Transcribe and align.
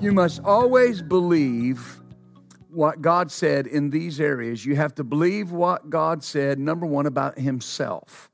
You 0.00 0.12
must 0.12 0.40
always 0.44 1.02
believe 1.02 2.00
what 2.70 3.02
God 3.02 3.32
said 3.32 3.66
in 3.66 3.90
these 3.90 4.20
areas. 4.20 4.64
You 4.64 4.76
have 4.76 4.94
to 4.94 5.02
believe 5.04 5.50
what 5.50 5.90
God 5.90 6.22
said, 6.22 6.60
number 6.60 6.86
one, 6.86 7.06
about 7.06 7.36
Himself. 7.36 8.30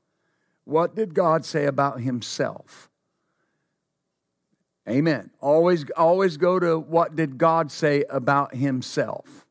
What 0.65 0.95
did 0.95 1.15
God 1.15 1.43
say 1.43 1.65
about 1.65 2.01
Himself? 2.01 2.91
Amen. 4.87 5.31
Always, 5.39 5.89
always 5.97 6.37
go 6.37 6.59
to 6.59 6.77
what 6.77 7.15
did 7.15 7.39
God 7.39 7.71
say 7.71 8.03
about 8.11 8.53
Himself. 8.53 9.47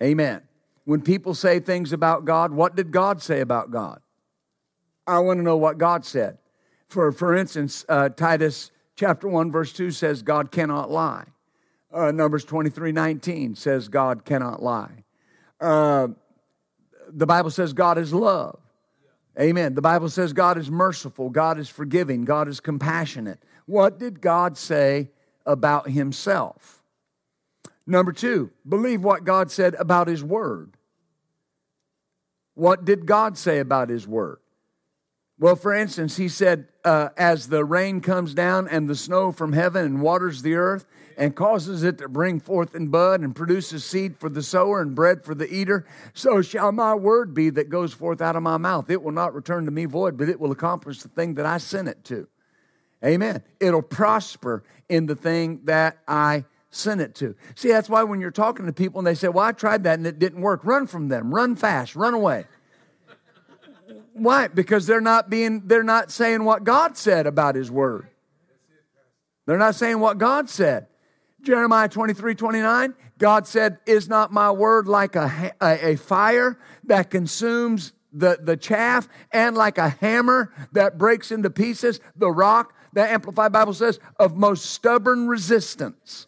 Amen. 0.00 0.42
When 0.84 1.00
people 1.02 1.34
say 1.34 1.58
things 1.58 1.92
about 1.92 2.24
God, 2.24 2.52
what 2.52 2.76
did 2.76 2.92
God 2.92 3.20
say 3.20 3.40
about 3.40 3.72
God? 3.72 4.00
I 5.08 5.18
want 5.18 5.40
to 5.40 5.42
know 5.42 5.56
what 5.56 5.78
God 5.78 6.04
said. 6.04 6.38
For, 6.88 7.10
for 7.10 7.34
instance, 7.34 7.84
uh, 7.88 8.10
Titus 8.10 8.70
chapter 8.96 9.28
1, 9.28 9.52
verse 9.52 9.72
2 9.72 9.90
says 9.90 10.22
God 10.22 10.50
cannot 10.50 10.90
lie. 10.90 11.24
Uh, 11.92 12.10
Numbers 12.10 12.44
23 12.44 12.92
19 12.92 13.54
says 13.54 13.88
God 13.88 14.24
cannot 14.24 14.62
lie. 14.62 15.04
Uh, 15.60 16.08
the 17.08 17.26
Bible 17.26 17.50
says 17.50 17.72
God 17.72 17.98
is 17.98 18.12
love. 18.12 18.58
Amen. 19.38 19.74
The 19.74 19.82
Bible 19.82 20.08
says 20.08 20.32
God 20.32 20.58
is 20.58 20.70
merciful, 20.70 21.30
God 21.30 21.58
is 21.58 21.68
forgiving, 21.68 22.24
God 22.24 22.48
is 22.48 22.58
compassionate. 22.58 23.38
What 23.66 23.98
did 23.98 24.20
God 24.20 24.56
say 24.56 25.10
about 25.44 25.90
Himself? 25.90 26.82
Number 27.86 28.12
two, 28.12 28.50
believe 28.68 29.04
what 29.04 29.24
God 29.24 29.50
said 29.50 29.74
about 29.74 30.08
His 30.08 30.24
Word. 30.24 30.76
What 32.54 32.84
did 32.84 33.06
God 33.06 33.38
say 33.38 33.58
about 33.58 33.90
His 33.90 34.08
Word? 34.08 34.38
Well, 35.38 35.56
for 35.56 35.74
instance, 35.74 36.16
he 36.16 36.28
said, 36.28 36.68
uh, 36.82 37.10
as 37.18 37.48
the 37.48 37.64
rain 37.64 38.00
comes 38.00 38.32
down 38.32 38.68
and 38.68 38.88
the 38.88 38.94
snow 38.94 39.32
from 39.32 39.52
heaven 39.52 39.84
and 39.84 40.00
waters 40.00 40.40
the 40.40 40.54
earth 40.54 40.86
and 41.18 41.34
causes 41.34 41.82
it 41.82 41.98
to 41.98 42.08
bring 42.08 42.40
forth 42.40 42.74
in 42.74 42.88
bud 42.88 43.20
and 43.20 43.36
produces 43.36 43.84
seed 43.84 44.16
for 44.18 44.30
the 44.30 44.42
sower 44.42 44.80
and 44.80 44.94
bread 44.94 45.24
for 45.24 45.34
the 45.34 45.52
eater, 45.52 45.86
so 46.14 46.40
shall 46.40 46.72
my 46.72 46.94
word 46.94 47.34
be 47.34 47.50
that 47.50 47.68
goes 47.68 47.92
forth 47.92 48.22
out 48.22 48.36
of 48.36 48.42
my 48.42 48.56
mouth. 48.56 48.88
It 48.90 49.02
will 49.02 49.12
not 49.12 49.34
return 49.34 49.66
to 49.66 49.70
me 49.70 49.84
void, 49.84 50.16
but 50.16 50.28
it 50.28 50.40
will 50.40 50.52
accomplish 50.52 51.02
the 51.02 51.08
thing 51.08 51.34
that 51.34 51.44
I 51.44 51.58
sent 51.58 51.88
it 51.88 52.04
to. 52.04 52.28
Amen. 53.04 53.42
It'll 53.60 53.82
prosper 53.82 54.64
in 54.88 55.04
the 55.04 55.16
thing 55.16 55.60
that 55.64 55.98
I 56.08 56.44
sent 56.70 57.00
it 57.00 57.14
to. 57.16 57.34
See, 57.54 57.68
that's 57.68 57.88
why 57.90 58.04
when 58.04 58.20
you're 58.20 58.30
talking 58.30 58.66
to 58.66 58.72
people 58.72 59.00
and 59.00 59.06
they 59.06 59.14
say, 59.14 59.28
Well, 59.28 59.44
I 59.44 59.52
tried 59.52 59.84
that 59.84 59.98
and 59.98 60.06
it 60.06 60.18
didn't 60.18 60.40
work, 60.40 60.64
run 60.64 60.86
from 60.86 61.08
them, 61.08 61.34
run 61.34 61.56
fast, 61.56 61.94
run 61.94 62.14
away. 62.14 62.46
Why? 64.16 64.48
Because 64.48 64.86
they're 64.86 65.00
not 65.00 65.28
being 65.28 65.66
they're 65.66 65.82
not 65.82 66.10
saying 66.10 66.42
what 66.44 66.64
God 66.64 66.96
said 66.96 67.26
about 67.26 67.54
his 67.54 67.70
word. 67.70 68.08
They're 69.46 69.58
not 69.58 69.74
saying 69.74 70.00
what 70.00 70.18
God 70.18 70.48
said. 70.48 70.86
Jeremiah 71.42 71.88
23, 71.88 72.34
29, 72.34 72.94
God 73.18 73.46
said, 73.46 73.78
Is 73.86 74.08
not 74.08 74.32
my 74.32 74.50
word 74.50 74.88
like 74.88 75.16
a, 75.16 75.52
a, 75.60 75.92
a 75.92 75.96
fire 75.96 76.58
that 76.84 77.10
consumes 77.10 77.92
the, 78.12 78.38
the 78.42 78.56
chaff 78.56 79.08
and 79.30 79.54
like 79.54 79.78
a 79.78 79.90
hammer 79.90 80.52
that 80.72 80.98
breaks 80.98 81.30
into 81.30 81.50
pieces 81.50 82.00
the 82.16 82.30
rock? 82.30 82.74
The 82.94 83.08
Amplified 83.08 83.52
Bible 83.52 83.74
says, 83.74 84.00
of 84.18 84.34
most 84.34 84.66
stubborn 84.66 85.28
resistance. 85.28 86.26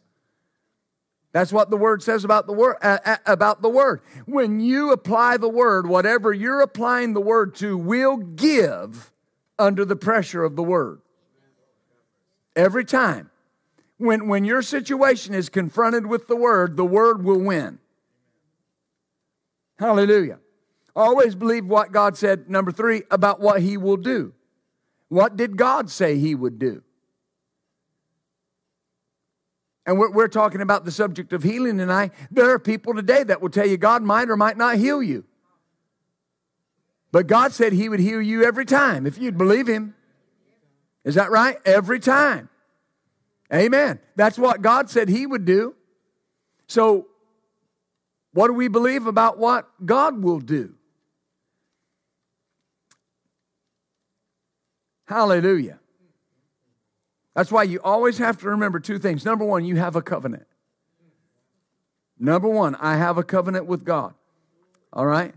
That's 1.38 1.52
what 1.52 1.70
the 1.70 1.76
word 1.76 2.02
says 2.02 2.24
about 2.24 2.48
the 2.48 2.52
word 2.52 2.78
uh, 2.82 3.16
about 3.24 3.62
the 3.62 3.68
word. 3.68 4.00
When 4.26 4.58
you 4.58 4.90
apply 4.90 5.36
the 5.36 5.48
word, 5.48 5.86
whatever 5.86 6.32
you're 6.32 6.60
applying 6.60 7.14
the 7.14 7.20
word 7.20 7.54
to 7.56 7.78
will 7.78 8.16
give 8.16 9.12
under 9.56 9.84
the 9.84 9.94
pressure 9.94 10.42
of 10.42 10.56
the 10.56 10.64
word. 10.64 11.00
Every 12.56 12.84
time. 12.84 13.30
When 13.98 14.26
when 14.26 14.44
your 14.44 14.62
situation 14.62 15.32
is 15.32 15.48
confronted 15.48 16.06
with 16.06 16.26
the 16.26 16.34
word, 16.34 16.76
the 16.76 16.84
word 16.84 17.22
will 17.22 17.40
win. 17.40 17.78
Hallelujah. 19.78 20.40
Always 20.96 21.36
believe 21.36 21.66
what 21.66 21.92
God 21.92 22.16
said 22.16 22.50
number 22.50 22.72
3 22.72 23.04
about 23.12 23.38
what 23.38 23.62
he 23.62 23.76
will 23.76 23.96
do. 23.96 24.32
What 25.06 25.36
did 25.36 25.56
God 25.56 25.88
say 25.88 26.18
he 26.18 26.34
would 26.34 26.58
do? 26.58 26.82
And 29.88 29.98
we're, 29.98 30.10
we're, 30.10 30.28
talking 30.28 30.60
about 30.60 30.84
the 30.84 30.90
subject 30.90 31.32
of 31.32 31.42
healing 31.42 31.78
tonight, 31.78 32.12
there 32.30 32.50
are 32.50 32.58
people 32.58 32.92
today 32.92 33.24
that 33.24 33.40
will 33.40 33.48
tell 33.48 33.66
you 33.66 33.78
God 33.78 34.02
might 34.02 34.28
or 34.28 34.36
might 34.36 34.58
not 34.58 34.76
heal 34.76 35.02
you. 35.02 35.24
But 37.10 37.26
God 37.26 37.54
said 37.54 37.72
He 37.72 37.88
would 37.88 37.98
heal 37.98 38.20
you 38.20 38.44
every 38.44 38.66
time 38.66 39.06
if 39.06 39.16
you'd 39.16 39.38
believe 39.38 39.66
Him. 39.66 39.94
Is 41.04 41.14
that 41.14 41.30
right? 41.30 41.56
Every 41.64 42.00
time. 42.00 42.50
Amen. 43.50 43.98
That's 44.14 44.36
what 44.38 44.60
God 44.60 44.90
said 44.90 45.08
He 45.08 45.26
would 45.26 45.46
do. 45.46 45.74
So, 46.66 47.06
what 48.34 48.48
do 48.48 48.52
we 48.52 48.68
believe 48.68 49.06
about 49.06 49.38
what 49.38 49.70
God 49.86 50.22
will 50.22 50.40
do? 50.40 50.74
Hallelujah. 55.06 55.77
That's 57.38 57.52
why 57.52 57.62
you 57.62 57.78
always 57.84 58.18
have 58.18 58.38
to 58.38 58.48
remember 58.48 58.80
two 58.80 58.98
things. 58.98 59.24
Number 59.24 59.44
one, 59.44 59.64
you 59.64 59.76
have 59.76 59.94
a 59.94 60.02
covenant. 60.02 60.44
Number 62.18 62.48
one, 62.48 62.74
I 62.74 62.96
have 62.96 63.16
a 63.16 63.22
covenant 63.22 63.66
with 63.66 63.84
God. 63.84 64.14
All 64.92 65.06
right? 65.06 65.32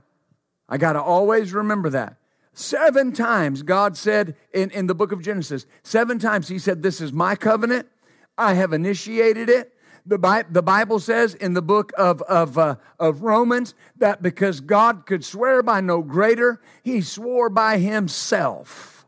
I 0.68 0.80
got 0.80 0.94
to 0.94 1.02
always 1.04 1.54
remember 1.54 1.92
that. 1.92 2.16
Seven 2.54 3.12
times 3.12 3.62
God 3.62 3.96
said 3.98 4.36
in, 4.52 4.72
in 4.72 4.88
the 4.88 4.96
book 4.96 5.12
of 5.12 5.22
Genesis, 5.22 5.68
seven 5.84 6.18
times 6.18 6.48
He 6.48 6.58
said, 6.58 6.82
This 6.82 7.02
is 7.02 7.14
my 7.14 7.36
covenant. 7.36 7.88
I 8.36 8.56
have 8.56 8.74
initiated 8.74 9.48
it. 9.48 9.72
The, 10.04 10.18
Bi- 10.18 10.46
the 10.50 10.64
Bible 10.64 11.00
says 11.00 11.36
in 11.36 11.54
the 11.54 11.62
book 11.62 11.92
of, 12.00 12.24
of, 12.24 12.58
uh, 12.58 12.78
of 13.00 13.22
Romans 13.22 13.76
that 13.98 14.24
because 14.24 14.60
God 14.60 15.06
could 15.06 15.24
swear 15.24 15.62
by 15.62 15.82
no 15.82 16.02
greater, 16.02 16.62
He 16.82 17.02
swore 17.02 17.52
by 17.52 17.78
Himself. 17.78 19.01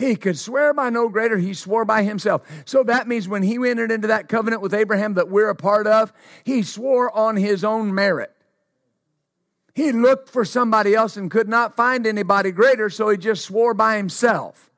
He 0.00 0.16
could 0.16 0.38
swear 0.38 0.72
by 0.72 0.88
no 0.88 1.10
greater, 1.10 1.36
he 1.36 1.52
swore 1.52 1.84
by 1.84 2.04
himself. 2.04 2.40
So 2.64 2.82
that 2.84 3.06
means 3.06 3.28
when 3.28 3.42
he 3.42 3.56
entered 3.68 3.92
into 3.92 4.08
that 4.08 4.30
covenant 4.30 4.62
with 4.62 4.72
Abraham 4.72 5.12
that 5.14 5.28
we're 5.28 5.50
a 5.50 5.54
part 5.54 5.86
of, 5.86 6.10
he 6.42 6.62
swore 6.62 7.14
on 7.14 7.36
his 7.36 7.64
own 7.64 7.94
merit. 7.94 8.34
He 9.74 9.92
looked 9.92 10.30
for 10.30 10.46
somebody 10.46 10.94
else 10.94 11.18
and 11.18 11.30
could 11.30 11.50
not 11.50 11.76
find 11.76 12.06
anybody 12.06 12.50
greater, 12.50 12.88
so 12.88 13.10
he 13.10 13.18
just 13.18 13.44
swore 13.44 13.74
by 13.74 13.98
himself. 13.98 14.70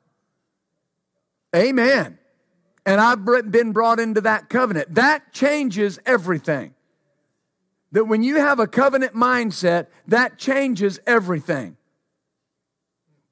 Amen. 1.54 2.19
And 2.84 3.00
I've 3.00 3.25
been 3.25 3.71
brought 3.71 4.00
into 4.00 4.22
that 4.22 4.49
covenant. 4.49 4.97
That 4.97 5.33
changes 5.33 6.00
everything. 6.04 6.75
That 7.93 8.06
when 8.06 8.25
you 8.25 8.39
have 8.39 8.59
a 8.59 8.66
covenant 8.66 9.15
mindset, 9.15 9.87
that 10.09 10.37
changes 10.37 10.99
everything 11.06 11.77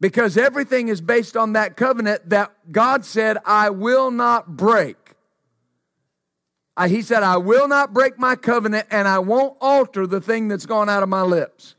because 0.01 0.37
everything 0.37 0.89
is 0.89 1.01
based 1.01 1.37
on 1.37 1.53
that 1.53 1.77
covenant 1.77 2.31
that 2.31 2.53
God 2.73 3.05
said, 3.05 3.37
I 3.45 3.71
will 3.71 4.11
not 4.11 4.57
break. 4.57 4.97
he 6.89 7.03
said, 7.03 7.23
I 7.23 7.37
will 7.37 7.69
not 7.69 7.93
break 7.93 8.19
my 8.19 8.37
covenant 8.37 8.87
and 8.91 9.07
I 9.07 9.19
won't 9.19 9.57
alter 9.61 10.07
the 10.07 10.21
thing 10.21 10.49
that's 10.49 10.67
gone 10.67 10.89
out 10.89 11.03
of 11.03 11.09
my 11.09 11.23
lips. 11.23 11.75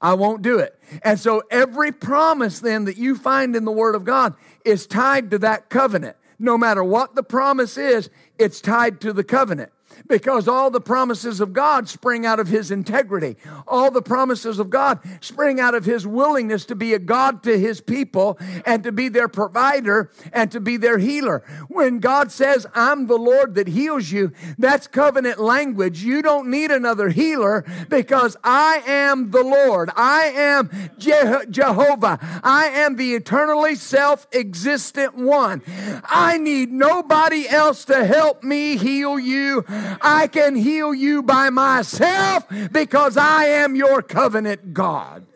I 0.00 0.14
won't 0.14 0.42
do 0.42 0.58
it. 0.58 0.76
And 1.02 1.20
so 1.20 1.42
every 1.50 1.92
promise 1.92 2.58
then 2.58 2.86
that 2.86 2.96
you 2.96 3.14
find 3.14 3.54
in 3.54 3.64
the 3.64 3.70
Word 3.70 3.94
of 3.94 4.04
God 4.04 4.34
is 4.64 4.86
tied 4.86 5.30
to 5.30 5.38
that 5.40 5.70
covenant. 5.70 6.16
No 6.38 6.58
matter 6.58 6.82
what 6.82 7.14
the 7.14 7.22
promise 7.22 7.76
is, 7.78 8.10
it's 8.36 8.60
tied 8.60 9.00
to 9.02 9.12
the 9.12 9.22
covenant. 9.22 9.70
Because 10.08 10.48
all 10.48 10.70
the 10.70 10.80
promises 10.80 11.40
of 11.40 11.52
God 11.52 11.88
spring 11.88 12.26
out 12.26 12.40
of 12.40 12.48
his 12.48 12.70
integrity. 12.70 13.36
All 13.66 13.90
the 13.90 14.02
promises 14.02 14.58
of 14.58 14.70
God 14.70 15.00
spring 15.20 15.60
out 15.60 15.74
of 15.74 15.84
his 15.84 16.06
willingness 16.06 16.64
to 16.66 16.74
be 16.74 16.94
a 16.94 16.98
God 16.98 17.42
to 17.44 17.58
his 17.58 17.80
people 17.80 18.38
and 18.66 18.82
to 18.84 18.92
be 18.92 19.08
their 19.08 19.28
provider 19.28 20.10
and 20.32 20.50
to 20.52 20.60
be 20.60 20.76
their 20.76 20.98
healer. 20.98 21.42
When 21.68 21.98
God 22.00 22.30
says, 22.32 22.66
I'm 22.74 23.06
the 23.06 23.16
Lord 23.16 23.54
that 23.54 23.68
heals 23.68 24.10
you, 24.10 24.32
that's 24.58 24.86
covenant 24.86 25.38
language. 25.40 26.02
You 26.02 26.22
don't 26.22 26.50
need 26.50 26.70
another 26.70 27.08
healer 27.08 27.64
because 27.88 28.36
I 28.44 28.82
am 28.86 29.30
the 29.30 29.42
Lord. 29.42 29.90
I 29.96 30.24
am 30.24 30.70
Je- 30.98 31.46
Jehovah. 31.50 32.18
I 32.42 32.66
am 32.66 32.96
the 32.96 33.14
eternally 33.14 33.74
self 33.74 34.26
existent 34.32 35.14
one. 35.14 35.62
I 36.04 36.38
need 36.38 36.72
nobody 36.72 37.48
else 37.48 37.84
to 37.86 38.04
help 38.04 38.42
me 38.42 38.76
heal 38.76 39.18
you. 39.18 39.64
I 40.00 40.28
can 40.30 40.56
heal 40.56 40.94
you 40.94 41.22
by 41.22 41.50
myself 41.50 42.44
because 42.70 43.16
I 43.16 43.44
am 43.46 43.76
your 43.76 44.02
covenant 44.02 44.74
God. 44.74 45.26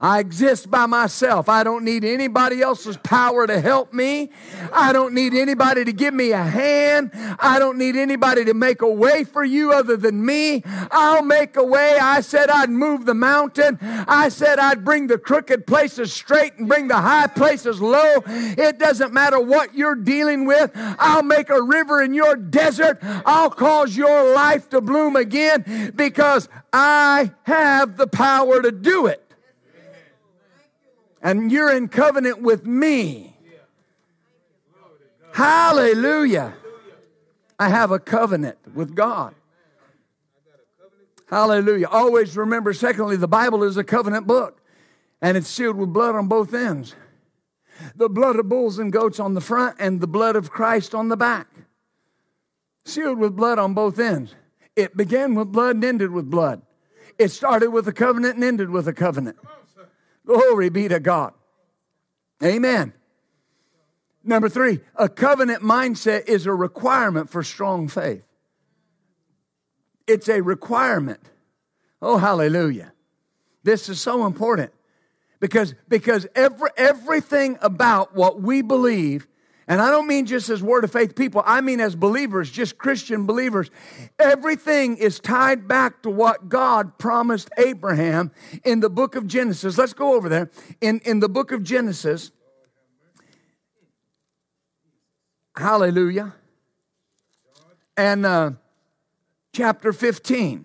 I 0.00 0.20
exist 0.20 0.70
by 0.70 0.86
myself. 0.86 1.48
I 1.48 1.64
don't 1.64 1.84
need 1.84 2.04
anybody 2.04 2.62
else's 2.62 2.96
power 2.98 3.48
to 3.48 3.60
help 3.60 3.92
me. 3.92 4.30
I 4.72 4.92
don't 4.92 5.12
need 5.12 5.34
anybody 5.34 5.84
to 5.84 5.92
give 5.92 6.14
me 6.14 6.30
a 6.30 6.42
hand. 6.44 7.10
I 7.40 7.58
don't 7.58 7.76
need 7.78 7.96
anybody 7.96 8.44
to 8.44 8.54
make 8.54 8.80
a 8.80 8.88
way 8.88 9.24
for 9.24 9.42
you 9.42 9.72
other 9.72 9.96
than 9.96 10.24
me. 10.24 10.62
I'll 10.92 11.24
make 11.24 11.56
a 11.56 11.64
way. 11.64 11.98
I 12.00 12.20
said 12.20 12.48
I'd 12.48 12.70
move 12.70 13.06
the 13.06 13.14
mountain. 13.14 13.76
I 13.82 14.28
said 14.28 14.60
I'd 14.60 14.84
bring 14.84 15.08
the 15.08 15.18
crooked 15.18 15.66
places 15.66 16.12
straight 16.12 16.56
and 16.58 16.68
bring 16.68 16.86
the 16.86 17.00
high 17.00 17.26
places 17.26 17.80
low. 17.80 18.22
It 18.24 18.78
doesn't 18.78 19.12
matter 19.12 19.40
what 19.40 19.74
you're 19.74 19.96
dealing 19.96 20.44
with. 20.44 20.70
I'll 20.76 21.24
make 21.24 21.50
a 21.50 21.60
river 21.60 22.02
in 22.02 22.14
your 22.14 22.36
desert. 22.36 22.98
I'll 23.02 23.50
cause 23.50 23.96
your 23.96 24.32
life 24.32 24.68
to 24.68 24.80
bloom 24.80 25.16
again 25.16 25.92
because 25.96 26.48
I 26.72 27.32
have 27.42 27.96
the 27.96 28.06
power 28.06 28.62
to 28.62 28.70
do 28.70 29.06
it 29.06 29.27
and 31.22 31.50
you're 31.50 31.74
in 31.74 31.88
covenant 31.88 32.42
with 32.42 32.66
me. 32.66 33.36
Hallelujah. 35.32 36.54
I 37.58 37.68
have 37.68 37.90
a 37.90 37.98
covenant 37.98 38.58
with 38.74 38.94
God. 38.94 39.34
Hallelujah. 41.28 41.88
Always 41.88 42.36
remember, 42.36 42.72
secondly, 42.72 43.16
the 43.16 43.28
Bible 43.28 43.62
is 43.62 43.76
a 43.76 43.84
covenant 43.84 44.26
book 44.26 44.60
and 45.20 45.36
it's 45.36 45.48
sealed 45.48 45.76
with 45.76 45.92
blood 45.92 46.14
on 46.14 46.28
both 46.28 46.54
ends. 46.54 46.94
The 47.94 48.08
blood 48.08 48.36
of 48.36 48.48
bulls 48.48 48.78
and 48.78 48.92
goats 48.92 49.20
on 49.20 49.34
the 49.34 49.40
front 49.40 49.76
and 49.78 50.00
the 50.00 50.06
blood 50.06 50.36
of 50.36 50.50
Christ 50.50 50.94
on 50.94 51.08
the 51.08 51.16
back. 51.16 51.48
Sealed 52.84 53.18
with 53.18 53.36
blood 53.36 53.58
on 53.58 53.74
both 53.74 53.98
ends. 53.98 54.34
It 54.74 54.96
began 54.96 55.34
with 55.34 55.52
blood 55.52 55.76
and 55.76 55.84
ended 55.84 56.10
with 56.10 56.30
blood. 56.30 56.62
It 57.18 57.28
started 57.28 57.70
with 57.70 57.86
a 57.88 57.92
covenant 57.92 58.36
and 58.36 58.44
ended 58.44 58.70
with 58.70 58.88
a 58.88 58.92
covenant. 58.92 59.36
Glory 60.28 60.68
be 60.68 60.88
to 60.88 61.00
God. 61.00 61.32
Amen. 62.44 62.92
Number 64.22 64.50
three, 64.50 64.80
a 64.94 65.08
covenant 65.08 65.62
mindset 65.62 66.28
is 66.28 66.44
a 66.44 66.52
requirement 66.52 67.30
for 67.30 67.42
strong 67.42 67.88
faith. 67.88 68.22
It's 70.06 70.28
a 70.28 70.42
requirement. 70.42 71.20
Oh, 72.02 72.18
hallelujah. 72.18 72.92
This 73.62 73.88
is 73.88 74.02
so 74.02 74.26
important 74.26 74.70
because, 75.40 75.74
because 75.88 76.26
every, 76.34 76.68
everything 76.76 77.56
about 77.62 78.14
what 78.14 78.38
we 78.42 78.60
believe 78.60 79.26
and 79.68 79.82
I 79.82 79.90
don't 79.90 80.06
mean 80.06 80.24
just 80.24 80.48
as 80.48 80.62
word 80.62 80.82
of 80.82 80.90
faith 80.90 81.14
people, 81.14 81.42
I 81.44 81.60
mean 81.60 81.78
as 81.78 81.94
believers, 81.94 82.50
just 82.50 82.78
Christian 82.78 83.26
believers. 83.26 83.70
Everything 84.18 84.96
is 84.96 85.20
tied 85.20 85.68
back 85.68 86.02
to 86.02 86.10
what 86.10 86.48
God 86.48 86.96
promised 86.96 87.50
Abraham 87.58 88.32
in 88.64 88.80
the 88.80 88.88
book 88.88 89.14
of 89.14 89.26
Genesis. 89.26 89.76
Let's 89.76 89.92
go 89.92 90.14
over 90.14 90.30
there. 90.30 90.50
In, 90.80 91.00
in 91.04 91.20
the 91.20 91.28
book 91.28 91.52
of 91.52 91.62
Genesis, 91.62 92.32
hallelujah, 95.54 96.34
and 97.94 98.24
uh, 98.24 98.52
chapter 99.52 99.92
15. 99.92 100.64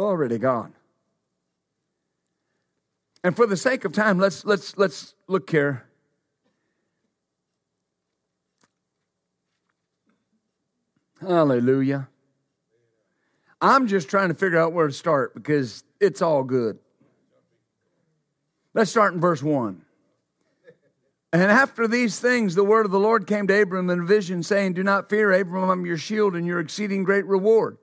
Glory 0.00 0.30
to 0.30 0.38
God. 0.38 0.72
And 3.22 3.36
for 3.36 3.46
the 3.46 3.54
sake 3.54 3.84
of 3.84 3.92
time, 3.92 4.18
let's 4.18 4.46
let's 4.46 4.78
let's 4.78 5.14
look 5.28 5.50
here. 5.50 5.84
Hallelujah. 11.20 12.08
I'm 13.60 13.88
just 13.88 14.08
trying 14.08 14.30
to 14.30 14.34
figure 14.34 14.58
out 14.58 14.72
where 14.72 14.86
to 14.86 14.92
start 14.94 15.34
because 15.34 15.84
it's 16.00 16.22
all 16.22 16.44
good. 16.44 16.78
Let's 18.72 18.90
start 18.90 19.12
in 19.12 19.20
verse 19.20 19.42
1. 19.42 19.82
And 21.34 21.42
after 21.42 21.86
these 21.86 22.18
things, 22.18 22.54
the 22.54 22.64
word 22.64 22.86
of 22.86 22.90
the 22.90 22.98
Lord 22.98 23.26
came 23.26 23.46
to 23.48 23.60
Abram 23.60 23.90
in 23.90 24.00
a 24.00 24.04
vision, 24.06 24.42
saying, 24.42 24.72
Do 24.72 24.82
not 24.82 25.10
fear, 25.10 25.30
Abram, 25.30 25.68
I'm 25.68 25.84
your 25.84 25.98
shield 25.98 26.36
and 26.36 26.46
your 26.46 26.58
exceeding 26.58 27.04
great 27.04 27.26
reward. 27.26 27.76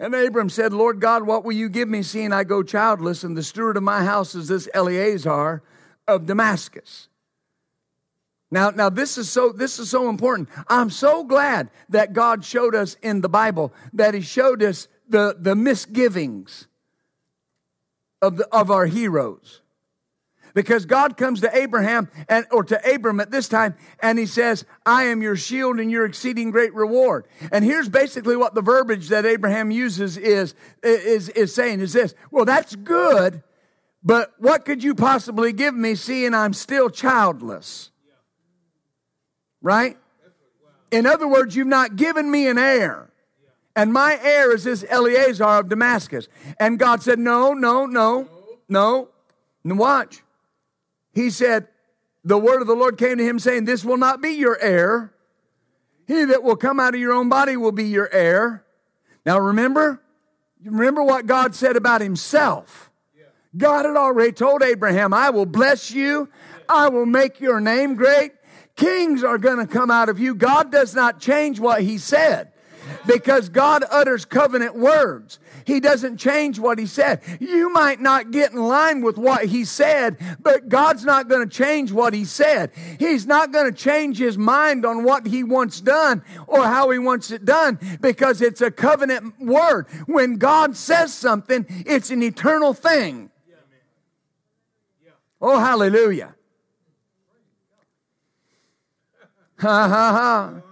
And 0.00 0.14
Abram 0.14 0.48
said, 0.48 0.72
Lord 0.72 0.98
God, 0.98 1.24
what 1.24 1.44
will 1.44 1.52
you 1.52 1.68
give 1.68 1.86
me, 1.86 2.02
seeing 2.02 2.32
I 2.32 2.42
go 2.42 2.62
childless, 2.62 3.22
and 3.22 3.36
the 3.36 3.42
steward 3.42 3.76
of 3.76 3.82
my 3.82 4.02
house 4.02 4.34
is 4.34 4.48
this 4.48 4.66
Eliezer 4.74 5.62
of 6.08 6.24
Damascus? 6.24 7.08
Now, 8.50 8.70
now 8.70 8.88
this 8.88 9.18
is 9.18 9.30
so 9.30 9.52
this 9.52 9.78
is 9.78 9.90
so 9.90 10.08
important. 10.08 10.48
I'm 10.68 10.88
so 10.88 11.22
glad 11.22 11.68
that 11.90 12.14
God 12.14 12.46
showed 12.46 12.74
us 12.74 12.96
in 13.02 13.20
the 13.20 13.28
Bible 13.28 13.74
that 13.92 14.14
He 14.14 14.22
showed 14.22 14.62
us 14.62 14.88
the, 15.06 15.36
the 15.38 15.54
misgivings 15.54 16.66
of, 18.22 18.38
the, 18.38 18.48
of 18.48 18.70
our 18.70 18.86
heroes. 18.86 19.60
Because 20.54 20.86
God 20.86 21.16
comes 21.16 21.40
to 21.40 21.56
Abraham 21.56 22.08
and 22.28 22.46
or 22.50 22.64
to 22.64 22.94
Abram 22.94 23.20
at 23.20 23.30
this 23.30 23.48
time 23.48 23.74
and 24.00 24.18
he 24.18 24.26
says, 24.26 24.64
I 24.84 25.04
am 25.04 25.22
your 25.22 25.36
shield 25.36 25.78
and 25.78 25.90
your 25.90 26.04
exceeding 26.04 26.50
great 26.50 26.74
reward. 26.74 27.26
And 27.52 27.64
here's 27.64 27.88
basically 27.88 28.36
what 28.36 28.54
the 28.54 28.62
verbiage 28.62 29.08
that 29.08 29.24
Abraham 29.24 29.70
uses 29.70 30.16
is, 30.16 30.54
is, 30.82 31.28
is 31.30 31.54
saying 31.54 31.80
is 31.80 31.92
this. 31.92 32.14
Well, 32.30 32.44
that's 32.44 32.74
good, 32.76 33.42
but 34.02 34.32
what 34.38 34.64
could 34.64 34.82
you 34.82 34.94
possibly 34.94 35.52
give 35.52 35.74
me 35.74 35.94
seeing 35.94 36.34
I'm 36.34 36.52
still 36.52 36.90
childless? 36.90 37.90
Right? 39.62 39.96
In 40.90 41.06
other 41.06 41.28
words, 41.28 41.54
you've 41.54 41.66
not 41.66 41.96
given 41.96 42.30
me 42.30 42.48
an 42.48 42.58
heir. 42.58 43.10
And 43.76 43.92
my 43.92 44.18
heir 44.20 44.52
is 44.52 44.64
this 44.64 44.82
Eliezer 44.84 45.44
of 45.44 45.68
Damascus. 45.68 46.28
And 46.58 46.78
God 46.78 47.02
said, 47.02 47.18
No, 47.18 47.52
no, 47.52 47.86
no, 47.86 48.28
no. 48.68 49.08
And 49.64 49.78
watch. 49.78 50.22
He 51.12 51.30
said, 51.30 51.68
The 52.24 52.38
word 52.38 52.60
of 52.60 52.66
the 52.66 52.74
Lord 52.74 52.98
came 52.98 53.18
to 53.18 53.24
him 53.24 53.38
saying, 53.38 53.64
This 53.64 53.84
will 53.84 53.96
not 53.96 54.20
be 54.20 54.30
your 54.30 54.58
heir. 54.60 55.12
He 56.06 56.24
that 56.24 56.42
will 56.42 56.56
come 56.56 56.80
out 56.80 56.94
of 56.94 57.00
your 57.00 57.12
own 57.12 57.28
body 57.28 57.56
will 57.56 57.72
be 57.72 57.84
your 57.84 58.08
heir. 58.12 58.64
Now 59.24 59.38
remember, 59.38 60.02
remember 60.64 61.02
what 61.02 61.26
God 61.26 61.54
said 61.54 61.76
about 61.76 62.00
himself. 62.00 62.90
God 63.56 63.84
had 63.84 63.96
already 63.96 64.32
told 64.32 64.62
Abraham, 64.62 65.12
I 65.12 65.30
will 65.30 65.46
bless 65.46 65.90
you, 65.90 66.28
I 66.68 66.88
will 66.88 67.06
make 67.06 67.40
your 67.40 67.60
name 67.60 67.96
great. 67.96 68.32
Kings 68.76 69.24
are 69.24 69.38
going 69.38 69.58
to 69.58 69.72
come 69.72 69.90
out 69.90 70.08
of 70.08 70.18
you. 70.20 70.34
God 70.34 70.70
does 70.70 70.94
not 70.94 71.20
change 71.20 71.58
what 71.58 71.82
he 71.82 71.98
said 71.98 72.52
because 73.06 73.48
God 73.48 73.84
utters 73.90 74.24
covenant 74.24 74.76
words. 74.76 75.38
He 75.64 75.80
doesn't 75.80 76.16
change 76.16 76.58
what 76.58 76.78
He 76.78 76.86
said. 76.86 77.20
You 77.38 77.72
might 77.72 78.00
not 78.00 78.30
get 78.30 78.52
in 78.52 78.58
line 78.58 79.02
with 79.02 79.18
what 79.18 79.46
He 79.46 79.64
said, 79.64 80.16
but 80.40 80.68
God's 80.68 81.04
not 81.04 81.28
going 81.28 81.48
to 81.48 81.54
change 81.54 81.92
what 81.92 82.14
He 82.14 82.24
said. 82.24 82.72
He's 82.98 83.26
not 83.26 83.52
going 83.52 83.72
to 83.72 83.76
change 83.76 84.18
His 84.18 84.38
mind 84.38 84.84
on 84.84 85.04
what 85.04 85.26
He 85.26 85.44
wants 85.44 85.80
done 85.80 86.22
or 86.46 86.64
how 86.64 86.90
He 86.90 86.98
wants 86.98 87.30
it 87.30 87.44
done 87.44 87.78
because 88.00 88.42
it's 88.42 88.60
a 88.60 88.70
covenant 88.70 89.40
word. 89.40 89.86
When 90.06 90.36
God 90.36 90.76
says 90.76 91.12
something, 91.12 91.66
it's 91.86 92.10
an 92.10 92.22
eternal 92.22 92.74
thing. 92.74 93.30
Oh, 95.40 95.58
hallelujah. 95.58 96.34
Ha 99.58 99.88
ha 99.88 100.12
ha. 100.12 100.69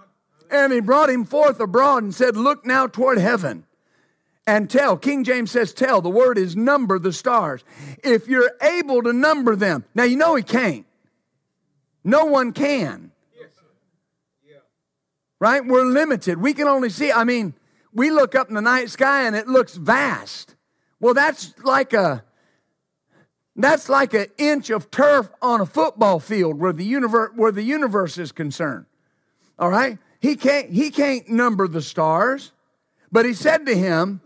And 0.49 0.73
he 0.73 0.79
brought 0.79 1.09
him 1.09 1.25
forth 1.25 1.59
abroad 1.59 2.03
and 2.03 2.13
said, 2.13 2.35
Look 2.35 2.65
now 2.65 2.87
toward 2.87 3.17
heaven 3.17 3.65
and 4.49 4.69
tell. 4.69 4.97
King 4.97 5.23
James 5.23 5.51
says 5.51 5.73
tell. 5.73 6.01
The 6.01 6.09
word 6.09 6.37
is 6.37 6.55
number 6.55 6.97
the 6.97 7.13
stars. 7.13 7.63
If 8.03 8.27
you're 8.27 8.51
able 8.61 9.03
to 9.03 9.13
number 9.13 9.55
them. 9.55 9.85
Now 9.93 10.03
you 10.03 10.17
know 10.17 10.35
he 10.35 10.43
can't. 10.43 10.85
No 12.03 12.25
one 12.25 12.53
can. 12.53 13.11
Right? 15.39 15.65
We're 15.65 15.85
limited. 15.85 16.41
We 16.41 16.53
can 16.53 16.67
only 16.67 16.89
see, 16.89 17.11
I 17.11 17.23
mean, 17.23 17.53
we 17.93 18.11
look 18.11 18.35
up 18.35 18.49
in 18.49 18.55
the 18.55 18.61
night 18.61 18.89
sky 18.89 19.23
and 19.23 19.35
it 19.35 19.47
looks 19.47 19.75
vast. 19.75 20.55
Well, 20.99 21.13
that's 21.13 21.57
like 21.63 21.93
a 21.93 22.23
that's 23.55 23.89
like 23.89 24.13
an 24.13 24.27
inch 24.37 24.69
of 24.69 24.89
turf 24.89 25.29
on 25.41 25.59
a 25.61 25.65
football 25.65 26.19
field 26.19 26.59
where 26.59 26.73
the 26.73 26.83
universe 26.83 27.31
where 27.35 27.51
the 27.51 27.63
universe 27.63 28.17
is 28.17 28.31
concerned. 28.31 28.85
All 29.57 29.69
right? 29.69 29.97
He 30.19 30.35
can't 30.35 30.69
he 30.69 30.91
can't 30.91 31.29
number 31.29 31.67
the 31.67 31.81
stars, 31.81 32.51
but 33.11 33.25
he 33.25 33.33
said 33.33 33.65
to 33.65 33.75
him, 33.75 34.21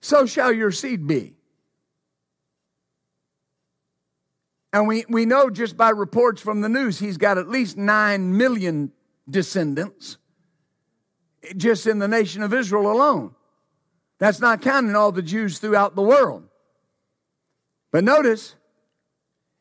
"So 0.00 0.26
shall 0.26 0.52
your 0.52 0.72
seed 0.72 1.06
be." 1.06 1.34
And 4.72 4.86
we, 4.86 5.04
we 5.08 5.24
know 5.24 5.48
just 5.48 5.76
by 5.76 5.90
reports 5.90 6.42
from 6.42 6.60
the 6.60 6.68
news, 6.68 6.98
he's 6.98 7.16
got 7.16 7.38
at 7.38 7.48
least 7.48 7.78
9 7.78 8.36
million 8.36 8.92
descendants 9.28 10.18
just 11.56 11.86
in 11.86 11.98
the 11.98 12.08
nation 12.08 12.42
of 12.42 12.52
Israel 12.52 12.92
alone. 12.92 13.34
That's 14.18 14.40
not 14.40 14.60
counting 14.60 14.94
all 14.94 15.12
the 15.12 15.22
Jews 15.22 15.58
throughout 15.58 15.94
the 15.94 16.02
world. 16.02 16.44
But 17.90 18.04
notice, 18.04 18.56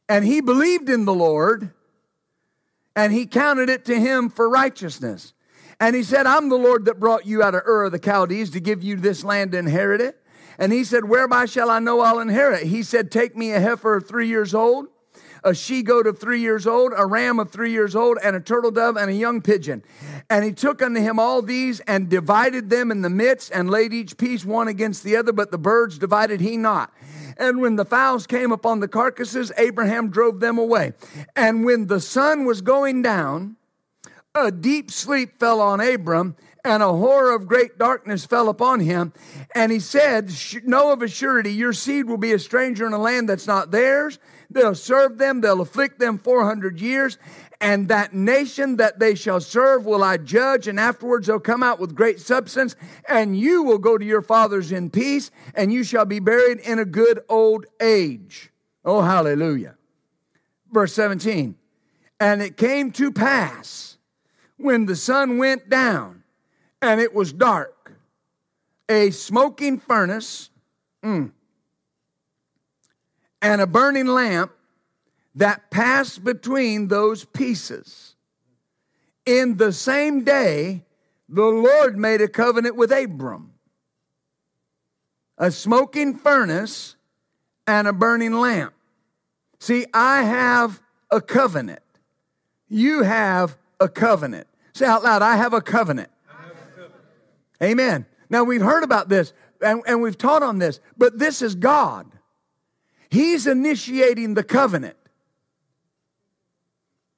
and 0.10 0.26
he 0.26 0.42
believed 0.42 0.90
in 0.90 1.06
the 1.06 1.14
Lord, 1.14 1.72
and 2.96 3.14
he 3.14 3.26
counted 3.26 3.70
it 3.70 3.86
to 3.86 3.98
him 3.98 4.30
for 4.30 4.50
righteousness. 4.50 5.34
And 5.80 5.96
he 5.96 6.04
said, 6.04 6.26
I'm 6.26 6.50
the 6.50 6.56
Lord 6.56 6.86
that 6.86 7.00
brought 7.00 7.26
you 7.26 7.44
out 7.44 7.56
of 7.56 7.62
Ur 7.68 7.86
of 7.86 7.92
the 7.92 8.00
Chaldees 8.04 8.50
to 8.52 8.60
give 8.60 8.82
you 8.84 8.96
this 8.96 9.24
land 9.24 9.52
to 9.52 9.60
inherit 9.60 10.02
it. 10.02 10.20
And 10.58 10.74
he 10.74 10.84
said, 10.84 11.06
Whereby 11.06 11.46
shall 11.46 11.70
I 11.70 11.80
know 11.80 12.02
I'll 12.02 12.20
inherit? 12.20 12.64
He 12.64 12.82
said, 12.82 13.12
Take 13.12 13.38
me 13.38 13.52
a 13.52 13.60
heifer 13.60 13.98
of 13.98 14.08
three 14.08 14.28
years 14.28 14.56
old 14.56 14.88
a 15.44 15.54
she 15.54 15.84
goat 15.84 16.08
of 16.08 16.20
three 16.20 16.42
years 16.42 16.68
old, 16.68 16.94
a 16.96 17.06
ram 17.06 17.40
of 17.40 17.52
three 17.52 17.72
years 17.72 17.96
old, 17.96 18.18
and 18.24 18.36
a 18.36 18.40
turtle 18.40 18.72
dove 18.72 18.98
and 18.98 19.10
a 19.10 19.14
young 19.14 19.42
pigeon. 19.42 19.84
And 20.30 20.44
he 20.44 20.52
took 20.52 20.82
unto 20.82 21.00
him 21.00 21.20
all 21.20 21.42
these 21.42 21.80
and 21.82 22.10
divided 22.10 22.70
them 22.70 22.92
in 22.92 23.02
the 23.02 23.10
midst 23.10 23.52
and 23.54 23.70
laid 23.70 23.94
each 23.94 24.18
piece 24.18 24.46
one 24.46 24.68
against 24.68 25.04
the 25.04 25.16
other, 25.16 25.32
but 25.32 25.52
the 25.52 25.58
birds 25.58 25.98
divided 25.98 26.42
he 26.42 26.58
not. 26.58 26.94
And 27.38 27.62
when 27.62 27.76
the 27.76 27.86
fowls 27.86 28.26
came 28.26 28.52
upon 28.52 28.80
the 28.80 28.88
carcasses, 28.88 29.52
Abraham 29.58 30.10
drove 30.10 30.40
them 30.40 30.58
away. 30.58 30.94
And 31.36 31.64
when 31.64 31.88
the 31.88 32.02
sun 32.02 32.46
was 32.46 32.62
going 32.62 33.02
down, 33.02 33.57
a 34.46 34.52
deep 34.52 34.92
sleep 34.92 35.40
fell 35.40 35.62
on 35.62 35.80
Abram, 35.80 36.36
and 36.64 36.84
a 36.84 36.92
horror 36.94 37.34
of 37.34 37.48
great 37.48 37.78
darkness 37.78 38.26
fell 38.26 38.50
upon 38.50 38.82
him. 38.82 39.14
And 39.56 39.72
he 39.72 39.80
said, 39.80 40.32
Know 40.66 40.92
of 40.92 41.02
a 41.02 41.08
surety, 41.08 41.52
your 41.52 41.74
seed 41.74 42.06
will 42.06 42.18
be 42.18 42.34
a 42.34 42.40
stranger 42.40 42.86
in 42.86 42.94
a 42.94 42.98
land 42.98 43.30
that's 43.30 43.48
not 43.48 43.72
theirs 43.72 44.20
They'll 44.50 44.76
serve 44.76 45.18
them, 45.18 45.42
they'll 45.42 45.62
afflict 45.62 46.00
them 46.00 46.18
400 46.18 46.80
years, 46.80 47.18
and 47.60 47.88
that 47.90 48.14
nation 48.14 48.78
that 48.78 49.00
they 49.00 49.16
shall 49.16 49.42
serve 49.42 49.86
will 49.86 50.04
I 50.04 50.18
judge, 50.18 50.68
and 50.68 50.80
afterwards 50.80 51.28
they'll 51.28 51.40
come 51.40 51.64
out 51.64 51.80
with 51.80 51.96
great 51.96 52.20
substance, 52.20 52.76
and 53.10 53.38
you 53.38 53.64
will 53.64 53.78
go 53.78 53.98
to 53.98 54.06
your 54.06 54.22
fathers 54.22 54.72
in 54.72 54.90
peace, 54.90 55.32
and 55.54 55.74
you 55.74 55.84
shall 55.84 56.06
be 56.06 56.20
buried 56.20 56.60
in 56.60 56.80
a 56.80 56.86
good 56.86 57.24
old 57.28 57.66
age. 57.82 58.52
Oh, 58.86 59.02
hallelujah. 59.02 59.76
Verse 60.72 60.94
17. 60.94 61.56
And 62.20 62.42
it 62.42 62.58
came 62.58 62.92
to 62.94 63.12
pass 63.12 63.87
when 64.58 64.86
the 64.86 64.96
sun 64.96 65.38
went 65.38 65.70
down 65.70 66.24
and 66.82 67.00
it 67.00 67.14
was 67.14 67.34
dark, 67.34 67.94
a 68.90 69.12
smoking 69.12 69.80
furnace. 69.80 70.50
Mm, 71.04 71.32
and 73.42 73.62
a 73.62 73.68
burning 73.68 74.08
lamp 74.08 74.52
that 75.36 75.70
passed 75.70 76.24
between 76.24 76.88
those 76.88 77.24
pieces. 77.24 78.16
In 79.26 79.58
the 79.58 79.72
same 79.72 80.24
day, 80.24 80.84
the 81.30 81.44
Lord 81.44 81.98
made 81.98 82.22
a 82.22 82.28
covenant 82.28 82.76
with 82.76 82.92
Abram 82.92 83.54
a 85.38 85.52
smoking 85.52 86.16
furnace 86.16 86.96
and 87.68 87.88
a 87.88 87.94
burning 87.94 88.34
lamp. 88.34 88.74
See, 89.60 89.86
I 89.94 90.24
have 90.24 90.82
a 91.12 91.22
covenant. 91.22 91.84
You 92.68 93.04
have 93.04 93.58
a 93.80 93.90
covenant. 93.90 94.48
Say 94.74 94.86
out 94.86 95.04
loud, 95.04 95.22
I 95.22 95.36
have 95.36 95.54
a 95.54 95.62
covenant. 95.62 96.10
Have 96.28 96.52
a 96.52 96.54
covenant. 96.76 96.94
Amen. 97.62 98.06
Now, 98.30 98.44
we've 98.44 98.62
heard 98.62 98.84
about 98.84 99.10
this 99.10 99.34
and, 99.62 99.82
and 99.88 100.02
we've 100.02 100.18
taught 100.18 100.44
on 100.44 100.60
this, 100.60 100.80
but 100.98 101.18
this 101.18 101.42
is 101.42 101.56
God. 101.56 102.08
He's 103.10 103.48
initiating 103.48 104.34
the 104.34 104.44
covenant. 104.44 104.98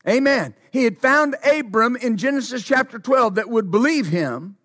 Amen. 0.07 0.55
He 0.71 0.83
had 0.83 0.99
found 0.99 1.35
Abram 1.43 1.95
in 1.95 2.17
Genesis 2.17 2.63
chapter 2.63 2.99
12 2.99 3.35
that 3.35 3.49
would 3.49 3.69
believe 3.71 4.07
him. 4.07 4.55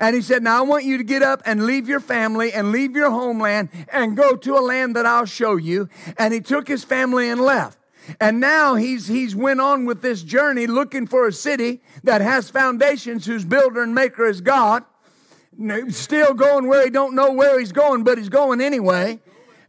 And 0.00 0.16
he 0.16 0.22
said, 0.22 0.42
Now 0.42 0.58
I 0.58 0.62
want 0.62 0.84
you 0.84 0.98
to 0.98 1.04
get 1.04 1.22
up 1.22 1.42
and 1.46 1.64
leave 1.64 1.88
your 1.88 2.00
family 2.00 2.52
and 2.52 2.72
leave 2.72 2.96
your 2.96 3.10
homeland 3.10 3.68
and 3.88 4.16
go 4.16 4.34
to 4.34 4.58
a 4.58 4.60
land 4.60 4.96
that 4.96 5.06
I'll 5.06 5.26
show 5.26 5.56
you. 5.56 5.88
And 6.18 6.34
he 6.34 6.40
took 6.40 6.66
his 6.66 6.82
family 6.82 7.28
and 7.28 7.40
left. 7.40 7.78
And 8.20 8.40
now 8.40 8.74
he's 8.74 9.08
he's 9.08 9.34
went 9.34 9.60
on 9.60 9.84
with 9.84 10.02
this 10.02 10.22
journey 10.22 10.66
looking 10.66 11.06
for 11.06 11.26
a 11.26 11.32
city 11.32 11.80
that 12.02 12.20
has 12.20 12.50
foundations 12.50 13.26
whose 13.26 13.44
builder 13.44 13.82
and 13.82 13.94
maker 13.94 14.26
is 14.26 14.40
God. 14.40 14.84
Still 15.88 16.34
going 16.34 16.66
where 16.66 16.84
he 16.84 16.90
don't 16.90 17.14
know 17.14 17.32
where 17.32 17.58
he's 17.58 17.72
going, 17.72 18.04
but 18.04 18.18
he's 18.18 18.28
going 18.28 18.60
anyway. 18.60 19.20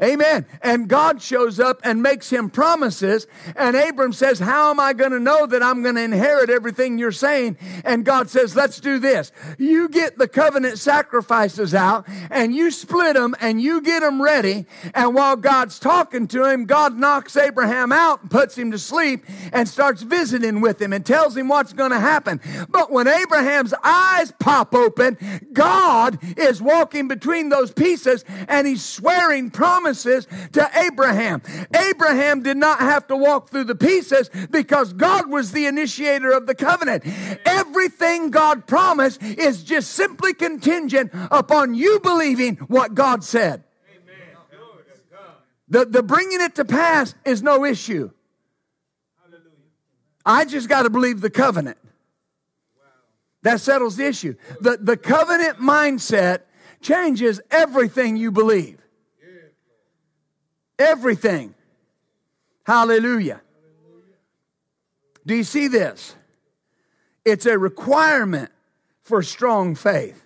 Amen. 0.04 0.46
And 0.62 0.90
God 0.90 1.22
shows 1.22 1.60
up 1.60 1.80
and 1.84 2.04
makes 2.04 2.30
him 2.30 2.50
promises. 2.50 3.28
And 3.56 3.76
Abram 3.76 4.12
says, 4.12 4.40
How 4.40 4.70
am 4.70 4.80
I 4.80 4.94
going 4.94 5.12
to 5.12 5.20
know 5.20 5.46
that 5.46 5.64
I'm 5.64 5.84
going 5.84 5.96
to 5.96 6.04
inherit 6.04 6.50
everything 6.50 6.98
you're 6.98 7.12
saying? 7.14 7.58
And 7.86 8.04
God 8.04 8.30
says, 8.30 8.56
Let's 8.56 8.80
do 8.80 9.00
this. 9.00 9.32
You 9.58 9.88
get 9.88 10.18
the 10.18 10.28
covenant 10.28 10.80
sacrifices 10.80 11.74
out 11.74 12.06
and 12.30 12.54
you 12.54 12.72
split 12.72 13.16
them 13.16 13.36
and 13.40 13.62
you 13.62 13.82
get 13.82 14.02
them 14.02 14.22
ready. 14.22 14.66
And 14.94 15.16
while 15.16 15.38
God's 15.38 15.80
talking 15.80 16.28
to 16.30 16.44
him, 16.46 16.66
God 16.66 16.98
knocks 16.98 17.38
Abraham 17.38 17.92
out 17.92 18.22
and 18.22 18.32
puts 18.32 18.58
him 18.58 18.72
to 18.72 18.80
sleep 18.80 19.26
and 19.54 19.68
starts 19.68 20.02
visiting 20.02 20.60
with 20.60 20.82
him 20.82 20.92
and 20.92 21.06
tells 21.06 21.38
him 21.38 21.48
what's 21.48 21.74
going 21.74 21.92
to 21.92 22.00
happen. 22.00 22.42
But 22.70 22.92
when 22.92 23.08
Abraham's 23.08 23.74
eyes 23.82 24.34
pop 24.40 24.76
open, 24.76 25.18
God 25.54 26.20
is 26.38 26.62
walking 26.62 27.08
between 27.08 27.48
those 27.48 27.72
pieces 27.72 28.26
and 28.50 28.68
he's 28.68 28.84
swearing 28.84 29.52
promises 29.52 29.85
promises 29.86 30.28
to 30.54 30.70
Abraham. 30.76 31.42
Abraham 31.76 32.42
did 32.42 32.58
not 32.58 32.80
have 32.80 33.08
to 33.08 33.16
walk 33.16 33.50
through 33.50 33.66
the 33.66 33.76
pieces 33.76 34.30
because 34.50 34.94
God 34.94 35.30
was 35.30 35.52
the 35.52 35.68
initiator 35.68 36.32
of 36.32 36.48
the 36.48 36.56
covenant. 36.56 37.04
Everything 37.46 38.32
God 38.32 38.66
promised 38.66 39.22
is 39.22 39.64
just 39.64 39.92
simply 39.92 40.34
contingent 40.34 41.12
upon 41.14 41.76
you 41.76 42.00
believing 42.00 42.56
what 42.68 42.96
God 42.96 43.24
said. 43.24 43.64
The, 45.68 45.86
the 45.86 46.04
bringing 46.04 46.42
it 46.42 46.56
to 46.56 46.66
pass 46.66 47.14
is 47.24 47.44
no 47.44 47.64
issue. 47.66 48.12
I 50.26 50.46
just 50.46 50.68
got 50.68 50.84
to 50.84 50.90
believe 50.90 51.22
the 51.22 51.30
covenant. 51.30 51.78
That 53.44 53.62
settles 53.62 53.98
the 53.98 54.08
issue. 54.08 54.36
The, 54.62 54.78
the 54.82 54.98
covenant 54.98 55.60
mindset 55.60 56.42
changes 56.82 57.40
everything 57.52 58.18
you 58.18 58.32
believe. 58.32 58.85
Everything. 60.78 61.54
Hallelujah. 62.66 63.42
Do 65.26 65.36
you 65.36 65.44
see 65.44 65.68
this? 65.68 66.16
It's 67.24 67.46
a 67.46 67.58
requirement 67.58 68.52
for 69.02 69.24
strong 69.24 69.76
faith. 69.76 70.22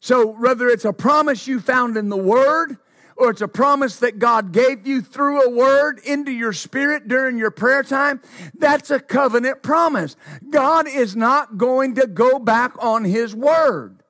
So, 0.00 0.26
whether 0.26 0.68
it's 0.68 0.84
a 0.84 0.92
promise 0.92 1.46
you 1.46 1.60
found 1.60 1.96
in 1.96 2.10
the 2.10 2.16
Word, 2.16 2.76
or 3.16 3.30
it's 3.30 3.40
a 3.40 3.48
promise 3.48 3.96
that 4.00 4.18
God 4.18 4.52
gave 4.52 4.86
you 4.86 5.00
through 5.00 5.42
a 5.42 5.50
word 5.50 6.00
into 6.04 6.32
your 6.32 6.52
spirit 6.52 7.08
during 7.08 7.38
your 7.38 7.50
prayer 7.50 7.82
time, 7.82 8.20
that's 8.58 8.90
a 8.90 8.98
covenant 8.98 9.62
promise. 9.62 10.16
God 10.50 10.88
is 10.88 11.14
not 11.14 11.56
going 11.56 11.94
to 11.94 12.06
go 12.06 12.38
back 12.38 12.72
on 12.80 13.04
His 13.04 13.34
word. 13.34 14.02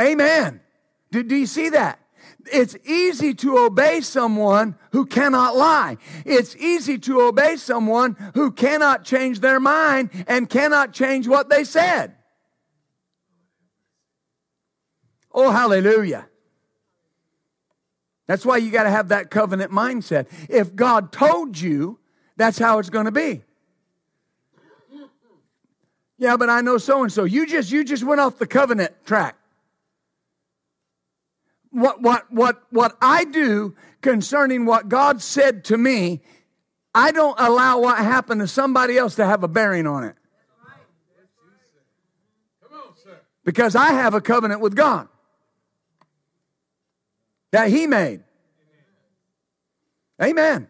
Amen. 0.00 0.60
Do, 1.10 1.22
do 1.22 1.36
you 1.36 1.46
see 1.46 1.70
that? 1.70 1.98
It's 2.50 2.76
easy 2.84 3.34
to 3.34 3.58
obey 3.58 4.00
someone 4.00 4.76
who 4.92 5.06
cannot 5.06 5.56
lie. 5.56 5.98
It's 6.24 6.56
easy 6.56 6.98
to 7.00 7.20
obey 7.22 7.56
someone 7.56 8.16
who 8.34 8.50
cannot 8.50 9.04
change 9.04 9.40
their 9.40 9.60
mind 9.60 10.10
and 10.26 10.48
cannot 10.48 10.92
change 10.92 11.28
what 11.28 11.48
they 11.48 11.64
said. 11.64 12.14
Oh, 15.32 15.50
hallelujah. 15.50 16.28
That's 18.26 18.46
why 18.46 18.58
you 18.58 18.70
got 18.70 18.84
to 18.84 18.90
have 18.90 19.08
that 19.08 19.30
covenant 19.30 19.72
mindset. 19.72 20.26
If 20.48 20.74
God 20.74 21.12
told 21.12 21.58
you, 21.58 21.98
that's 22.36 22.58
how 22.58 22.78
it's 22.78 22.90
going 22.90 23.06
to 23.06 23.12
be. 23.12 23.42
Yeah, 26.18 26.36
but 26.36 26.48
I 26.48 26.60
know 26.60 26.78
so 26.78 27.02
and 27.02 27.12
so. 27.12 27.24
You 27.24 27.46
just 27.46 27.72
you 27.72 27.82
just 27.82 28.04
went 28.04 28.20
off 28.20 28.38
the 28.38 28.46
covenant 28.46 28.92
track 29.04 29.36
what, 31.72 32.00
what, 32.00 32.30
what, 32.30 32.62
what 32.70 32.96
I 33.00 33.24
do 33.24 33.74
concerning 34.00 34.66
what 34.66 34.88
God 34.88 35.22
said 35.22 35.64
to 35.64 35.76
me, 35.76 36.20
I 36.94 37.10
don't 37.12 37.38
allow 37.40 37.80
what 37.80 37.98
happened 37.98 38.40
to 38.42 38.46
somebody 38.46 38.98
else 38.98 39.16
to 39.16 39.26
have 39.26 39.42
a 39.42 39.48
bearing 39.48 39.86
on 39.86 40.04
it. 40.04 40.16
Because 43.44 43.74
I 43.74 43.92
have 43.92 44.14
a 44.14 44.20
covenant 44.20 44.60
with 44.60 44.76
God. 44.76 45.08
that 47.50 47.70
He 47.70 47.86
made. 47.86 48.22
Amen. 50.22 50.68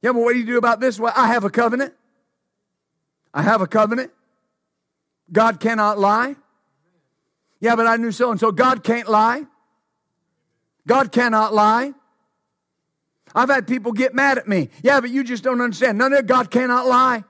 Yeah, 0.00 0.12
but 0.12 0.20
what 0.20 0.34
do 0.34 0.38
you 0.38 0.46
do 0.46 0.58
about 0.58 0.80
this? 0.80 1.00
Well, 1.00 1.12
I 1.16 1.28
have 1.28 1.44
a 1.44 1.50
covenant. 1.50 1.94
I 3.32 3.42
have 3.42 3.62
a 3.62 3.66
covenant. 3.66 4.12
God 5.32 5.58
cannot 5.58 5.98
lie. 5.98 6.36
Yeah, 7.58 7.74
but 7.74 7.86
I 7.86 7.96
knew 7.96 8.12
so 8.12 8.30
and 8.30 8.38
so. 8.38 8.52
God 8.52 8.84
can't 8.84 9.08
lie. 9.08 9.44
God 10.86 11.12
cannot 11.12 11.54
lie. 11.54 11.94
I've 13.34 13.48
had 13.48 13.66
people 13.66 13.92
get 13.92 14.14
mad 14.14 14.38
at 14.38 14.46
me. 14.46 14.68
Yeah, 14.82 15.00
but 15.00 15.10
you 15.10 15.24
just 15.24 15.42
don't 15.42 15.60
understand. 15.60 15.98
No, 15.98 16.08
no, 16.08 16.22
God 16.22 16.50
cannot 16.50 16.86
lie. 16.86 17.24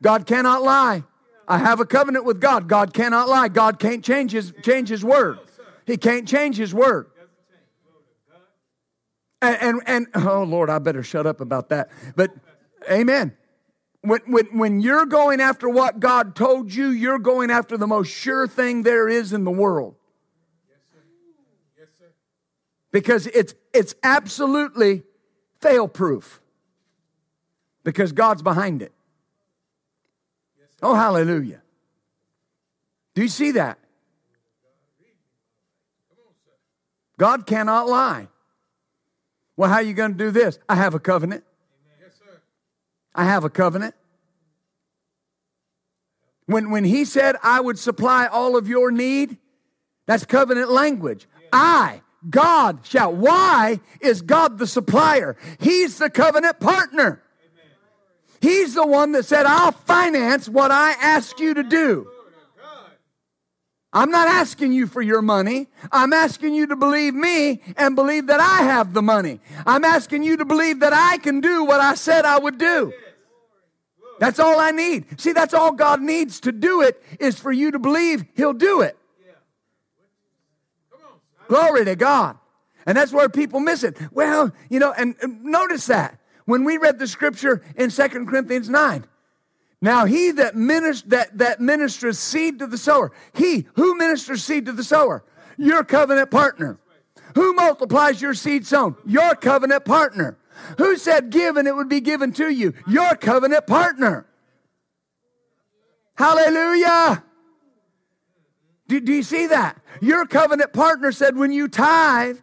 God 0.00 0.26
cannot 0.26 0.62
lie. 0.62 1.04
I 1.48 1.58
have 1.58 1.80
a 1.80 1.84
covenant 1.84 2.24
with 2.24 2.40
God. 2.40 2.68
God 2.68 2.94
cannot 2.94 3.28
lie. 3.28 3.48
God 3.48 3.78
can't 3.78 4.04
change 4.04 4.32
his, 4.32 4.52
change 4.62 4.88
his 4.88 5.04
word. 5.04 5.38
He 5.86 5.96
can't 5.96 6.26
change 6.28 6.56
his 6.56 6.72
word. 6.72 7.06
And, 9.40 9.82
and, 9.86 10.06
and, 10.14 10.26
oh 10.26 10.44
Lord, 10.44 10.70
I 10.70 10.78
better 10.78 11.02
shut 11.02 11.26
up 11.26 11.40
about 11.40 11.70
that. 11.70 11.90
But 12.14 12.30
amen. 12.90 13.36
When, 14.02 14.20
when, 14.26 14.58
when 14.58 14.80
you're 14.80 15.06
going 15.06 15.40
after 15.40 15.68
what 15.68 15.98
God 15.98 16.36
told 16.36 16.72
you, 16.72 16.88
you're 16.90 17.18
going 17.18 17.50
after 17.50 17.76
the 17.76 17.88
most 17.88 18.08
sure 18.08 18.46
thing 18.46 18.82
there 18.82 19.08
is 19.08 19.32
in 19.32 19.42
the 19.44 19.50
world. 19.50 19.96
Because 22.92 23.26
it's, 23.26 23.54
it's 23.72 23.94
absolutely 24.02 25.02
fail 25.60 25.88
proof. 25.88 26.40
Because 27.82 28.12
God's 28.12 28.42
behind 28.42 28.82
it. 28.82 28.92
Oh, 30.82 30.94
hallelujah. 30.94 31.62
Do 33.14 33.22
you 33.22 33.28
see 33.28 33.52
that? 33.52 33.78
God 37.18 37.46
cannot 37.46 37.88
lie. 37.88 38.28
Well, 39.56 39.68
how 39.68 39.76
are 39.76 39.82
you 39.82 39.94
going 39.94 40.12
to 40.12 40.18
do 40.18 40.30
this? 40.30 40.58
I 40.68 40.74
have 40.74 40.94
a 40.94 40.98
covenant. 40.98 41.44
I 43.14 43.24
have 43.24 43.44
a 43.44 43.50
covenant. 43.50 43.94
When, 46.46 46.70
when 46.70 46.84
he 46.84 47.04
said, 47.04 47.36
I 47.42 47.60
would 47.60 47.78
supply 47.78 48.26
all 48.26 48.56
of 48.56 48.68
your 48.68 48.90
need, 48.90 49.38
that's 50.06 50.24
covenant 50.24 50.70
language. 50.70 51.28
I, 51.52 52.02
God, 52.30 52.80
shall. 52.84 53.12
Why 53.12 53.80
is 54.00 54.22
God 54.22 54.58
the 54.58 54.66
supplier? 54.66 55.36
He's 55.58 55.98
the 55.98 56.10
covenant 56.10 56.60
partner. 56.60 57.22
He's 58.40 58.74
the 58.74 58.86
one 58.86 59.12
that 59.12 59.24
said, 59.24 59.46
I'll 59.46 59.72
finance 59.72 60.48
what 60.48 60.70
I 60.70 60.92
ask 60.92 61.38
you 61.38 61.54
to 61.54 61.62
do. 61.62 62.08
I'm 63.92 64.10
not 64.10 64.26
asking 64.26 64.72
you 64.72 64.86
for 64.86 65.02
your 65.02 65.20
money. 65.20 65.68
I'm 65.92 66.12
asking 66.12 66.54
you 66.54 66.66
to 66.68 66.76
believe 66.76 67.14
me 67.14 67.60
and 67.76 67.94
believe 67.94 68.28
that 68.28 68.40
I 68.40 68.62
have 68.62 68.94
the 68.94 69.02
money. 69.02 69.40
I'm 69.66 69.84
asking 69.84 70.22
you 70.22 70.38
to 70.38 70.44
believe 70.44 70.80
that 70.80 70.94
I 70.94 71.18
can 71.18 71.40
do 71.40 71.64
what 71.64 71.80
I 71.80 71.94
said 71.94 72.24
I 72.24 72.38
would 72.38 72.56
do. 72.56 72.92
That's 74.18 74.38
all 74.38 74.58
I 74.58 74.70
need. 74.70 75.20
See, 75.20 75.32
that's 75.32 75.52
all 75.52 75.72
God 75.72 76.00
needs 76.00 76.40
to 76.40 76.52
do 76.52 76.80
it 76.80 77.02
is 77.20 77.38
for 77.38 77.52
you 77.52 77.70
to 77.72 77.78
believe 77.78 78.24
He'll 78.34 78.52
do 78.54 78.80
it. 78.80 78.96
Glory 81.52 81.84
to 81.84 81.94
God. 81.96 82.38
And 82.86 82.96
that's 82.96 83.12
where 83.12 83.28
people 83.28 83.60
miss 83.60 83.84
it. 83.84 83.98
Well, 84.10 84.52
you 84.70 84.78
know, 84.78 84.94
and, 84.96 85.14
notice 85.42 85.84
that 85.88 86.18
when 86.46 86.64
we 86.64 86.78
read 86.78 86.98
the 86.98 87.06
scripture 87.06 87.62
in 87.76 87.90
Second 87.90 88.26
Corinthians 88.26 88.70
9. 88.70 89.04
Now 89.82 90.06
he 90.06 90.30
that 90.30 90.56
ministers 90.56 91.02
that, 91.10 91.36
that 91.36 91.60
ministers 91.60 92.18
seed 92.18 92.60
to 92.60 92.66
the 92.66 92.78
sower, 92.78 93.12
he 93.34 93.66
who 93.74 93.98
ministers 93.98 94.42
seed 94.42 94.64
to 94.64 94.72
the 94.72 94.82
sower, 94.82 95.24
your 95.58 95.84
covenant 95.84 96.30
partner. 96.30 96.78
Who 97.34 97.52
multiplies 97.52 98.22
your 98.22 98.32
seed 98.32 98.66
sown? 98.66 98.96
Your 99.04 99.34
covenant 99.34 99.84
partner. 99.84 100.38
Who 100.78 100.96
said 100.96 101.28
give 101.28 101.58
and 101.58 101.68
it 101.68 101.76
would 101.76 101.90
be 101.90 102.00
given 102.00 102.32
to 102.32 102.48
you? 102.48 102.72
Your 102.86 103.14
covenant 103.14 103.66
partner. 103.66 104.26
Hallelujah. 106.14 107.22
Do, 108.92 109.00
do 109.00 109.12
you 109.14 109.22
see 109.22 109.46
that? 109.46 109.80
Your 110.02 110.26
covenant 110.26 110.74
partner 110.74 111.12
said 111.12 111.34
when 111.34 111.50
you 111.50 111.66
tithe, 111.66 112.38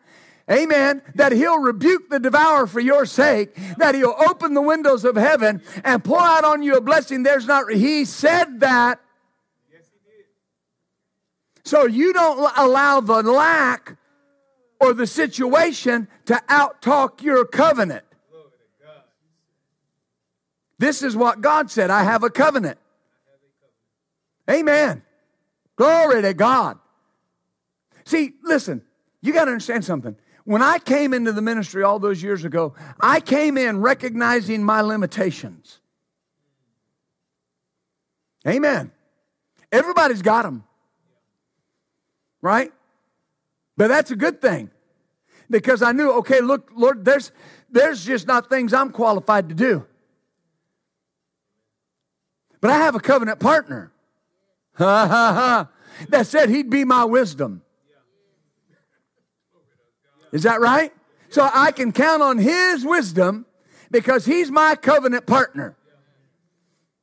Amen. 0.49 1.03
That 1.13 1.31
he'll 1.31 1.59
rebuke 1.59 2.09
the 2.09 2.19
devourer 2.19 2.65
for 2.65 2.79
your 2.79 3.05
sake, 3.05 3.55
that 3.77 3.93
he'll 3.93 4.15
open 4.17 4.55
the 4.55 4.61
windows 4.63 5.05
of 5.05 5.15
heaven 5.15 5.61
and 5.83 6.03
pour 6.03 6.19
out 6.19 6.43
on 6.43 6.63
you 6.63 6.75
a 6.75 6.81
blessing. 6.81 7.21
There's 7.21 7.45
not, 7.45 7.71
he 7.71 8.03
said 8.03 8.61
that. 8.61 8.99
Yes, 9.71 9.83
he 9.93 10.09
did. 10.09 10.25
So 11.65 11.85
you 11.85 12.13
don't 12.13 12.51
allow 12.57 12.99
the 12.99 13.21
lack 13.21 13.95
or 14.79 14.95
the 14.95 15.05
situation 15.05 16.07
to 16.25 16.41
outtalk 16.49 17.21
your 17.21 17.45
covenant. 17.45 18.05
This 20.79 21.03
is 21.03 21.15
what 21.15 21.41
God 21.41 21.69
said 21.69 21.91
I 21.91 22.01
have 22.01 22.23
a 22.23 22.31
covenant. 22.31 22.79
Amen. 24.49 25.03
Glory 25.79 26.21
to 26.23 26.33
God. 26.33 26.77
See, 28.03 28.33
listen, 28.43 28.81
you 29.21 29.31
got 29.31 29.45
to 29.45 29.51
understand 29.51 29.85
something. 29.85 30.13
When 30.43 30.61
I 30.61 30.77
came 30.77 31.13
into 31.13 31.31
the 31.31 31.41
ministry 31.41 31.83
all 31.83 31.99
those 31.99 32.21
years 32.21 32.43
ago, 32.43 32.73
I 32.99 33.21
came 33.21 33.57
in 33.57 33.79
recognizing 33.79 34.61
my 34.61 34.81
limitations. 34.81 35.79
Amen. 38.45 38.91
Everybody's 39.71 40.21
got 40.21 40.43
them. 40.43 40.65
Right? 42.41 42.73
But 43.77 43.87
that's 43.87 44.11
a 44.11 44.17
good 44.17 44.41
thing. 44.41 44.71
Because 45.49 45.81
I 45.81 45.93
knew, 45.93 46.11
okay, 46.17 46.41
look, 46.41 46.71
Lord, 46.75 47.05
there's 47.05 47.31
there's 47.69 48.03
just 48.03 48.27
not 48.27 48.49
things 48.49 48.73
I'm 48.73 48.91
qualified 48.91 49.47
to 49.47 49.55
do. 49.55 49.85
But 52.59 52.71
I 52.71 52.79
have 52.79 52.95
a 52.95 52.99
covenant 52.99 53.39
partner. 53.39 53.93
Ha 54.79 55.07
ha 55.07 55.33
ha. 55.33 55.69
That 56.07 56.25
said 56.25 56.49
he'd 56.49 56.69
be 56.69 56.85
my 56.85 57.03
wisdom. 57.03 57.61
Is 60.31 60.43
that 60.43 60.61
right? 60.61 60.93
So 61.29 61.47
I 61.53 61.71
can 61.71 61.91
count 61.91 62.21
on 62.21 62.37
His 62.37 62.85
wisdom 62.85 63.45
because 63.91 64.25
He's 64.25 64.49
my 64.49 64.75
covenant 64.75 65.25
partner. 65.25 65.75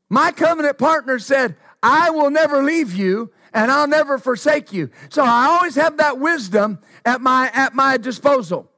My 0.09 0.33
covenant 0.33 0.79
partner 0.79 1.19
said, 1.19 1.57
I 1.83 2.11
will 2.11 2.31
never 2.31 2.63
leave 2.63 2.95
you 2.95 3.33
and 3.53 3.71
I'll 3.71 3.89
never 3.89 4.19
forsake 4.19 4.73
you. 4.73 4.91
So 5.09 5.23
I 5.25 5.47
always 5.47 5.75
have 5.75 5.99
that 5.99 6.19
wisdom 6.19 6.79
at 7.05 7.21
my, 7.21 7.51
at 7.53 7.75
my 7.75 7.97
disposal. 7.97 8.71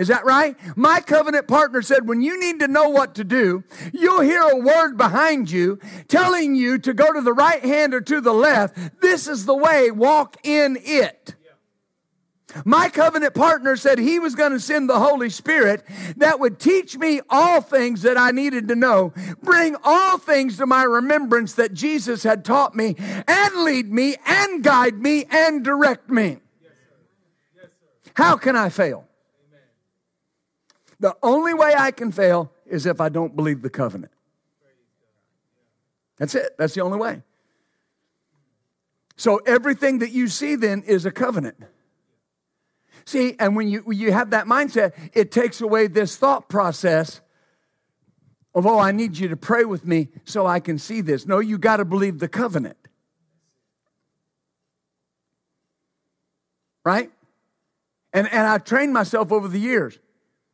Is 0.00 0.08
that 0.08 0.24
right? 0.24 0.56
My 0.78 1.00
covenant 1.00 1.46
partner 1.46 1.82
said, 1.82 2.08
when 2.08 2.22
you 2.22 2.40
need 2.40 2.60
to 2.60 2.68
know 2.68 2.88
what 2.88 3.16
to 3.16 3.22
do, 3.22 3.64
you'll 3.92 4.22
hear 4.22 4.40
a 4.40 4.56
word 4.56 4.96
behind 4.96 5.50
you 5.50 5.78
telling 6.08 6.54
you 6.54 6.78
to 6.78 6.94
go 6.94 7.12
to 7.12 7.20
the 7.20 7.34
right 7.34 7.62
hand 7.62 7.92
or 7.92 8.00
to 8.00 8.22
the 8.22 8.32
left. 8.32 9.02
This 9.02 9.28
is 9.28 9.44
the 9.44 9.54
way, 9.54 9.90
walk 9.90 10.38
in 10.42 10.78
it. 10.80 11.34
My 12.64 12.88
covenant 12.88 13.34
partner 13.34 13.76
said 13.76 13.98
he 13.98 14.18
was 14.18 14.34
going 14.34 14.52
to 14.52 14.58
send 14.58 14.88
the 14.88 14.98
Holy 14.98 15.28
Spirit 15.28 15.84
that 16.16 16.40
would 16.40 16.58
teach 16.58 16.96
me 16.96 17.20
all 17.28 17.60
things 17.60 18.00
that 18.00 18.16
I 18.16 18.30
needed 18.30 18.68
to 18.68 18.76
know, 18.76 19.12
bring 19.42 19.76
all 19.84 20.16
things 20.16 20.56
to 20.56 20.66
my 20.66 20.82
remembrance 20.82 21.52
that 21.56 21.74
Jesus 21.74 22.22
had 22.22 22.42
taught 22.42 22.74
me, 22.74 22.96
and 23.28 23.54
lead 23.64 23.92
me, 23.92 24.16
and 24.24 24.64
guide 24.64 24.96
me, 24.96 25.26
and 25.30 25.62
direct 25.62 26.08
me. 26.08 26.38
How 28.14 28.38
can 28.38 28.56
I 28.56 28.70
fail? 28.70 29.06
The 31.00 31.16
only 31.22 31.54
way 31.54 31.74
I 31.76 31.90
can 31.90 32.12
fail 32.12 32.52
is 32.66 32.86
if 32.86 33.00
I 33.00 33.08
don't 33.08 33.34
believe 33.34 33.62
the 33.62 33.70
covenant. 33.70 34.12
That's 36.18 36.34
it. 36.34 36.56
That's 36.58 36.74
the 36.74 36.82
only 36.82 36.98
way. 36.98 37.22
So 39.16 39.38
everything 39.38 39.98
that 40.00 40.12
you 40.12 40.28
see 40.28 40.56
then 40.56 40.82
is 40.82 41.06
a 41.06 41.10
covenant. 41.10 41.56
See, 43.06 43.34
and 43.38 43.56
when 43.56 43.68
you, 43.68 43.80
when 43.80 43.98
you 43.98 44.12
have 44.12 44.30
that 44.30 44.46
mindset, 44.46 44.92
it 45.14 45.32
takes 45.32 45.62
away 45.62 45.86
this 45.86 46.16
thought 46.16 46.48
process 46.50 47.22
of, 48.54 48.66
oh, 48.66 48.78
I 48.78 48.92
need 48.92 49.16
you 49.16 49.28
to 49.28 49.36
pray 49.36 49.64
with 49.64 49.86
me 49.86 50.08
so 50.24 50.46
I 50.46 50.60
can 50.60 50.78
see 50.78 51.00
this. 51.00 51.26
No, 51.26 51.38
you 51.38 51.56
got 51.56 51.78
to 51.78 51.86
believe 51.86 52.18
the 52.18 52.28
covenant. 52.28 52.76
Right? 56.84 57.10
And, 58.12 58.28
and 58.28 58.46
I've 58.46 58.64
trained 58.64 58.92
myself 58.92 59.32
over 59.32 59.48
the 59.48 59.60
years. 59.60 59.98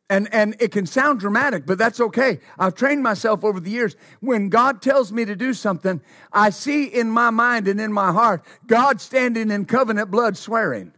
And, 0.09 0.33
and 0.33 0.55
it 0.59 0.71
can 0.71 0.85
sound 0.85 1.19
dramatic, 1.19 1.65
but 1.65 1.77
that's 1.77 1.99
okay. 1.99 2.39
I've 2.57 2.75
trained 2.75 3.03
myself 3.03 3.43
over 3.43 3.59
the 3.59 3.69
years. 3.69 3.97
When 4.21 4.47
God 4.47 4.81
tells 4.81 5.11
me 5.11 5.25
to 5.25 5.35
do 5.35 5.53
something, 5.53 6.01
I 6.31 6.49
see 6.49 6.85
in 6.85 7.09
my 7.09 7.29
mind 7.29 7.67
and 7.67 7.81
in 7.81 7.91
my 7.91 8.13
heart 8.13 8.43
God 8.65 9.01
standing 9.01 9.51
in 9.51 9.65
covenant 9.65 10.09
blood 10.09 10.37
swearing. 10.37 10.93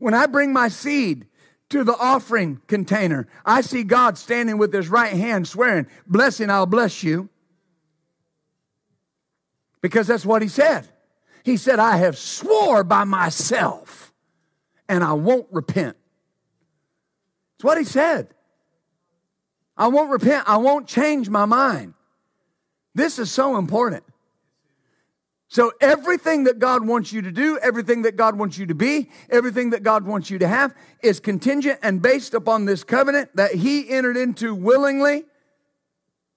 When 0.00 0.12
I 0.12 0.26
bring 0.26 0.52
my 0.52 0.68
seed 0.68 1.26
to 1.70 1.84
the 1.84 1.96
offering 1.96 2.60
container, 2.66 3.28
I 3.46 3.60
see 3.60 3.84
God 3.84 4.18
standing 4.18 4.58
with 4.58 4.72
his 4.72 4.88
right 4.88 5.12
hand 5.12 5.46
swearing, 5.46 5.86
Blessing, 6.04 6.50
I'll 6.50 6.66
bless 6.66 7.04
you. 7.04 7.28
Because 9.80 10.08
that's 10.08 10.26
what 10.26 10.42
he 10.42 10.48
said. 10.48 10.88
He 11.44 11.56
said, 11.56 11.78
I 11.78 11.98
have 11.98 12.18
swore 12.18 12.82
by 12.82 13.04
myself 13.04 14.03
and 14.88 15.02
I 15.02 15.12
won't 15.12 15.46
repent. 15.50 15.96
That's 17.56 17.64
what 17.64 17.78
he 17.78 17.84
said. 17.84 18.28
I 19.76 19.88
won't 19.88 20.10
repent. 20.10 20.44
I 20.48 20.56
won't 20.58 20.86
change 20.86 21.28
my 21.28 21.44
mind. 21.44 21.94
This 22.94 23.18
is 23.18 23.30
so 23.30 23.56
important. 23.56 24.04
So, 25.48 25.72
everything 25.80 26.44
that 26.44 26.58
God 26.58 26.84
wants 26.84 27.12
you 27.12 27.22
to 27.22 27.30
do, 27.30 27.58
everything 27.58 28.02
that 28.02 28.16
God 28.16 28.36
wants 28.36 28.58
you 28.58 28.66
to 28.66 28.74
be, 28.74 29.10
everything 29.30 29.70
that 29.70 29.82
God 29.84 30.04
wants 30.04 30.28
you 30.28 30.38
to 30.38 30.48
have 30.48 30.74
is 31.02 31.20
contingent 31.20 31.78
and 31.82 32.02
based 32.02 32.34
upon 32.34 32.64
this 32.64 32.82
covenant 32.82 33.36
that 33.36 33.54
He 33.54 33.88
entered 33.88 34.16
into 34.16 34.54
willingly 34.54 35.24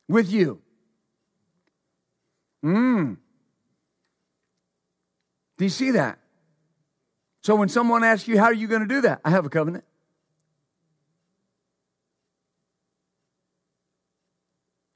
with 0.07 0.31
you. 0.31 0.61
Mmm. 2.63 3.17
Do 5.57 5.63
you 5.63 5.69
see 5.69 5.91
that? 5.91 6.19
So, 7.41 7.55
when 7.55 7.69
someone 7.69 8.03
asks 8.03 8.27
you, 8.27 8.37
How 8.37 8.45
are 8.45 8.53
you 8.53 8.67
going 8.67 8.81
to 8.81 8.87
do 8.87 9.01
that? 9.01 9.21
I 9.23 9.29
have 9.29 9.45
a 9.45 9.49
covenant. 9.49 9.83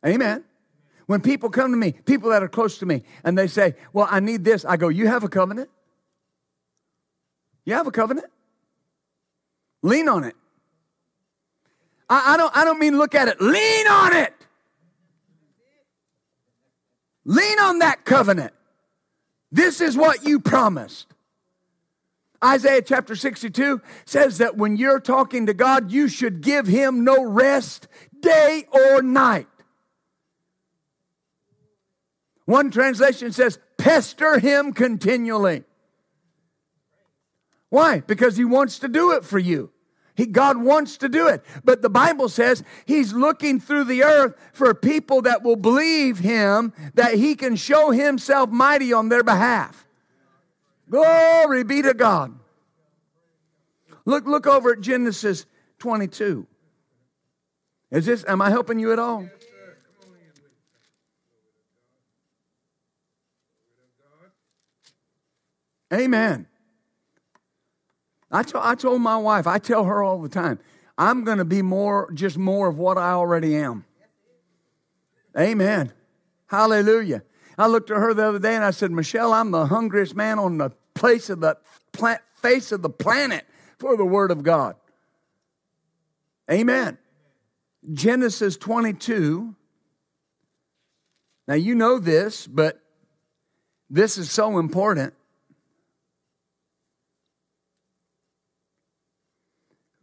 Amen. 0.06 0.43
When 1.06 1.21
people 1.21 1.49
come 1.49 1.71
to 1.71 1.77
me, 1.77 1.91
people 1.91 2.30
that 2.32 2.41
are 2.41 2.47
close 2.47 2.77
to 2.80 2.86
me, 2.86 3.04
and 3.23 3.38
they 3.38 3.47
say, 3.47 3.75
Well, 3.93 4.08
I 4.10 4.19
need 4.19 4.43
this, 4.43 4.65
I 4.65 4.77
go, 4.77 4.89
You 4.89 5.08
have 5.08 5.23
a 5.23 5.30
covenant? 5.30 5.69
You 7.65 7.73
have 7.75 7.88
a 7.88 7.91
covenant? 7.91 8.27
Lean 9.84 10.08
on 10.10 10.23
it. 10.23 10.36
I, 12.10 12.34
I, 12.34 12.38
don't, 12.38 12.58
I 12.58 12.65
don't 12.65 12.80
mean 12.80 12.97
look 12.97 13.15
at 13.15 13.27
it, 13.27 13.41
lean 13.41 13.88
on 13.88 14.15
it. 14.15 14.34
Lean 17.25 17.60
on 17.60 17.80
that 17.80 18.04
covenant. 18.04 18.54
This 19.51 19.82
is 19.82 19.95
what 19.95 20.25
you 20.25 20.39
promised. 20.39 21.11
Isaiah 22.43 22.82
chapter 22.82 23.15
62 23.15 23.82
says 24.06 24.39
that 24.39 24.58
when 24.58 24.75
you're 24.75 24.99
talking 24.99 25.45
to 25.45 25.54
God, 25.54 25.91
you 25.91 26.08
should 26.08 26.41
give 26.41 26.65
him 26.65 27.04
no 27.04 27.23
rest 27.23 27.88
day 28.19 28.65
or 28.71 29.01
night. 29.01 29.47
One 32.45 32.71
translation 32.71 33.32
says, 33.32 33.60
pester 33.77 34.39
him 34.39 34.73
continually. 34.73 35.63
Why? 37.69 38.01
Because 38.01 38.36
he 38.36 38.43
wants 38.43 38.80
to 38.80 38.88
do 38.88 39.12
it 39.12 39.23
for 39.23 39.39
you. 39.39 39.71
He, 40.15 40.25
God 40.25 40.58
wants 40.58 40.97
to 40.97 41.10
do 41.10 41.27
it. 41.27 41.43
But 41.63 41.82
the 41.82 41.89
Bible 41.89 42.27
says 42.27 42.63
he's 42.86 43.13
looking 43.13 43.60
through 43.60 43.86
the 43.86 44.04
earth 44.04 44.36
for 44.51 44.73
people 44.73 45.21
that 45.21 45.43
will 45.43 45.56
believe 45.56 46.19
him 46.19 46.73
that 46.95 47.13
he 47.13 47.36
can 47.36 47.56
show 47.56 47.91
himself 47.91 48.49
mighty 48.49 48.91
on 48.91 49.10
their 49.10 49.23
behalf. 49.23 49.88
Glory 50.91 51.63
be 51.63 51.82
to 51.82 51.93
God. 51.93 52.38
Look, 54.04 54.27
look 54.27 54.45
over 54.45 54.73
at 54.73 54.82
Genesis 54.82 55.45
22. 55.80 56.45
Is 57.91 58.06
this, 58.06 58.25
am 58.27 58.41
I 58.41 58.49
helping 58.49 58.77
you 58.77 58.91
at 58.91 58.99
all? 58.99 59.27
Amen. 65.93 66.47
I 68.30 68.43
I 68.56 68.75
told 68.75 69.01
my 69.01 69.17
wife, 69.17 69.47
I 69.47 69.60
tell 69.60 69.86
her 69.86 70.04
all 70.04 70.21
the 70.21 70.30
time, 70.30 70.60
I'm 70.97 71.23
going 71.23 71.38
to 71.38 71.45
be 71.45 71.62
more, 71.62 72.12
just 72.13 72.38
more 72.38 72.67
of 72.67 72.77
what 72.77 72.97
I 72.97 73.12
already 73.12 73.56
am. 73.56 73.86
Amen. 75.38 75.93
Hallelujah. 76.47 77.23
I 77.58 77.67
looked 77.67 77.91
at 77.91 77.97
her 77.97 78.13
the 78.13 78.27
other 78.27 78.39
day 78.39 78.56
and 78.56 78.63
I 78.63 78.71
said, 78.71 78.91
Michelle, 78.91 79.34
I'm 79.34 79.51
the 79.51 79.67
hungriest 79.67 80.15
man 80.15 80.39
on 80.39 80.58
the 80.58 80.71
place 81.01 81.31
of 81.31 81.41
the 81.41 81.57
face 82.35 82.71
of 82.71 82.83
the 82.83 82.89
planet 82.89 83.45
for 83.79 83.97
the 83.97 84.05
Word 84.05 84.29
of 84.29 84.43
God. 84.43 84.75
Amen. 86.49 86.99
Genesis 87.91 88.55
22. 88.55 89.55
Now, 91.47 91.55
you 91.55 91.73
know 91.73 91.97
this, 91.97 92.45
but 92.45 92.79
this 93.89 94.19
is 94.19 94.29
so 94.29 94.59
important. 94.59 95.15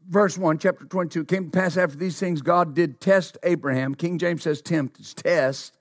verse 0.08 0.38
1, 0.38 0.56
chapter 0.58 0.87
22, 0.87 1.26
came 1.26 1.50
to 1.50 1.50
pass 1.50 1.76
after 1.76 1.96
these 1.96 2.18
things, 2.18 2.40
God 2.40 2.74
did 2.74 2.98
test 2.98 3.37
Abraham. 3.42 3.94
King 3.94 4.18
James 4.18 4.42
says 4.42 4.62
tempt, 4.62 4.98
it's 4.98 5.12
test. 5.12 5.76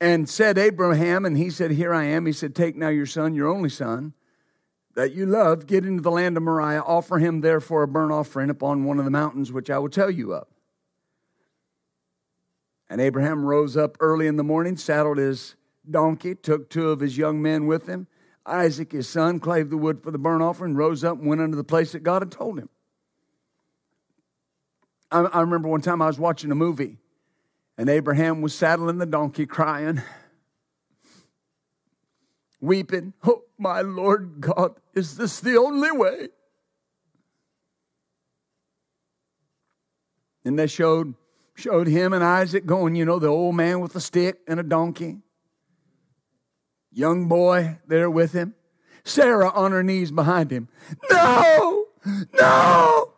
And 0.00 0.28
said 0.28 0.58
Abraham, 0.58 1.24
and 1.24 1.36
he 1.36 1.50
said, 1.50 1.70
Here 1.70 1.94
I 1.94 2.04
am. 2.04 2.26
He 2.26 2.32
said, 2.32 2.54
Take 2.54 2.76
now 2.76 2.88
your 2.88 3.06
son, 3.06 3.34
your 3.34 3.48
only 3.48 3.68
son, 3.68 4.12
that 4.98 5.14
you 5.14 5.24
love, 5.26 5.68
get 5.68 5.86
into 5.86 6.02
the 6.02 6.10
land 6.10 6.36
of 6.36 6.42
Moriah, 6.42 6.82
offer 6.82 7.18
him 7.18 7.40
therefore 7.40 7.84
a 7.84 7.86
burnt 7.86 8.10
offering 8.10 8.50
upon 8.50 8.82
one 8.82 8.98
of 8.98 9.04
the 9.04 9.12
mountains 9.12 9.52
which 9.52 9.70
I 9.70 9.78
will 9.78 9.88
tell 9.88 10.10
you 10.10 10.34
of. 10.34 10.48
And 12.90 13.00
Abraham 13.00 13.44
rose 13.44 13.76
up 13.76 13.96
early 14.00 14.26
in 14.26 14.34
the 14.34 14.42
morning, 14.42 14.76
saddled 14.76 15.18
his 15.18 15.54
donkey, 15.88 16.34
took 16.34 16.68
two 16.68 16.88
of 16.88 16.98
his 16.98 17.16
young 17.16 17.40
men 17.40 17.68
with 17.68 17.86
him. 17.86 18.08
Isaac, 18.44 18.90
his 18.90 19.08
son, 19.08 19.38
clave 19.38 19.70
the 19.70 19.76
wood 19.76 20.02
for 20.02 20.10
the 20.10 20.18
burnt 20.18 20.42
offering, 20.42 20.74
rose 20.74 21.04
up 21.04 21.18
and 21.18 21.28
went 21.28 21.42
unto 21.42 21.56
the 21.56 21.62
place 21.62 21.92
that 21.92 22.02
God 22.02 22.22
had 22.22 22.32
told 22.32 22.58
him. 22.58 22.68
I, 25.12 25.20
I 25.20 25.42
remember 25.42 25.68
one 25.68 25.80
time 25.80 26.02
I 26.02 26.08
was 26.08 26.18
watching 26.18 26.50
a 26.50 26.56
movie 26.56 26.98
and 27.76 27.88
Abraham 27.88 28.42
was 28.42 28.52
saddling 28.52 28.98
the 28.98 29.06
donkey 29.06 29.46
crying, 29.46 30.02
weeping. 32.60 33.14
Oh, 33.26 33.42
my 33.58 33.80
Lord 33.80 34.40
God, 34.40 34.74
is 34.94 35.16
this 35.16 35.40
the 35.40 35.56
only 35.56 35.90
way? 35.92 36.28
And 40.44 40.58
they 40.58 40.66
showed, 40.66 41.14
showed 41.54 41.86
him 41.86 42.12
and 42.12 42.24
Isaac 42.24 42.64
going, 42.64 42.94
you 42.94 43.04
know, 43.04 43.18
the 43.18 43.28
old 43.28 43.54
man 43.54 43.80
with 43.80 43.94
a 43.96 44.00
stick 44.00 44.38
and 44.46 44.58
a 44.58 44.62
donkey. 44.62 45.18
Young 46.92 47.28
boy 47.28 47.78
there 47.86 48.08
with 48.08 48.32
him. 48.32 48.54
Sarah 49.04 49.50
on 49.50 49.72
her 49.72 49.82
knees 49.82 50.10
behind 50.10 50.50
him. 50.50 50.68
No, 51.10 51.86
no. 52.32 53.12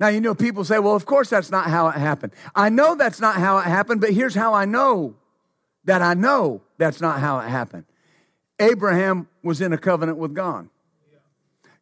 Now, 0.00 0.08
you 0.08 0.22
know, 0.22 0.34
people 0.34 0.64
say, 0.64 0.78
well, 0.78 0.96
of 0.96 1.04
course 1.04 1.28
that's 1.28 1.50
not 1.50 1.66
how 1.66 1.88
it 1.88 1.96
happened. 1.96 2.32
I 2.54 2.70
know 2.70 2.94
that's 2.94 3.20
not 3.20 3.36
how 3.36 3.58
it 3.58 3.66
happened, 3.66 4.00
but 4.00 4.10
here's 4.14 4.34
how 4.34 4.54
I 4.54 4.64
know 4.64 5.14
that 5.84 6.00
I 6.00 6.14
know 6.14 6.62
that's 6.78 7.02
not 7.02 7.20
how 7.20 7.38
it 7.40 7.48
happened. 7.48 7.84
Abraham 8.58 9.28
was 9.42 9.60
in 9.60 9.74
a 9.74 9.78
covenant 9.78 10.16
with 10.16 10.34
God. 10.34 10.68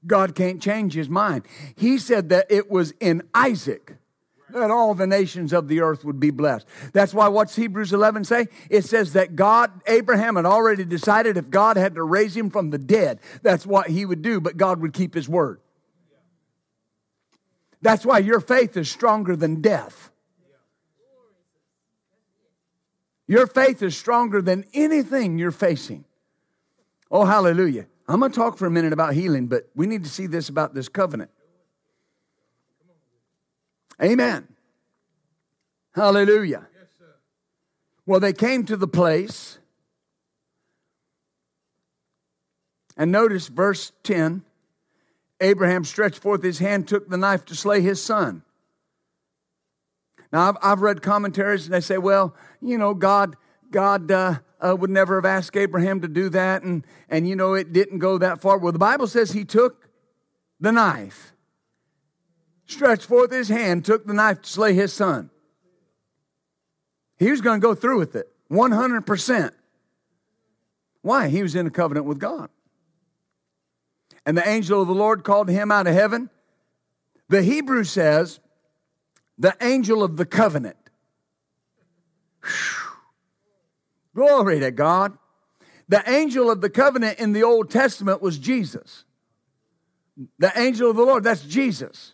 God 0.07 0.35
can't 0.35 0.61
change 0.61 0.94
his 0.94 1.09
mind. 1.09 1.44
He 1.76 1.98
said 1.98 2.28
that 2.31 2.46
it 2.50 2.70
was 2.70 2.92
in 3.00 3.22
Isaac 3.35 3.96
that 4.50 4.70
all 4.70 4.94
the 4.94 5.07
nations 5.07 5.52
of 5.52 5.68
the 5.68 5.81
earth 5.81 6.04
would 6.04 6.18
be 6.18 6.31
blessed. 6.31 6.66
That's 6.92 7.12
why 7.12 7.28
what's 7.28 7.54
Hebrews 7.54 7.92
11 7.92 8.24
say? 8.24 8.46
It 8.70 8.85
says 8.85 9.12
that 9.12 9.37
God, 9.37 9.70
Abraham 9.87 10.37
had 10.37 10.46
already 10.46 10.85
decided 10.85 11.37
if 11.37 11.50
God 11.50 11.76
had 11.76 11.96
to 11.96 12.02
raise 12.02 12.37
him 12.37 12.48
from 12.50 12.70
the 12.70 12.78
dead, 12.78 13.20
that's 13.42 13.66
what 13.66 13.88
he 13.88 14.07
would 14.07 14.22
do, 14.22 14.40
but 14.40 14.57
God 14.57 14.81
would 14.81 14.92
keep 14.92 15.14
his 15.14 15.28
word. 15.28 15.61
That's 17.81 18.05
why 18.05 18.19
your 18.19 18.41
faith 18.41 18.77
is 18.77 18.91
stronger 18.91 19.37
than 19.37 19.61
death. 19.61 20.11
Your 23.27 23.47
faith 23.47 23.83
is 23.83 23.97
stronger 23.97 24.41
than 24.41 24.64
anything 24.73 25.38
you're 25.38 25.51
facing. 25.51 26.05
Oh, 27.11 27.25
hallelujah. 27.25 27.87
I'm 28.09 28.21
going 28.21 28.33
to 28.33 28.37
talk 28.37 28.57
for 28.57 28.67
a 28.67 28.71
minute 28.71 28.95
about 28.95 29.12
healing, 29.12 29.49
but 29.49 29.69
we 29.75 29.87
need 29.87 30.03
to 30.05 30.11
see 30.11 30.27
this 30.27 30.49
about 30.49 30.75
this 30.75 30.88
covenant. 30.88 31.31
Amen. 34.03 34.49
Hallelujah. 35.95 36.67
Well, 38.07 38.21
they 38.21 38.33
came 38.33 38.64
to 38.64 38.77
the 38.77 38.88
place, 38.88 39.59
and 42.97 43.12
notice 43.12 43.49
verse 43.49 43.93
10 44.05 44.43
Abraham 45.40 45.85
stretched 45.85 46.18
forth 46.18 46.42
his 46.42 46.59
hand, 46.59 46.88
took 46.88 47.09
the 47.09 47.16
knife 47.16 47.44
to 47.46 47.55
slay 47.55 47.81
his 47.81 48.03
son. 48.03 48.42
Now, 50.33 50.48
I've, 50.48 50.57
I've 50.62 50.81
read 50.81 51.03
commentaries 51.03 51.64
and 51.64 51.74
they 51.74 51.81
say, 51.81 51.98
well, 51.98 52.35
you 52.61 52.77
know, 52.77 52.94
God, 52.94 53.37
God 53.70 54.11
uh, 54.11 54.38
uh, 54.61 54.77
would 54.79 54.90
never 54.90 55.16
have 55.16 55.24
asked 55.24 55.57
Abraham 55.57 56.01
to 56.01 56.09
do 56.09 56.29
that, 56.31 56.62
and, 56.62 56.85
and, 57.09 57.29
you 57.29 57.37
know, 57.37 57.55
it 57.55 57.72
didn't 57.72 57.98
go 57.98 58.18
that 58.18 58.40
far. 58.40 58.59
Well, 58.59 58.72
the 58.72 58.79
Bible 58.79 59.07
says 59.07 59.33
he 59.33 59.44
took 59.44 59.88
the 60.61 60.72
knife, 60.72 61.33
stretched 62.66 63.05
forth 63.05 63.31
his 63.31 63.48
hand, 63.48 63.85
took 63.85 64.07
the 64.07 64.14
knife 64.14 64.42
to 64.42 64.51
slay 64.51 64.74
his 64.74 64.92
son. 64.92 65.31
He 67.18 67.31
was 67.31 67.40
going 67.40 67.61
to 67.61 67.66
go 67.66 67.74
through 67.74 67.98
with 67.98 68.16
it 68.16 68.29
100%. 68.51 69.53
Why? 71.03 71.29
He 71.29 71.42
was 71.42 71.55
in 71.55 71.66
a 71.66 71.70
covenant 71.70 72.07
with 72.07 72.18
God. 72.18 72.51
And 74.29 74.37
the 74.37 74.47
angel 74.47 74.83
of 74.83 74.88
the 74.88 74.95
Lord 74.95 75.25
called 75.25 75.49
him 75.49 75.73
out 75.73 75.87
of 75.87 75.95
heaven. 75.95 76.29
The 77.31 77.43
Hebrew 77.43 77.83
says, 77.83 78.41
the 79.38 79.57
angel 79.62 80.03
of 80.03 80.19
the 80.19 80.27
covenant. 80.27 80.77
Glory 84.14 84.61
to 84.61 84.71
God. 84.71 85.17
The 85.88 86.07
angel 86.07 86.51
of 86.51 86.61
the 86.61 86.69
covenant 86.69 87.19
in 87.19 87.33
the 87.33 87.43
Old 87.43 87.71
Testament 87.71 88.21
was 88.21 88.38
Jesus. 88.38 89.07
The 90.38 90.53
angel 90.61 90.91
of 90.91 90.97
the 90.97 91.05
Lord, 91.05 91.25
that's 91.25 91.45
Jesus. 91.45 92.12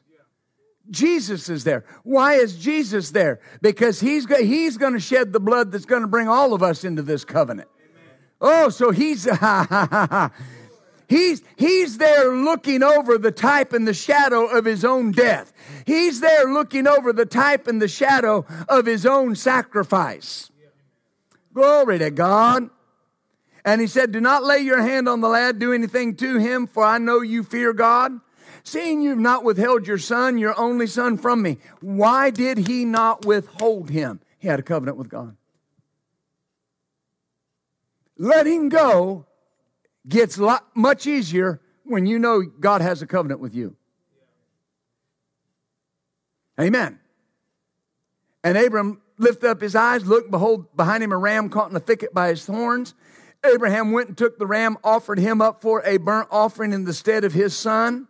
Jesus 0.88 1.48
is 1.48 1.64
there. 1.64 1.84
Why 2.04 2.34
is 2.34 2.56
Jesus 2.56 3.10
there? 3.10 3.40
Because 3.60 3.98
he's, 3.98 4.24
he's 4.38 4.76
going 4.76 4.92
to 4.92 5.00
shed 5.00 5.32
the 5.32 5.40
blood 5.40 5.72
that's 5.72 5.84
going 5.84 6.02
to 6.02 6.08
bring 6.08 6.28
all 6.28 6.54
of 6.54 6.62
us 6.62 6.84
into 6.84 7.02
this 7.02 7.24
covenant. 7.24 7.68
Oh, 8.40 8.68
so 8.68 8.92
he's 8.92 9.26
he's 11.08 11.42
he's 11.56 11.98
there 11.98 12.32
looking 12.34 12.82
over 12.82 13.18
the 13.18 13.30
type 13.30 13.72
and 13.72 13.86
the 13.86 13.94
shadow 13.94 14.46
of 14.46 14.64
his 14.64 14.84
own 14.84 15.12
death. 15.12 15.52
He's 15.86 16.20
there 16.20 16.44
looking 16.44 16.86
over 16.86 17.12
the 17.12 17.26
type 17.26 17.66
and 17.66 17.80
the 17.80 17.88
shadow 17.88 18.44
of 18.68 18.86
his 18.86 19.04
own 19.06 19.36
sacrifice. 19.36 20.50
Glory 21.52 21.98
to 21.98 22.10
God. 22.10 22.70
And 23.64 23.80
he 23.80 23.86
said, 23.86 24.12
Do 24.12 24.20
not 24.20 24.44
lay 24.44 24.58
your 24.58 24.82
hand 24.82 25.08
on 25.08 25.20
the 25.20 25.28
lad, 25.28 25.58
do 25.58 25.72
anything 25.72 26.16
to 26.16 26.38
him, 26.38 26.66
for 26.66 26.84
I 26.84 26.98
know 26.98 27.20
you 27.20 27.42
fear 27.42 27.72
God. 27.72 28.20
Seeing 28.62 29.02
you've 29.02 29.18
not 29.18 29.44
withheld 29.44 29.86
your 29.86 29.98
son, 29.98 30.38
your 30.38 30.58
only 30.58 30.86
son, 30.86 31.18
from 31.18 31.42
me, 31.42 31.58
why 31.80 32.30
did 32.30 32.66
he 32.66 32.84
not 32.84 33.24
withhold 33.24 33.90
him? 33.90 34.20
He 34.38 34.48
had 34.48 34.58
a 34.58 34.62
covenant 34.62 34.96
with 34.96 35.08
God. 35.08 35.36
Letting 38.16 38.68
go 38.68 39.26
gets 40.08 40.38
lot, 40.38 40.66
much 40.74 41.06
easier 41.06 41.60
when 41.84 42.06
you 42.06 42.18
know 42.18 42.42
God 42.42 42.80
has 42.80 43.02
a 43.02 43.06
covenant 43.06 43.40
with 43.40 43.54
you. 43.54 43.76
Amen. 46.60 46.98
And 48.42 48.56
Abram 48.56 49.00
lifted 49.18 49.48
up 49.50 49.60
his 49.60 49.74
eyes, 49.74 50.04
looked, 50.04 50.30
behold, 50.30 50.76
behind 50.76 51.02
him 51.02 51.12
a 51.12 51.16
ram 51.16 51.48
caught 51.48 51.70
in 51.70 51.76
a 51.76 51.80
thicket 51.80 52.12
by 52.12 52.28
his 52.28 52.46
horns. 52.46 52.94
Abraham 53.44 53.92
went 53.92 54.08
and 54.08 54.18
took 54.18 54.38
the 54.38 54.46
ram, 54.46 54.78
offered 54.82 55.18
him 55.18 55.40
up 55.40 55.62
for 55.62 55.82
a 55.84 55.98
burnt 55.98 56.28
offering 56.30 56.72
in 56.72 56.84
the 56.84 56.94
stead 56.94 57.24
of 57.24 57.32
his 57.32 57.56
son. 57.56 58.08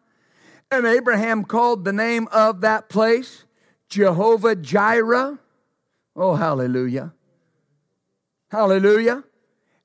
And 0.70 0.86
Abraham 0.86 1.44
called 1.44 1.84
the 1.84 1.92
name 1.92 2.28
of 2.32 2.60
that 2.62 2.88
place 2.88 3.44
Jehovah 3.88 4.56
Jireh. 4.56 5.38
Oh, 6.16 6.34
hallelujah. 6.34 7.12
Hallelujah. 8.50 9.24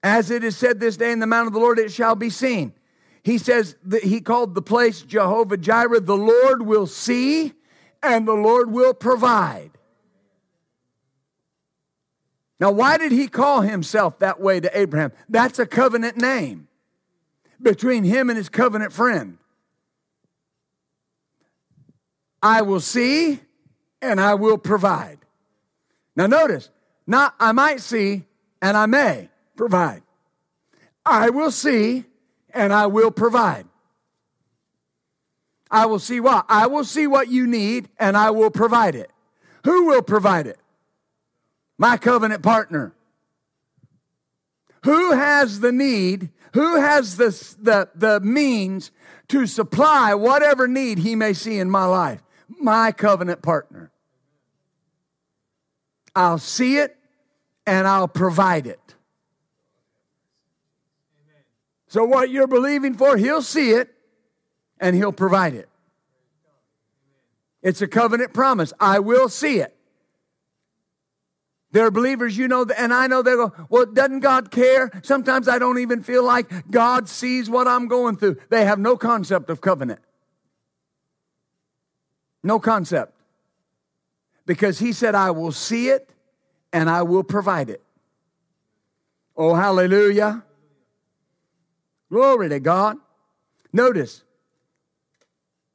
As 0.01 0.31
it 0.31 0.43
is 0.43 0.55
said 0.55 0.79
this 0.79 0.97
day 0.97 1.11
in 1.11 1.19
the 1.19 1.27
mount 1.27 1.47
of 1.47 1.53
the 1.53 1.59
Lord, 1.59 1.79
it 1.79 1.91
shall 1.91 2.15
be 2.15 2.29
seen. 2.29 2.73
He 3.23 3.37
says 3.37 3.75
that 3.83 4.03
he 4.03 4.21
called 4.21 4.55
the 4.55 4.61
place 4.61 5.01
Jehovah 5.01 5.57
Jireh. 5.57 5.99
The 5.99 6.15
Lord 6.17 6.61
will 6.61 6.87
see 6.87 7.53
and 8.01 8.27
the 8.27 8.33
Lord 8.33 8.71
will 8.71 8.93
provide. 8.93 9.71
Now, 12.59 12.71
why 12.71 12.97
did 12.97 13.11
he 13.11 13.27
call 13.27 13.61
himself 13.61 14.19
that 14.19 14.39
way 14.39 14.59
to 14.59 14.77
Abraham? 14.77 15.11
That's 15.29 15.59
a 15.59 15.65
covenant 15.65 16.17
name 16.17 16.67
between 17.61 18.03
him 18.03 18.29
and 18.29 18.37
his 18.37 18.49
covenant 18.49 18.91
friend. 18.91 19.37
I 22.41 22.61
will 22.61 22.79
see 22.79 23.39
and 24.01 24.19
I 24.19 24.35
will 24.35 24.57
provide. 24.57 25.19
Now, 26.15 26.27
notice, 26.27 26.69
not 27.05 27.35
I 27.39 27.51
might 27.51 27.81
see 27.81 28.25
and 28.61 28.75
I 28.75 28.85
may 28.85 29.28
provide. 29.59 30.03
I 31.05 31.29
will 31.29 31.51
see 31.51 32.05
and 32.53 32.73
I 32.73 32.87
will 32.87 33.11
provide. 33.11 33.65
I 35.69 35.85
will 35.85 35.99
see 35.99 36.19
what? 36.19 36.45
I 36.49 36.65
will 36.67 36.85
see 36.85 37.05
what 37.05 37.27
you 37.27 37.45
need 37.45 37.89
and 37.99 38.17
I 38.17 38.31
will 38.31 38.49
provide 38.49 38.95
it. 38.95 39.11
Who 39.65 39.85
will 39.85 40.01
provide 40.01 40.47
it? 40.47 40.57
my 41.79 41.95
covenant 41.95 42.43
partner. 42.43 42.93
Who 44.83 45.13
has 45.13 45.61
the 45.61 45.71
need? 45.71 46.29
Who 46.53 46.75
has 46.75 47.15
the, 47.15 47.29
the, 47.61 47.89
the 47.95 48.19
means 48.19 48.91
to 49.29 49.47
supply 49.47 50.13
whatever 50.13 50.67
need 50.67 50.99
he 50.99 51.15
may 51.15 51.33
see 51.33 51.57
in 51.57 51.69
my 51.69 51.85
life? 51.85 52.21
My 52.59 52.91
covenant 52.91 53.41
partner. 53.41 53.91
I'll 56.15 56.37
see 56.37 56.77
it 56.77 56.97
and 57.65 57.87
I'll 57.87 58.09
provide 58.09 58.67
it. 58.67 58.88
So, 61.89 62.05
what 62.05 62.29
you're 62.29 62.47
believing 62.47 62.93
for, 62.93 63.17
he'll 63.17 63.41
see 63.41 63.71
it 63.71 63.93
and 64.79 64.95
he'll 64.95 65.11
provide 65.11 65.55
it. 65.55 65.67
It's 67.63 67.81
a 67.81 67.87
covenant 67.87 68.31
promise. 68.31 68.71
I 68.79 68.99
will 68.99 69.27
see 69.27 69.59
it. 69.59 69.75
There 71.71 71.85
are 71.85 71.91
believers, 71.91 72.37
you 72.37 72.47
know, 72.47 72.65
and 72.77 72.93
I 72.93 73.07
know 73.07 73.21
they 73.21 73.33
go, 73.33 73.53
well, 73.69 73.85
doesn't 73.85 74.21
God 74.21 74.51
care? 74.51 74.91
Sometimes 75.03 75.47
I 75.47 75.59
don't 75.59 75.79
even 75.79 76.01
feel 76.01 76.23
like 76.23 76.69
God 76.69 77.09
sees 77.09 77.49
what 77.49 77.67
I'm 77.67 77.87
going 77.87 78.17
through. 78.17 78.37
They 78.49 78.65
have 78.65 78.79
no 78.79 78.95
concept 78.95 79.49
of 79.49 79.59
covenant. 79.59 79.99
No 82.43 82.59
concept. 82.59 83.13
Because 84.45 84.79
He 84.79 84.93
said, 84.93 85.15
I 85.15 85.31
will 85.31 85.51
see 85.51 85.89
it 85.89 86.09
and 86.71 86.89
I 86.89 87.01
will 87.01 87.23
provide 87.23 87.69
it. 87.69 87.83
Oh, 89.35 89.55
hallelujah. 89.55 90.43
Glory 92.11 92.49
to 92.49 92.59
God. 92.59 92.97
Notice 93.71 94.23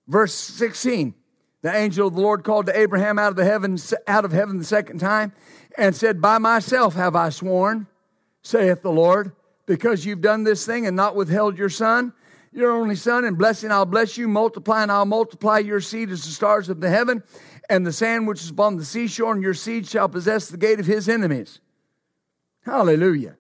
verse 0.09 0.35
16. 0.35 1.15
The 1.63 1.75
angel 1.75 2.09
of 2.09 2.15
the 2.15 2.21
Lord 2.21 2.45
called 2.45 2.67
to 2.67 2.79
Abraham 2.79 3.19
out 3.19 3.31
of 3.31 3.37
the 3.37 3.45
heavens, 3.45 3.95
out 4.07 4.27
of 4.27 4.33
heaven 4.33 4.59
the 4.59 4.65
second 4.65 4.99
time 4.99 5.33
and 5.79 5.95
said, 5.97 6.21
By 6.21 6.39
myself 6.39 6.95
have 6.95 7.17
I 7.17 7.31
sworn, 7.31 7.87
saith 8.43 8.83
the 8.83 8.93
Lord, 8.93 9.33
because 9.67 10.05
you've 10.05 10.21
done 10.21 10.45
this 10.45 10.67
thing 10.67 10.87
and 10.87 10.97
not 10.97 11.17
withheld 11.17 11.57
your 11.57 11.71
son, 11.71 12.13
your 12.53 12.71
only 12.71 12.97
son, 12.97 13.25
and 13.25 13.39
blessing 13.39 13.73
I'll 13.73 13.87
bless 13.87 14.19
you, 14.19 14.29
multiply 14.29 14.83
and 14.83 14.93
I'll 14.93 15.07
multiply 15.07 15.59
your 15.59 15.81
seed 15.81 16.11
as 16.11 16.25
the 16.25 16.31
stars 16.31 16.69
of 16.69 16.81
the 16.81 16.91
heaven, 16.91 17.23
and 17.71 17.87
the 17.87 17.93
sand 17.93 18.29
which 18.29 18.43
is 18.43 18.51
upon 18.51 18.77
the 18.77 18.85
seashore, 18.85 19.33
and 19.33 19.43
your 19.43 19.55
seed 19.55 19.89
shall 19.89 20.09
possess 20.09 20.49
the 20.49 20.59
gate 20.59 20.81
of 20.81 20.87
his 20.87 21.09
enemies. 21.09 21.61
Hallelujah. 22.65 23.37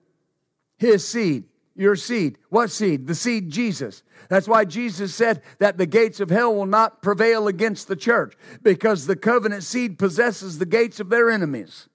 His 0.78 1.06
seed, 1.06 1.44
your 1.76 1.96
seed. 1.96 2.38
What 2.50 2.70
seed? 2.70 3.06
The 3.06 3.14
seed, 3.14 3.50
Jesus. 3.50 4.02
That's 4.28 4.48
why 4.48 4.64
Jesus 4.64 5.14
said 5.14 5.42
that 5.58 5.76
the 5.76 5.86
gates 5.86 6.20
of 6.20 6.30
hell 6.30 6.54
will 6.54 6.66
not 6.66 7.02
prevail 7.02 7.48
against 7.48 7.88
the 7.88 7.96
church, 7.96 8.34
because 8.62 9.06
the 9.06 9.16
covenant 9.16 9.64
seed 9.64 9.98
possesses 9.98 10.58
the 10.58 10.66
gates 10.66 11.00
of 11.00 11.08
their 11.08 11.30
enemies. 11.30 11.88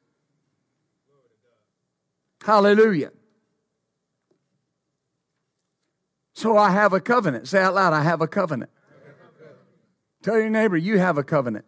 Hallelujah. 2.44 3.12
So 6.34 6.58
I 6.58 6.72
have 6.72 6.94
a 6.94 7.02
covenant. 7.02 7.48
Say 7.48 7.62
out 7.62 7.76
loud, 7.76 7.94
I 7.94 8.04
have 8.04 8.22
a 8.22 8.28
covenant. 8.28 8.72
Tell 10.22 10.38
your 10.38 10.50
neighbor, 10.50 10.78
you 10.78 10.98
have 10.98 11.18
a 11.18 11.24
covenant. 11.24 11.66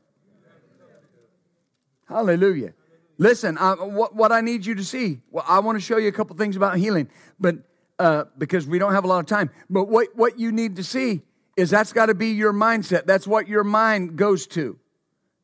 Hallelujah. 2.08 2.74
Listen, 3.18 3.58
I, 3.58 3.74
what, 3.74 4.16
what 4.16 4.32
I 4.32 4.42
need 4.42 4.66
you 4.66 4.76
to 4.76 4.84
see, 4.84 5.22
well, 5.30 5.46
I 5.48 5.60
want 5.60 5.78
to 5.78 5.80
show 5.80 5.98
you 5.98 6.08
a 6.10 6.12
couple 6.12 6.36
things 6.36 6.56
about 6.56 6.78
healing, 6.78 7.10
but 7.40 7.58
uh, 8.02 8.26
because 8.36 8.66
we 8.66 8.80
don't 8.80 8.94
have 8.94 9.04
a 9.04 9.08
lot 9.08 9.20
of 9.20 9.28
time. 9.28 9.52
But 9.70 9.88
what, 9.88 10.08
what 10.16 10.40
you 10.40 10.52
need 10.52 10.78
to 10.78 10.84
see 10.84 11.22
is 11.56 11.70
that's 11.70 11.94
got 11.94 12.08
to 12.08 12.16
be 12.16 12.30
your 12.30 12.52
mindset. 12.52 13.06
That's 13.06 13.28
what 13.28 13.48
your 13.48 13.64
mind 13.64 14.16
goes 14.16 14.48
to 14.48 14.80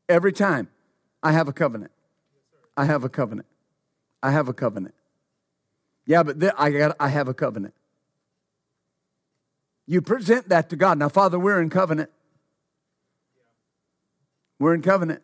every 0.10 0.34
time. 0.34 0.68
I 1.22 1.34
have 1.34 1.48
a 1.48 1.54
covenant. 1.54 1.92
I 2.76 2.86
have 2.86 3.04
a 3.04 3.10
covenant. 3.10 3.48
I 4.24 4.32
have 4.32 4.48
a 4.48 4.54
covenant. 4.54 4.96
Yeah, 6.08 6.24
but 6.24 6.40
th- 6.40 6.54
I, 6.58 6.72
got, 6.72 6.96
I 7.00 7.10
have 7.10 7.28
a 7.28 7.34
covenant. 7.36 7.76
You 9.86 10.02
present 10.02 10.50
that 10.50 10.70
to 10.72 10.76
God. 10.76 10.98
Now, 10.98 11.10
Father, 11.10 11.38
we're 11.38 11.62
in 11.62 11.70
covenant. 11.70 12.10
We're 14.58 14.74
in 14.74 14.82
covenant. 14.82 15.22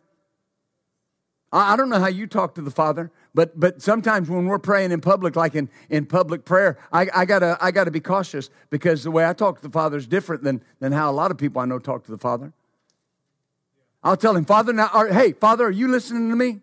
I, 1.54 1.76
don't 1.76 1.88
know 1.88 2.00
how 2.00 2.08
you 2.08 2.26
talk 2.26 2.56
to 2.56 2.62
the 2.62 2.70
Father, 2.70 3.12
but 3.32 3.58
but 3.58 3.80
sometimes 3.80 4.28
when 4.28 4.46
we're 4.46 4.58
praying 4.58 4.90
in 4.90 5.00
public, 5.00 5.36
like 5.36 5.54
in, 5.54 5.68
in 5.88 6.04
public 6.04 6.44
prayer, 6.44 6.78
I, 6.92 7.08
I 7.14 7.24
gotta 7.24 7.56
I 7.60 7.70
gotta 7.70 7.92
be 7.92 8.00
cautious 8.00 8.50
because 8.70 9.04
the 9.04 9.12
way 9.12 9.24
I 9.24 9.32
talk 9.34 9.56
to 9.58 9.62
the 9.62 9.72
Father 9.72 9.96
is 9.96 10.08
different 10.08 10.42
than, 10.42 10.62
than 10.80 10.90
how 10.90 11.10
a 11.10 11.14
lot 11.14 11.30
of 11.30 11.38
people 11.38 11.62
I 11.62 11.64
know 11.64 11.78
talk 11.78 12.04
to 12.06 12.10
the 12.10 12.18
Father. 12.18 12.52
I'll 14.02 14.16
tell 14.16 14.36
him, 14.36 14.44
Father, 14.44 14.72
now, 14.72 14.88
hey, 15.10 15.32
Father, 15.32 15.64
are 15.64 15.70
you 15.70 15.88
listening 15.88 16.28
to 16.28 16.36
me? 16.36 16.60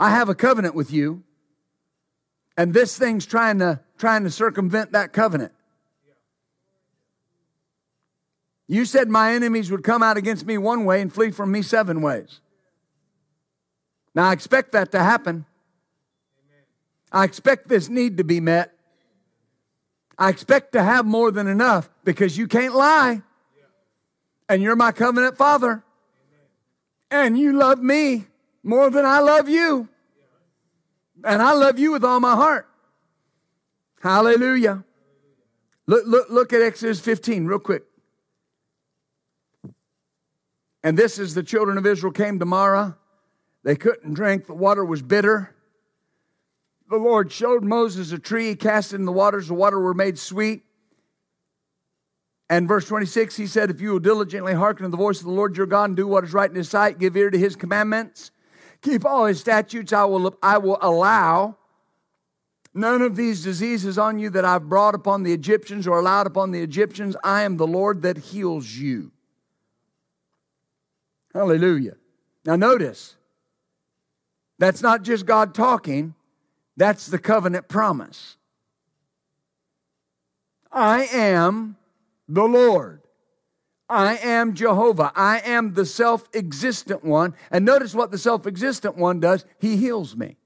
I 0.00 0.10
have 0.10 0.28
a 0.28 0.34
covenant 0.34 0.74
with 0.74 0.92
you. 0.92 1.22
And 2.56 2.74
this 2.74 2.98
thing's 2.98 3.24
trying 3.24 3.60
to 3.60 3.80
trying 3.98 4.24
to 4.24 4.30
circumvent 4.30 4.92
that 4.92 5.12
covenant. 5.12 5.52
You 8.66 8.84
said 8.84 9.08
my 9.08 9.32
enemies 9.32 9.70
would 9.70 9.84
come 9.84 10.02
out 10.02 10.16
against 10.16 10.44
me 10.44 10.58
one 10.58 10.84
way 10.84 11.00
and 11.00 11.12
flee 11.12 11.30
from 11.30 11.52
me 11.52 11.62
seven 11.62 12.02
ways. 12.02 12.40
Now 14.18 14.30
I 14.30 14.32
expect 14.32 14.72
that 14.72 14.90
to 14.90 14.98
happen. 14.98 15.46
I 17.12 17.22
expect 17.22 17.68
this 17.68 17.88
need 17.88 18.16
to 18.16 18.24
be 18.24 18.40
met. 18.40 18.74
I 20.18 20.28
expect 20.28 20.72
to 20.72 20.82
have 20.82 21.06
more 21.06 21.30
than 21.30 21.46
enough 21.46 21.88
because 22.02 22.36
you 22.36 22.48
can't 22.48 22.74
lie. 22.74 23.22
And 24.48 24.60
you're 24.60 24.74
my 24.74 24.90
covenant 24.90 25.36
father. 25.36 25.84
And 27.12 27.38
you 27.38 27.52
love 27.52 27.80
me 27.80 28.26
more 28.64 28.90
than 28.90 29.06
I 29.06 29.20
love 29.20 29.48
you. 29.48 29.88
And 31.22 31.40
I 31.40 31.52
love 31.52 31.78
you 31.78 31.92
with 31.92 32.02
all 32.02 32.18
my 32.18 32.34
heart. 32.34 32.68
Hallelujah. 34.02 34.82
Look, 35.86 36.06
look, 36.08 36.28
look 36.28 36.52
at 36.52 36.60
Exodus 36.60 36.98
15 36.98 37.46
real 37.46 37.60
quick. 37.60 37.84
And 40.82 40.98
this 40.98 41.20
is 41.20 41.34
the 41.34 41.44
children 41.44 41.78
of 41.78 41.86
Israel 41.86 42.12
came 42.12 42.40
to 42.40 42.44
Marah. 42.44 42.96
They 43.68 43.76
couldn't 43.76 44.14
drink, 44.14 44.46
the 44.46 44.54
water 44.54 44.82
was 44.82 45.02
bitter. 45.02 45.54
The 46.88 46.96
Lord 46.96 47.30
showed 47.30 47.62
Moses 47.62 48.12
a 48.12 48.18
tree, 48.18 48.56
cast 48.56 48.94
it 48.94 48.96
in 48.96 49.04
the 49.04 49.12
waters, 49.12 49.48
the 49.48 49.52
water 49.52 49.78
were 49.78 49.92
made 49.92 50.18
sweet. 50.18 50.62
And 52.48 52.66
verse 52.66 52.86
26, 52.86 53.36
he 53.36 53.46
said, 53.46 53.68
If 53.68 53.82
you 53.82 53.90
will 53.90 53.98
diligently 53.98 54.54
hearken 54.54 54.84
to 54.84 54.88
the 54.88 54.96
voice 54.96 55.18
of 55.20 55.26
the 55.26 55.32
Lord 55.32 55.54
your 55.54 55.66
God 55.66 55.90
and 55.90 55.96
do 55.98 56.06
what 56.06 56.24
is 56.24 56.32
right 56.32 56.48
in 56.48 56.56
his 56.56 56.70
sight, 56.70 56.98
give 56.98 57.14
ear 57.14 57.28
to 57.28 57.36
his 57.36 57.56
commandments, 57.56 58.30
keep 58.80 59.04
all 59.04 59.26
his 59.26 59.38
statutes, 59.38 59.92
I 59.92 60.06
will, 60.06 60.34
I 60.42 60.56
will 60.56 60.78
allow 60.80 61.58
none 62.72 63.02
of 63.02 63.16
these 63.16 63.44
diseases 63.44 63.98
on 63.98 64.18
you 64.18 64.30
that 64.30 64.46
I've 64.46 64.70
brought 64.70 64.94
upon 64.94 65.24
the 65.24 65.34
Egyptians 65.34 65.86
or 65.86 65.98
allowed 65.98 66.26
upon 66.26 66.52
the 66.52 66.62
Egyptians. 66.62 67.16
I 67.22 67.42
am 67.42 67.58
the 67.58 67.66
Lord 67.66 68.00
that 68.00 68.16
heals 68.16 68.66
you. 68.66 69.12
Hallelujah. 71.34 71.96
Now, 72.46 72.56
notice, 72.56 73.17
that's 74.58 74.82
not 74.82 75.02
just 75.02 75.26
God 75.26 75.54
talking, 75.54 76.14
that's 76.76 77.06
the 77.06 77.18
covenant 77.18 77.68
promise. 77.68 78.36
I 80.70 81.04
am 81.12 81.76
the 82.28 82.44
Lord. 82.44 83.02
I 83.88 84.18
am 84.18 84.54
Jehovah. 84.54 85.12
I 85.16 85.40
am 85.40 85.74
the 85.74 85.86
self 85.86 86.28
existent 86.34 87.04
one. 87.04 87.34
And 87.50 87.64
notice 87.64 87.94
what 87.94 88.10
the 88.10 88.18
self 88.18 88.46
existent 88.46 88.96
one 88.96 89.18
does 89.18 89.44
He 89.58 89.76
heals 89.76 90.16
me. 90.16 90.36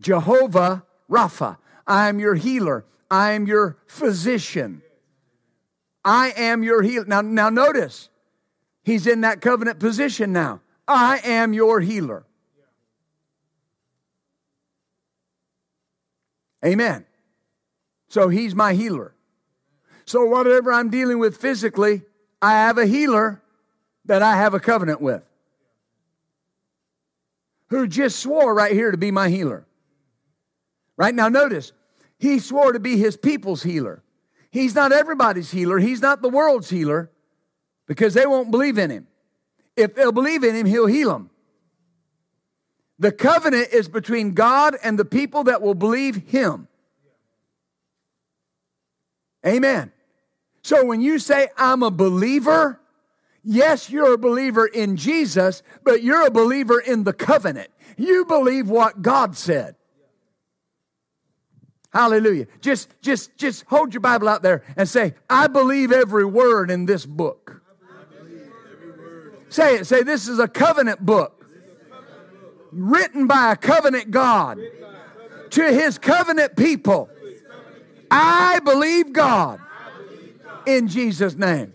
Jehovah 0.00 0.84
Rapha. 1.10 1.56
I 1.86 2.08
am 2.08 2.18
your 2.18 2.34
healer. 2.34 2.84
I 3.10 3.32
am 3.32 3.46
your 3.46 3.78
physician. 3.86 4.82
I 6.04 6.32
am 6.36 6.62
your 6.62 6.82
healer. 6.82 7.06
Now, 7.06 7.20
now 7.20 7.48
notice, 7.48 8.08
he's 8.82 9.06
in 9.06 9.22
that 9.22 9.40
covenant 9.40 9.78
position 9.78 10.32
now. 10.32 10.60
I 10.86 11.20
am 11.24 11.52
your 11.52 11.80
healer. 11.80 12.24
Amen. 16.64 17.04
So 18.08 18.28
he's 18.28 18.54
my 18.54 18.74
healer. 18.74 19.14
So 20.04 20.24
whatever 20.24 20.72
I'm 20.72 20.90
dealing 20.90 21.18
with 21.18 21.36
physically, 21.36 22.02
I 22.40 22.52
have 22.52 22.78
a 22.78 22.86
healer 22.86 23.42
that 24.04 24.22
I 24.22 24.36
have 24.36 24.54
a 24.54 24.60
covenant 24.60 25.00
with 25.00 25.22
who 27.68 27.86
just 27.88 28.20
swore 28.20 28.54
right 28.54 28.72
here 28.72 28.90
to 28.90 28.96
be 28.96 29.10
my 29.10 29.28
healer. 29.28 29.66
Right 30.96 31.14
now, 31.14 31.28
notice, 31.28 31.72
he 32.18 32.38
swore 32.38 32.72
to 32.72 32.78
be 32.78 32.96
his 32.96 33.16
people's 33.16 33.62
healer. 33.62 34.02
He's 34.50 34.74
not 34.74 34.92
everybody's 34.92 35.50
healer, 35.50 35.78
he's 35.78 36.00
not 36.00 36.22
the 36.22 36.28
world's 36.28 36.70
healer 36.70 37.10
because 37.86 38.14
they 38.14 38.26
won't 38.26 38.50
believe 38.50 38.78
in 38.78 38.90
him. 38.90 39.06
If 39.76 39.94
they'll 39.94 40.12
believe 40.12 40.44
in 40.44 40.54
him, 40.54 40.66
he'll 40.66 40.86
heal 40.86 41.10
them. 41.10 41.30
The 43.04 43.12
covenant 43.12 43.68
is 43.70 43.86
between 43.86 44.32
God 44.32 44.78
and 44.82 44.98
the 44.98 45.04
people 45.04 45.44
that 45.44 45.60
will 45.60 45.74
believe 45.74 46.16
him. 46.28 46.68
Amen. 49.46 49.92
So 50.62 50.86
when 50.86 51.02
you 51.02 51.18
say, 51.18 51.48
I'm 51.58 51.82
a 51.82 51.90
believer, 51.90 52.80
yes, 53.42 53.90
you're 53.90 54.14
a 54.14 54.16
believer 54.16 54.64
in 54.64 54.96
Jesus, 54.96 55.62
but 55.82 56.02
you're 56.02 56.26
a 56.26 56.30
believer 56.30 56.80
in 56.80 57.04
the 57.04 57.12
covenant. 57.12 57.68
You 57.98 58.24
believe 58.24 58.70
what 58.70 59.02
God 59.02 59.36
said. 59.36 59.76
Hallelujah. 61.92 62.46
Just, 62.62 62.88
just, 63.02 63.36
just 63.36 63.64
hold 63.66 63.92
your 63.92 64.00
Bible 64.00 64.30
out 64.30 64.40
there 64.40 64.62
and 64.78 64.88
say, 64.88 65.12
I 65.28 65.48
believe 65.48 65.92
every 65.92 66.24
word 66.24 66.70
in 66.70 66.86
this 66.86 67.04
book. 67.04 67.60
Say 69.50 69.74
it. 69.74 69.86
Say, 69.86 70.02
this 70.02 70.26
is 70.26 70.38
a 70.38 70.48
covenant 70.48 71.04
book 71.04 71.33
written 72.74 73.26
by 73.26 73.52
a 73.52 73.56
covenant 73.56 74.10
God 74.10 74.58
to 75.50 75.72
his 75.72 75.98
covenant 75.98 76.56
people. 76.56 77.08
I 78.10 78.60
believe 78.60 79.12
God 79.12 79.60
in 80.66 80.88
Jesus' 80.88 81.34
name. 81.34 81.74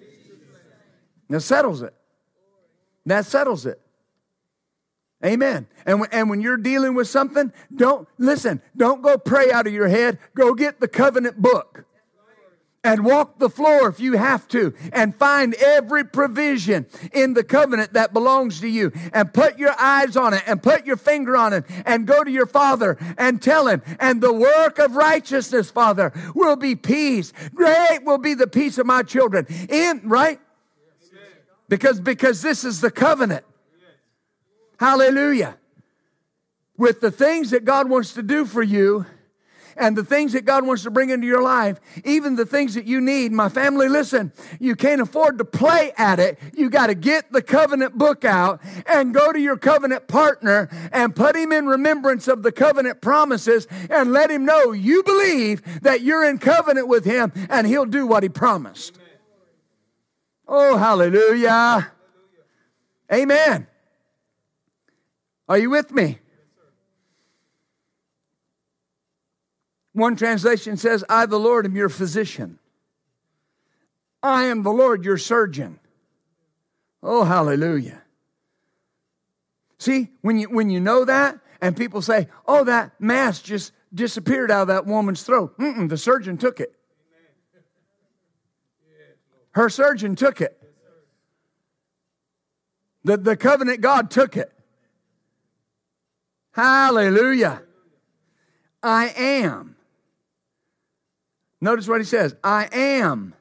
That 1.29 1.41
settles 1.41 1.81
it. 1.81 1.93
That 3.05 3.25
settles 3.25 3.65
it. 3.65 3.79
Amen. 5.23 5.67
And, 5.85 6.07
and 6.11 6.29
when 6.29 6.41
you're 6.41 6.57
dealing 6.57 6.95
with 6.95 7.07
something, 7.07 7.51
don't, 7.75 8.07
listen, 8.17 8.61
don't 8.77 9.01
go 9.01 9.17
pray 9.17 9.51
out 9.51 9.67
of 9.67 9.73
your 9.73 9.89
head. 9.89 10.17
Go 10.33 10.53
get 10.53 10.79
the 10.79 10.87
covenant 10.87 11.41
book 11.41 11.85
and 12.83 13.03
walk 13.03 13.39
the 13.39 13.49
floor 13.49 13.87
if 13.89 13.99
you 13.99 14.13
have 14.13 14.47
to 14.47 14.73
and 14.93 15.15
find 15.15 15.53
every 15.55 16.03
provision 16.03 16.85
in 17.11 17.33
the 17.33 17.43
covenant 17.43 17.93
that 17.93 18.13
belongs 18.13 18.61
to 18.61 18.67
you 18.67 18.91
and 19.13 19.33
put 19.33 19.57
your 19.57 19.73
eyes 19.79 20.15
on 20.15 20.33
it 20.33 20.43
and 20.47 20.63
put 20.63 20.85
your 20.85 20.95
finger 20.95 21.35
on 21.35 21.51
it 21.53 21.65
and 21.85 22.07
go 22.07 22.23
to 22.23 22.31
your 22.31 22.45
father 22.45 22.97
and 23.17 23.41
tell 23.41 23.67
him 23.67 23.81
and 23.99 24.21
the 24.21 24.33
work 24.33 24.79
of 24.79 24.95
righteousness 24.95 25.69
father 25.69 26.13
will 26.33 26.55
be 26.55 26.75
peace. 26.75 27.33
Great 27.53 27.99
will 28.03 28.17
be 28.17 28.33
the 28.33 28.47
peace 28.47 28.77
of 28.77 28.85
my 28.85 29.03
children. 29.03 29.45
In 29.69 30.01
right? 30.05 30.39
Because 31.67 31.99
because 31.99 32.41
this 32.41 32.63
is 32.63 32.81
the 32.81 32.91
covenant. 32.91 33.45
Hallelujah. 34.79 35.57
With 36.77 37.01
the 37.01 37.11
things 37.11 37.51
that 37.51 37.65
God 37.65 37.89
wants 37.89 38.13
to 38.13 38.23
do 38.23 38.45
for 38.45 38.63
you 38.63 39.05
and 39.75 39.97
the 39.97 40.03
things 40.03 40.33
that 40.33 40.45
God 40.45 40.65
wants 40.65 40.83
to 40.83 40.91
bring 40.91 41.09
into 41.09 41.27
your 41.27 41.41
life, 41.41 41.79
even 42.03 42.35
the 42.35 42.45
things 42.45 42.75
that 42.75 42.85
you 42.85 43.01
need. 43.01 43.31
My 43.31 43.49
family, 43.49 43.87
listen, 43.87 44.31
you 44.59 44.75
can't 44.75 45.01
afford 45.01 45.37
to 45.37 45.45
play 45.45 45.91
at 45.97 46.19
it. 46.19 46.39
You 46.53 46.69
got 46.69 46.87
to 46.87 46.95
get 46.95 47.31
the 47.31 47.41
covenant 47.41 47.97
book 47.97 48.25
out 48.25 48.61
and 48.85 49.13
go 49.13 49.31
to 49.31 49.39
your 49.39 49.57
covenant 49.57 50.07
partner 50.07 50.69
and 50.91 51.15
put 51.15 51.35
him 51.35 51.51
in 51.51 51.65
remembrance 51.65 52.27
of 52.27 52.43
the 52.43 52.51
covenant 52.51 53.01
promises 53.01 53.67
and 53.89 54.11
let 54.11 54.29
him 54.29 54.45
know 54.45 54.71
you 54.71 55.03
believe 55.03 55.81
that 55.81 56.01
you're 56.01 56.23
in 56.23 56.37
covenant 56.37 56.87
with 56.87 57.05
him 57.05 57.31
and 57.49 57.67
he'll 57.67 57.85
do 57.85 58.05
what 58.05 58.23
he 58.23 58.29
promised. 58.29 58.99
Oh, 60.47 60.77
hallelujah. 60.77 61.91
Amen. 63.13 63.67
Are 65.47 65.57
you 65.57 65.69
with 65.69 65.91
me? 65.91 66.19
One 69.99 70.15
translation 70.15 70.77
says, 70.77 71.03
I, 71.09 71.25
the 71.25 71.37
Lord, 71.37 71.65
am 71.65 71.75
your 71.75 71.89
physician. 71.89 72.57
I 74.23 74.45
am 74.45 74.63
the 74.63 74.71
Lord, 74.71 75.03
your 75.03 75.17
surgeon. 75.17 75.79
Oh, 77.03 77.25
hallelujah. 77.25 78.01
See, 79.77 80.09
when 80.21 80.39
you, 80.39 80.49
when 80.49 80.69
you 80.69 80.79
know 80.79 81.03
that, 81.03 81.39
and 81.61 81.75
people 81.75 82.01
say, 82.01 82.29
oh, 82.47 82.63
that 82.63 82.93
mass 82.99 83.41
just 83.41 83.73
disappeared 83.93 84.51
out 84.51 84.63
of 84.63 84.67
that 84.69 84.85
woman's 84.85 85.23
throat. 85.23 85.57
Mm-mm, 85.57 85.89
the 85.89 85.97
surgeon 85.97 86.37
took 86.37 86.61
it. 86.61 86.73
Her 89.51 89.69
surgeon 89.69 90.15
took 90.15 90.39
it. 90.39 90.61
The, 93.03 93.17
the 93.17 93.35
covenant 93.35 93.81
God 93.81 94.11
took 94.11 94.37
it. 94.37 94.51
Hallelujah. 96.51 97.63
I 98.81 99.09
am 99.17 99.68
Notice 101.61 101.87
what 101.87 102.01
he 102.01 102.05
says 102.05 102.35
I 102.43 102.69
am 102.71 103.33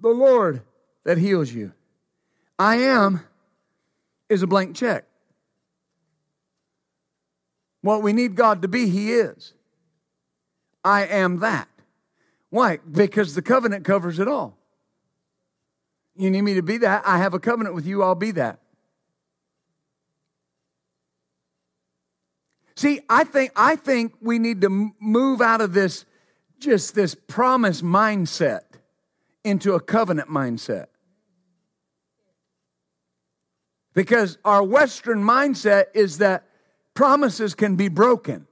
the 0.00 0.08
Lord 0.08 0.62
that 1.04 1.18
heals 1.18 1.52
you. 1.52 1.72
I 2.58 2.76
am 2.76 3.20
is 4.28 4.42
a 4.42 4.46
blank 4.46 4.76
check. 4.76 5.04
What 7.82 8.02
we 8.02 8.12
need 8.12 8.36
God 8.36 8.62
to 8.62 8.68
be, 8.68 8.88
He 8.88 9.12
is. 9.12 9.54
I 10.84 11.06
am 11.06 11.40
that. 11.40 11.68
Why? 12.50 12.78
Because 12.78 13.34
the 13.34 13.42
covenant 13.42 13.84
covers 13.84 14.18
it 14.18 14.28
all. 14.28 14.56
You 16.16 16.30
need 16.30 16.42
me 16.42 16.54
to 16.54 16.62
be 16.62 16.78
that? 16.78 17.02
I 17.06 17.18
have 17.18 17.32
a 17.34 17.38
covenant 17.38 17.74
with 17.74 17.86
you, 17.86 18.02
I'll 18.02 18.14
be 18.14 18.32
that. 18.32 18.58
See, 22.76 23.00
I 23.08 23.24
think 23.24 23.52
I 23.56 23.76
think 23.76 24.14
we 24.20 24.38
need 24.38 24.62
to 24.62 24.92
move 25.00 25.40
out 25.40 25.60
of 25.60 25.74
this 25.74 26.06
just 26.60 26.94
this 26.94 27.14
promise 27.14 27.82
mindset 27.82 28.60
into 29.42 29.74
a 29.74 29.80
covenant 29.80 30.28
mindset. 30.28 30.86
Because 33.94 34.38
our 34.44 34.62
Western 34.62 35.22
mindset 35.22 35.86
is 35.94 36.18
that 36.18 36.44
promises 36.94 37.54
can 37.54 37.76
be 37.76 37.88
broken, 37.88 38.46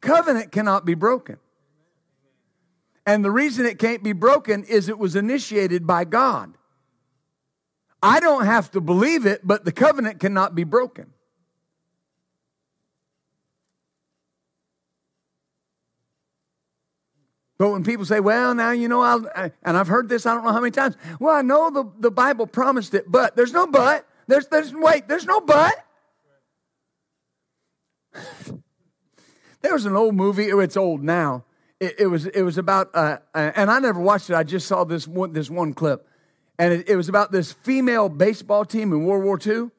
covenant 0.00 0.50
cannot 0.50 0.84
be 0.84 0.94
broken. 0.94 1.36
And 3.08 3.24
the 3.24 3.30
reason 3.30 3.66
it 3.66 3.78
can't 3.78 4.02
be 4.02 4.12
broken 4.12 4.64
is 4.64 4.88
it 4.88 4.98
was 4.98 5.14
initiated 5.14 5.86
by 5.86 6.04
God. 6.04 6.54
I 8.02 8.18
don't 8.18 8.44
have 8.44 8.70
to 8.72 8.80
believe 8.80 9.26
it, 9.26 9.46
but 9.46 9.64
the 9.64 9.72
covenant 9.72 10.18
cannot 10.18 10.56
be 10.56 10.64
broken. 10.64 11.12
But 17.58 17.70
when 17.70 17.84
people 17.84 18.04
say, 18.04 18.20
well, 18.20 18.54
now, 18.54 18.72
you 18.72 18.86
know, 18.88 19.00
I'll, 19.00 19.26
I, 19.34 19.50
and 19.62 19.76
I've 19.76 19.88
heard 19.88 20.08
this 20.08 20.26
I 20.26 20.34
don't 20.34 20.44
know 20.44 20.52
how 20.52 20.60
many 20.60 20.72
times. 20.72 20.96
Well, 21.18 21.34
I 21.34 21.42
know 21.42 21.70
the, 21.70 21.84
the 21.98 22.10
Bible 22.10 22.46
promised 22.46 22.92
it, 22.94 23.10
but 23.10 23.34
there's 23.34 23.52
no 23.52 23.66
but. 23.66 24.06
There's, 24.26 24.46
there's, 24.48 24.74
wait, 24.74 25.08
there's 25.08 25.24
no 25.24 25.40
but. 25.40 25.74
there 29.62 29.72
was 29.72 29.86
an 29.86 29.96
old 29.96 30.14
movie, 30.14 30.46
it's 30.46 30.76
old 30.76 31.02
now. 31.02 31.44
It, 31.80 31.94
it 32.00 32.06
was, 32.06 32.26
it 32.26 32.42
was 32.42 32.58
about, 32.58 32.90
uh, 32.94 33.18
uh, 33.34 33.52
and 33.54 33.70
I 33.70 33.78
never 33.78 34.00
watched 34.00 34.28
it, 34.30 34.34
I 34.34 34.42
just 34.42 34.66
saw 34.66 34.84
this 34.84 35.08
one, 35.08 35.32
this 35.32 35.48
one 35.50 35.72
clip. 35.72 36.06
And 36.58 36.72
it, 36.72 36.88
it 36.88 36.96
was 36.96 37.08
about 37.08 37.32
this 37.32 37.52
female 37.52 38.08
baseball 38.08 38.64
team 38.64 38.92
in 38.92 39.04
World 39.04 39.24
War 39.24 39.38
II. 39.44 39.70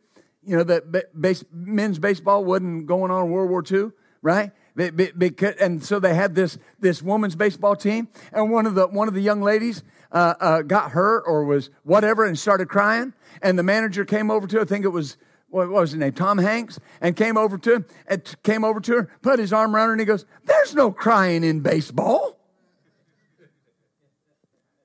You 0.43 0.55
know, 0.57 0.63
that 0.63 1.19
base, 1.19 1.43
men's 1.51 1.99
baseball 1.99 2.45
wasn't 2.45 2.85
going 2.85 3.11
on 3.11 3.25
in 3.25 3.31
World 3.31 3.49
War 3.49 3.63
II, 3.69 3.91
right? 4.21 4.51
Because, 4.77 5.55
and 5.55 5.83
so 5.83 5.99
they 5.99 6.13
had 6.13 6.35
this 6.35 6.59
this 6.79 7.01
woman's 7.01 7.35
baseball 7.35 7.75
team, 7.75 8.09
and 8.31 8.51
one 8.51 8.67
of 8.67 8.75
the 8.75 8.85
one 8.85 9.07
of 9.07 9.15
the 9.15 9.21
young 9.21 9.41
ladies 9.41 9.81
uh, 10.11 10.35
uh, 10.39 10.61
got 10.61 10.91
hurt 10.91 11.23
or 11.25 11.45
was 11.45 11.71
whatever 11.81 12.25
and 12.25 12.37
started 12.37 12.69
crying, 12.69 13.13
and 13.41 13.57
the 13.57 13.63
manager 13.63 14.05
came 14.05 14.29
over 14.29 14.45
to. 14.45 14.61
I 14.61 14.65
think 14.65 14.85
it 14.85 14.89
was 14.89 15.17
what 15.49 15.67
was 15.69 15.91
his 15.91 15.99
name, 15.99 16.11
Tom 16.13 16.37
Hanks, 16.37 16.79
and 17.01 17.15
came 17.15 17.37
over 17.37 17.57
to 17.57 17.75
him 17.77 17.85
and 18.07 18.35
came 18.43 18.63
over 18.63 18.79
to 18.81 18.91
her, 18.97 19.09
put 19.23 19.39
his 19.39 19.51
arm 19.51 19.75
around 19.75 19.87
her, 19.87 19.93
and 19.93 19.99
he 19.99 20.05
goes, 20.05 20.25
"There's 20.45 20.75
no 20.75 20.91
crying 20.91 21.43
in 21.43 21.61
baseball. 21.61 22.37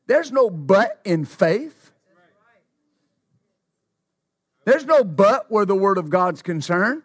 There's 0.07 0.32
no 0.32 0.49
but 0.49 1.03
in 1.05 1.26
faith. 1.26 1.93
There's 4.64 4.86
no 4.86 5.05
but 5.05 5.51
where 5.51 5.66
the 5.66 5.76
word 5.76 5.99
of 5.99 6.09
God's 6.09 6.40
concerned." 6.40 7.03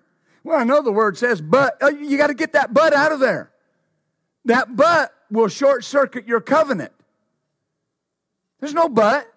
Well, 0.47 0.57
I 0.57 0.63
know 0.63 0.81
the 0.81 0.93
word 0.93 1.17
says 1.17 1.41
but. 1.41 1.75
Uh, 1.83 1.87
you 1.87 2.17
got 2.17 2.27
to 2.27 2.33
get 2.33 2.53
that 2.53 2.73
but 2.73 2.93
out 2.93 3.11
of 3.11 3.19
there. 3.19 3.51
That 4.45 4.77
but 4.77 5.13
will 5.29 5.49
short 5.49 5.83
circuit 5.83 6.25
your 6.25 6.39
covenant. 6.39 6.93
There's 8.61 8.73
no 8.73 8.87
but. 8.87 9.29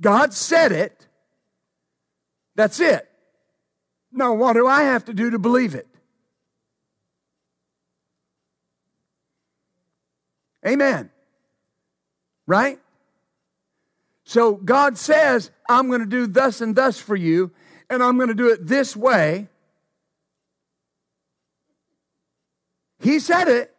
God 0.00 0.32
said 0.32 0.72
it. 0.72 1.06
That's 2.54 2.80
it. 2.80 3.06
Now, 4.12 4.32
what 4.32 4.54
do 4.54 4.66
I 4.66 4.84
have 4.84 5.04
to 5.04 5.12
do 5.12 5.28
to 5.28 5.38
believe 5.38 5.74
it? 5.74 5.86
Amen. 10.66 11.10
Right? 12.46 12.78
So 14.24 14.54
God 14.54 14.96
says, 14.96 15.50
I'm 15.68 15.88
going 15.88 16.00
to 16.00 16.06
do 16.06 16.26
thus 16.26 16.62
and 16.62 16.74
thus 16.74 16.98
for 16.98 17.14
you, 17.14 17.50
and 17.90 18.02
I'm 18.02 18.16
going 18.16 18.30
to 18.30 18.34
do 18.34 18.48
it 18.48 18.66
this 18.66 18.96
way. 18.96 19.49
He 23.00 23.18
said 23.18 23.48
it. 23.48 23.74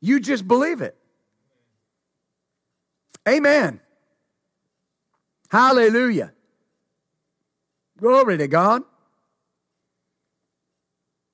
You 0.00 0.20
just 0.20 0.46
believe 0.46 0.80
it. 0.82 0.96
Amen. 3.26 3.80
Hallelujah. 5.50 6.32
Glory 7.98 8.36
to 8.38 8.48
God. 8.48 8.82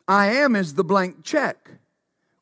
I 0.06 0.26
am 0.26 0.54
is 0.54 0.74
the 0.74 0.84
blank 0.84 1.24
check. 1.24 1.70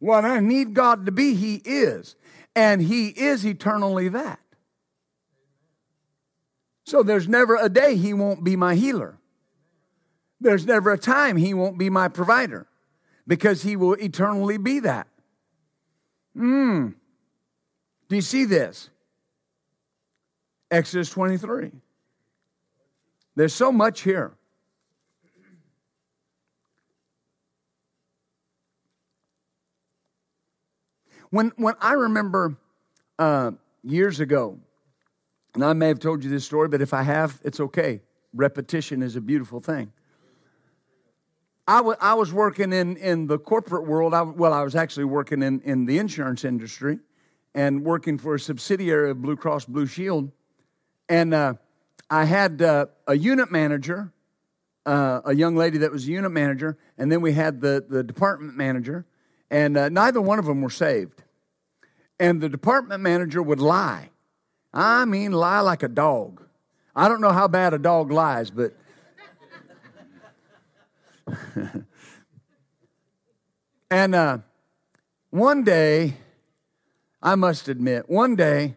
What 0.00 0.24
I 0.24 0.40
need 0.40 0.74
God 0.74 1.06
to 1.06 1.12
be, 1.12 1.34
He 1.34 1.56
is. 1.64 2.16
And 2.56 2.82
He 2.82 3.09
is 3.09 3.46
eternally 3.46 4.09
that. 4.09 4.40
So 6.84 7.02
there's 7.02 7.28
never 7.28 7.56
a 7.56 7.68
day 7.68 7.96
He 7.96 8.12
won't 8.12 8.42
be 8.42 8.56
my 8.56 8.74
healer. 8.74 9.18
There's 10.40 10.66
never 10.66 10.92
a 10.92 10.98
time 10.98 11.36
He 11.36 11.54
won't 11.54 11.78
be 11.78 11.90
my 11.90 12.09
provider 12.09 12.66
because 13.29 13.62
he 13.62 13.76
will 13.76 13.93
eternally 13.93 14.57
be 14.57 14.81
that. 14.81 15.07
Hmm. 16.35 16.89
Do 18.09 18.16
you 18.16 18.22
see 18.22 18.47
this? 18.47 18.89
Exodus 20.70 21.11
23. 21.11 21.70
There's 23.37 23.55
so 23.55 23.70
much 23.70 24.01
here. 24.01 24.33
When, 31.31 31.53
when 31.57 31.74
I 31.81 31.93
remember 31.93 32.57
uh, 33.18 33.53
years 33.85 34.20
ago, 34.20 34.59
and 35.55 35.62
I 35.62 35.74
may 35.74 35.89
have 35.89 35.99
told 35.99 36.24
you 36.24 36.31
this 36.31 36.47
story, 36.47 36.68
but 36.68 36.81
if 36.81 36.95
I 36.95 37.03
have, 37.03 37.39
it's 37.45 37.61
okay. 37.61 38.01
Repetition 38.33 39.03
is 39.03 39.16
a 39.16 39.20
beautiful 39.20 39.61
thing. 39.61 39.93
I, 41.69 41.77
w- 41.77 41.97
I 42.01 42.14
was 42.14 42.33
working 42.33 42.73
in, 42.73 42.97
in 42.97 43.27
the 43.27 43.39
corporate 43.39 43.87
world. 43.87 44.14
I, 44.14 44.23
well, 44.23 44.55
I 44.55 44.62
was 44.62 44.75
actually 44.75 45.05
working 45.05 45.43
in, 45.43 45.61
in 45.61 45.85
the 45.85 45.99
insurance 45.99 46.43
industry 46.47 46.99
and 47.55 47.85
working 47.85 48.16
for 48.16 48.37
a 48.37 48.41
subsidiary 48.41 49.11
of 49.11 49.21
Blue 49.21 49.37
Cross 49.37 49.66
Blue 49.66 49.87
Shield. 49.87 50.33
And 51.11 51.35
uh, 51.35 51.55
I 52.09 52.25
had 52.25 52.62
uh, 52.62 52.87
a 53.07 53.14
unit 53.14 53.53
manager, 53.53 54.11
uh, 54.87 55.21
a 55.27 55.35
young 55.35 55.57
lady 55.57 55.77
that 55.79 55.93
was 55.93 56.09
a 56.09 56.11
unit 56.11 56.33
manager, 56.33 56.79
and 56.97 57.12
then 57.12 57.21
we 57.21 57.35
had 57.35 57.61
the, 57.61 57.85
the 57.87 58.03
department 58.03 58.57
manager, 58.57 59.05
and 59.51 59.77
uh, 59.77 59.91
neither 59.91 60.23
one 60.23 60.39
of 60.39 60.47
them 60.47 60.62
were 60.62 60.71
saved. 60.71 61.23
And 62.19 62.41
the 62.41 62.49
department 62.49 63.03
manager 63.03 63.43
would 63.43 63.61
lie. 63.61 64.09
I 64.73 65.05
mean, 65.05 65.33
lie 65.33 65.61
like 65.61 65.83
a 65.83 65.89
dog. 65.89 66.45
I 66.97 67.09
don't 67.09 67.21
know 67.21 67.33
how 67.33 67.47
bad 67.47 67.75
a 67.75 67.79
dog 67.79 68.11
lies, 68.11 68.51
but 68.51 68.73
and 73.91 74.14
uh, 74.14 74.39
one 75.31 75.64
day, 75.64 76.14
I 77.22 77.35
must 77.35 77.68
admit, 77.68 78.09
one 78.09 78.37
day 78.37 78.76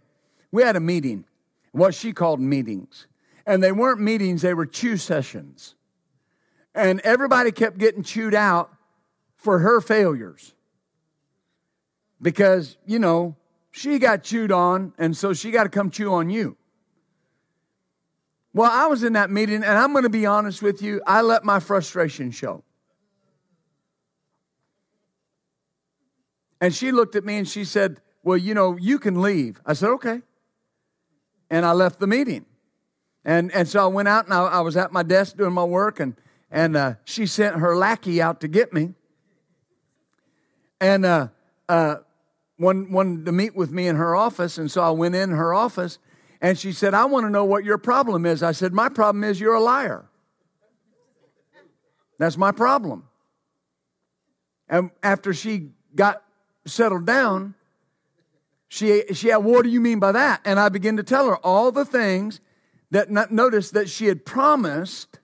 we 0.51 0.63
had 0.63 0.75
a 0.75 0.79
meeting, 0.79 1.25
what 1.71 1.95
she 1.95 2.13
called 2.13 2.39
meetings. 2.39 3.07
And 3.45 3.63
they 3.63 3.71
weren't 3.71 3.99
meetings, 3.99 4.41
they 4.41 4.53
were 4.53 4.65
chew 4.65 4.97
sessions. 4.97 5.75
And 6.73 6.99
everybody 7.01 7.51
kept 7.51 7.77
getting 7.77 8.03
chewed 8.03 8.35
out 8.35 8.71
for 9.35 9.59
her 9.59 9.81
failures. 9.81 10.53
Because, 12.21 12.77
you 12.85 12.99
know, 12.99 13.35
she 13.71 13.97
got 13.99 14.23
chewed 14.23 14.51
on, 14.51 14.93
and 14.97 15.15
so 15.17 15.33
she 15.33 15.51
got 15.51 15.63
to 15.63 15.69
come 15.69 15.89
chew 15.89 16.13
on 16.13 16.29
you. 16.29 16.55
Well, 18.53 18.69
I 18.69 18.87
was 18.87 19.03
in 19.03 19.13
that 19.13 19.29
meeting, 19.29 19.63
and 19.63 19.77
I'm 19.77 19.91
going 19.93 20.03
to 20.03 20.09
be 20.09 20.25
honest 20.25 20.61
with 20.61 20.81
you, 20.81 21.01
I 21.07 21.21
let 21.21 21.45
my 21.45 21.59
frustration 21.59 22.31
show. 22.31 22.63
And 26.59 26.75
she 26.75 26.91
looked 26.91 27.15
at 27.15 27.25
me 27.25 27.37
and 27.37 27.47
she 27.47 27.63
said, 27.63 28.01
Well, 28.23 28.37
you 28.37 28.53
know, 28.53 28.77
you 28.77 28.99
can 28.99 29.21
leave. 29.21 29.59
I 29.65 29.73
said, 29.73 29.89
Okay. 29.89 30.21
And 31.49 31.65
I 31.65 31.71
left 31.71 31.99
the 31.99 32.07
meeting. 32.07 32.45
And, 33.25 33.51
and 33.51 33.67
so 33.67 33.83
I 33.83 33.87
went 33.87 34.07
out 34.07 34.25
and 34.25 34.33
I, 34.33 34.43
I 34.43 34.59
was 34.61 34.77
at 34.77 34.91
my 34.91 35.03
desk 35.03 35.37
doing 35.37 35.53
my 35.53 35.63
work, 35.63 35.99
and, 35.99 36.15
and 36.49 36.75
uh, 36.75 36.93
she 37.03 37.25
sent 37.25 37.55
her 37.57 37.75
lackey 37.75 38.21
out 38.21 38.41
to 38.41 38.47
get 38.47 38.73
me. 38.73 38.93
And 40.79 41.05
uh, 41.05 41.27
uh, 41.69 41.97
one, 42.57 42.91
wanted 42.91 43.25
to 43.25 43.31
meet 43.31 43.55
with 43.55 43.71
me 43.71 43.87
in 43.87 43.95
her 43.95 44.15
office. 44.15 44.57
And 44.57 44.69
so 44.69 44.81
I 44.81 44.91
went 44.91 45.15
in 45.15 45.31
her 45.31 45.53
office 45.53 45.99
and 46.41 46.57
she 46.57 46.71
said, 46.71 46.93
I 46.95 47.05
want 47.05 47.25
to 47.25 47.29
know 47.29 47.45
what 47.45 47.63
your 47.63 47.77
problem 47.77 48.25
is. 48.25 48.41
I 48.41 48.51
said, 48.51 48.73
My 48.73 48.89
problem 48.89 49.23
is 49.23 49.39
you're 49.39 49.53
a 49.53 49.61
liar. 49.61 50.05
That's 52.17 52.37
my 52.37 52.51
problem. 52.51 53.03
And 54.67 54.89
after 55.03 55.33
she 55.33 55.69
got 55.95 56.23
settled 56.65 57.05
down, 57.05 57.53
she, 58.69 59.03
she 59.13 59.27
had, 59.27 59.37
What 59.37 59.63
do 59.63 59.69
you 59.69 59.79
mean 59.79 59.99
by 59.99 60.13
that? 60.13 60.41
And 60.43 60.59
I 60.59 60.69
began 60.69 60.97
to 60.97 61.03
tell 61.03 61.27
her 61.27 61.37
all 61.37 61.71
the 61.71 61.85
things 61.85 62.41
that 62.89 63.31
notice 63.31 63.71
that 63.71 63.87
she 63.87 64.07
had 64.07 64.25
promised 64.25 65.19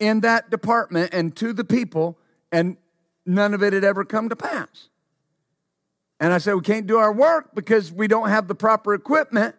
in 0.00 0.20
that 0.20 0.50
department 0.50 1.14
and 1.14 1.34
to 1.36 1.52
the 1.52 1.64
people, 1.64 2.18
and 2.50 2.76
none 3.24 3.54
of 3.54 3.62
it 3.62 3.72
had 3.72 3.84
ever 3.84 4.04
come 4.04 4.28
to 4.28 4.36
pass. 4.36 4.88
And 6.18 6.32
I 6.32 6.38
said, 6.38 6.54
We 6.54 6.62
can't 6.62 6.88
do 6.88 6.98
our 6.98 7.12
work 7.12 7.54
because 7.54 7.92
we 7.92 8.08
don't 8.08 8.30
have 8.30 8.48
the 8.48 8.54
proper 8.56 8.94
equipment 8.94 9.54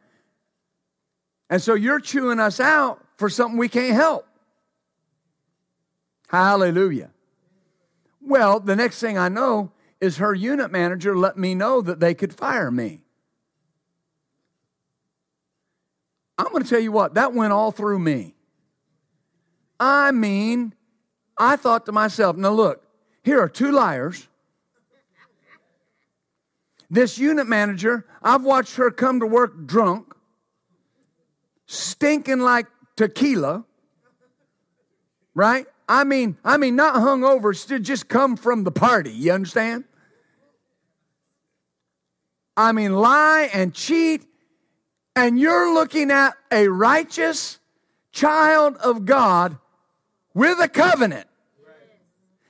and 1.49 1.61
so 1.61 1.73
you're 1.73 1.99
chewing 1.99 2.39
us 2.39 2.59
out 2.59 3.03
for 3.17 3.29
something 3.29 3.57
we 3.57 3.69
can't 3.69 3.93
help. 3.93 4.27
Hallelujah. 6.27 7.11
Well, 8.21 8.59
the 8.59 8.75
next 8.75 8.99
thing 8.99 9.17
I 9.17 9.29
know 9.29 9.71
is 10.01 10.17
her 10.17 10.33
unit 10.33 10.71
manager 10.71 11.15
let 11.15 11.37
me 11.37 11.53
know 11.55 11.81
that 11.81 11.99
they 11.99 12.13
could 12.13 12.33
fire 12.33 12.71
me. 12.71 13.01
I'm 16.37 16.47
going 16.51 16.63
to 16.63 16.69
tell 16.69 16.79
you 16.79 16.91
what, 16.91 17.13
that 17.13 17.33
went 17.33 17.53
all 17.53 17.71
through 17.71 17.99
me. 17.99 18.35
I 19.79 20.11
mean, 20.11 20.73
I 21.37 21.55
thought 21.55 21.85
to 21.85 21.91
myself, 21.91 22.35
now 22.35 22.51
look, 22.51 22.83
here 23.23 23.39
are 23.39 23.49
two 23.49 23.71
liars. 23.71 24.27
This 26.89 27.17
unit 27.17 27.47
manager, 27.47 28.05
I've 28.21 28.43
watched 28.43 28.75
her 28.75 28.91
come 28.91 29.19
to 29.19 29.25
work 29.25 29.65
drunk 29.65 30.14
stinking 31.65 32.39
like 32.39 32.67
tequila, 32.95 33.65
right? 35.33 35.65
I 35.87 36.03
mean, 36.03 36.37
I 36.43 36.57
mean, 36.57 36.75
not 36.75 36.95
hungover, 36.95 37.55
still 37.55 37.79
just 37.79 38.07
come 38.07 38.37
from 38.37 38.63
the 38.63 38.71
party. 38.71 39.11
You 39.11 39.33
understand? 39.33 39.83
I 42.57 42.71
mean, 42.71 42.93
lie 42.93 43.49
and 43.53 43.73
cheat, 43.73 44.25
and 45.15 45.39
you're 45.39 45.73
looking 45.73 46.09
at 46.09 46.33
a 46.51 46.67
righteous 46.67 47.59
child 48.11 48.77
of 48.77 49.05
God 49.05 49.57
with 50.33 50.59
a 50.59 50.69
covenant 50.69 51.27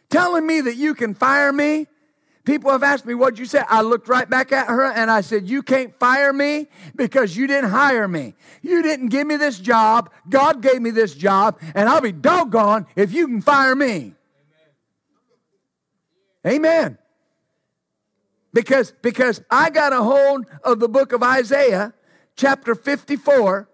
telling 0.09 0.45
me 0.45 0.61
that 0.61 0.75
you 0.75 0.93
can 0.93 1.13
fire 1.13 1.51
me. 1.51 1.87
People 2.45 2.71
have 2.71 2.83
asked 2.83 3.05
me, 3.05 3.15
What'd 3.15 3.39
you 3.39 3.45
say? 3.45 3.61
I 3.67 3.81
looked 3.81 4.07
right 4.07 4.29
back 4.29 4.51
at 4.51 4.67
her 4.67 4.85
and 4.85 5.09
I 5.09 5.21
said, 5.21 5.49
You 5.49 5.63
can't 5.63 5.97
fire 5.99 6.31
me 6.31 6.67
because 6.95 7.35
you 7.35 7.47
didn't 7.47 7.71
hire 7.71 8.07
me. 8.07 8.35
You 8.61 8.83
didn't 8.83 9.07
give 9.09 9.25
me 9.25 9.35
this 9.35 9.59
job. 9.59 10.11
God 10.29 10.61
gave 10.61 10.81
me 10.81 10.91
this 10.91 11.15
job, 11.15 11.59
and 11.73 11.89
I'll 11.89 12.01
be 12.01 12.11
doggone 12.11 12.85
if 12.95 13.13
you 13.13 13.27
can 13.27 13.41
fire 13.41 13.75
me. 13.75 14.13
Amen. 16.45 16.99
Because, 18.53 18.93
because 19.01 19.41
I 19.49 19.71
got 19.71 19.91
a 19.91 20.01
hold 20.01 20.45
of 20.63 20.79
the 20.79 20.87
book 20.87 21.11
of 21.11 21.23
Isaiah, 21.23 21.93
chapter 22.35 22.75
54, 22.75 23.67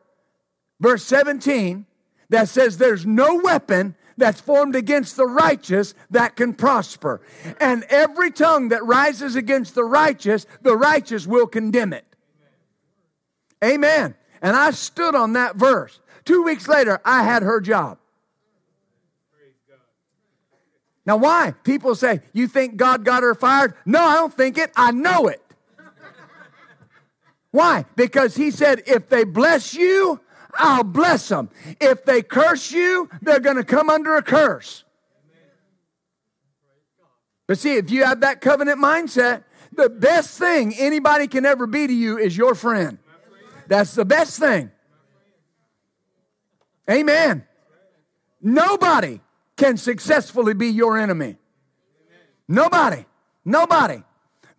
verse 0.80 1.03
17, 1.03 1.86
that 2.30 2.47
says, 2.47 2.78
There's 2.78 3.05
no 3.05 3.36
weapon 3.36 3.95
that's 4.18 4.41
formed 4.41 4.76
against 4.76 5.16
the 5.16 5.26
righteous 5.26 5.93
that 6.09 6.36
can 6.36 6.53
prosper. 6.53 7.22
And 7.59 7.84
every 7.89 8.32
tongue 8.32 8.70
that 8.70 8.84
rises 8.86 9.36
against 9.36 9.76
the 9.76 9.84
righteous, 9.84 10.45
the 10.62 10.76
righteous 10.76 11.26
will 11.26 11.47
condemn 11.47 11.93
it. 11.93 12.05
Amen. 13.64 14.16
And 14.41 14.55
I 14.55 14.72
stood 14.72 15.16
on 15.16 15.34
that 15.34 15.55
verse. 15.55 15.99
Two 16.26 16.43
weeks 16.43 16.68
later, 16.68 16.99
I 17.05 17.24
had 17.24 17.43
her 17.43 17.62
job. 17.62 17.97
Now, 21.05 21.18
why? 21.18 21.53
People 21.64 21.95
say, 21.95 22.22
You 22.34 22.47
think 22.47 22.76
God 22.76 23.03
got 23.03 23.24
her 23.24 23.34
fired? 23.34 23.74
No, 23.86 24.01
I 24.01 24.16
don't 24.16 24.34
think 24.34 24.57
it. 24.57 24.72
I 24.76 24.91
know 24.91 25.28
it. 25.28 25.41
Why? 27.49 27.86
Because 27.95 28.36
He 28.36 28.51
said, 28.51 28.84
If 28.86 29.09
they 29.09 29.24
bless 29.24 29.74
you, 29.74 30.20
I'll 30.58 30.84
bless 30.84 31.28
them. 31.28 31.49
If 31.80 32.06
they 32.06 32.22
curse 32.22 32.72
you, 32.72 33.10
they're 33.22 33.39
going 33.39 33.58
to 33.58 33.64
come 33.64 33.89
under 33.89 34.16
a 34.16 34.24
curse. 34.24 34.84
But 37.47 37.58
see, 37.58 37.76
if 37.76 37.91
you 37.91 38.06
have 38.06 38.22
that 38.22 38.39
covenant 38.41 38.80
mindset, 38.80 39.43
the 39.74 39.89
best 39.89 40.38
thing 40.38 40.74
anybody 40.78 41.28
can 41.28 41.45
ever 41.45 41.68
be 41.68 41.88
to 41.88 41.93
you 41.93 42.18
is 42.18 42.36
your 42.36 42.56
friend. 42.56 42.97
That's 43.68 43.93
the 43.93 44.06
best 44.06 44.39
thing. 44.39 44.72
Amen. 46.89 47.45
Nobody 48.41 49.22
can 49.56 49.78
successfully 49.78 50.54
be 50.54 50.68
your 50.68 50.97
enemy. 50.97 51.38
Nobody. 52.47 53.06
Nobody. 53.45 54.04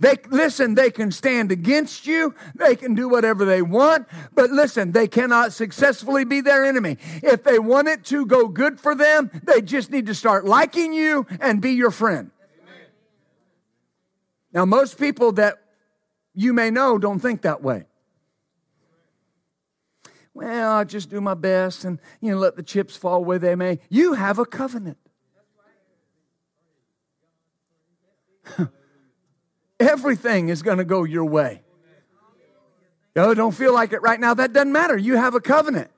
They 0.02 0.16
listen, 0.30 0.74
they 0.74 0.90
can 0.90 1.12
stand 1.12 1.52
against 1.52 2.08
you, 2.08 2.34
they 2.56 2.74
can 2.74 2.96
do 2.96 3.08
whatever 3.08 3.44
they 3.44 3.62
want, 3.62 4.08
but 4.34 4.50
listen, 4.50 4.90
they 4.90 5.06
cannot 5.06 5.52
successfully 5.52 6.24
be 6.24 6.40
their 6.40 6.64
enemy. 6.64 6.98
If 7.22 7.44
they 7.44 7.60
want 7.60 7.86
it 7.86 8.04
to 8.06 8.26
go 8.26 8.48
good 8.48 8.80
for 8.80 8.96
them, 8.96 9.30
they 9.44 9.62
just 9.62 9.92
need 9.92 10.06
to 10.06 10.14
start 10.14 10.44
liking 10.44 10.92
you 10.92 11.24
and 11.38 11.62
be 11.62 11.70
your 11.70 11.92
friend. 11.92 12.32
Amen. 12.64 12.86
Now, 14.52 14.64
most 14.64 14.98
people 14.98 15.30
that 15.34 15.62
you 16.34 16.52
may 16.52 16.72
know 16.72 16.98
don't 16.98 17.20
think 17.20 17.42
that 17.42 17.62
way. 17.62 17.84
Well, 20.34 20.72
I 20.72 20.82
just 20.82 21.10
do 21.10 21.20
my 21.20 21.34
best 21.34 21.84
and 21.84 22.00
you 22.20 22.32
know 22.32 22.38
let 22.38 22.56
the 22.56 22.64
chips 22.64 22.96
fall 22.96 23.24
where 23.24 23.38
they 23.38 23.54
may. 23.54 23.78
You 23.88 24.14
have 24.14 24.40
a 24.40 24.46
covenant. 24.46 24.98
Everything 29.82 30.48
is 30.48 30.62
going 30.62 30.78
to 30.78 30.84
go 30.84 31.04
your 31.04 31.24
way. 31.24 31.62
Oh, 33.16 33.34
don't 33.34 33.52
feel 33.52 33.74
like 33.74 33.92
it 33.92 34.00
right 34.00 34.18
now. 34.18 34.32
That 34.32 34.52
doesn't 34.52 34.72
matter. 34.72 34.96
You 34.96 35.16
have 35.16 35.34
a 35.34 35.40
covenant. 35.40 35.90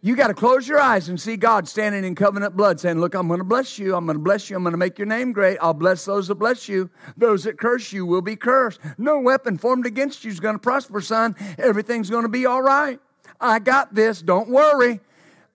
You 0.00 0.14
got 0.14 0.28
to 0.28 0.34
close 0.34 0.68
your 0.68 0.78
eyes 0.78 1.08
and 1.08 1.20
see 1.20 1.36
God 1.36 1.66
standing 1.66 2.04
in 2.04 2.14
covenant 2.14 2.56
blood 2.56 2.78
saying, 2.78 3.00
Look, 3.00 3.14
I'm 3.14 3.26
going 3.26 3.40
to 3.40 3.44
bless 3.44 3.78
you. 3.78 3.96
I'm 3.96 4.06
going 4.06 4.16
to 4.16 4.22
bless 4.22 4.48
you. 4.48 4.56
I'm 4.56 4.62
going 4.62 4.72
to 4.72 4.78
make 4.78 4.98
your 4.98 5.06
name 5.06 5.32
great. 5.32 5.58
I'll 5.60 5.74
bless 5.74 6.04
those 6.04 6.28
that 6.28 6.36
bless 6.36 6.68
you. 6.68 6.88
Those 7.16 7.44
that 7.44 7.58
curse 7.58 7.92
you 7.92 8.06
will 8.06 8.22
be 8.22 8.36
cursed. 8.36 8.78
No 8.98 9.18
weapon 9.18 9.58
formed 9.58 9.84
against 9.84 10.24
you 10.24 10.30
is 10.30 10.38
going 10.38 10.54
to 10.54 10.60
prosper, 10.60 11.00
son. 11.00 11.34
Everything's 11.58 12.08
going 12.08 12.22
to 12.22 12.28
be 12.28 12.46
all 12.46 12.62
right. 12.62 13.00
I 13.40 13.58
got 13.58 13.94
this. 13.94 14.22
Don't 14.22 14.48
worry. 14.48 15.00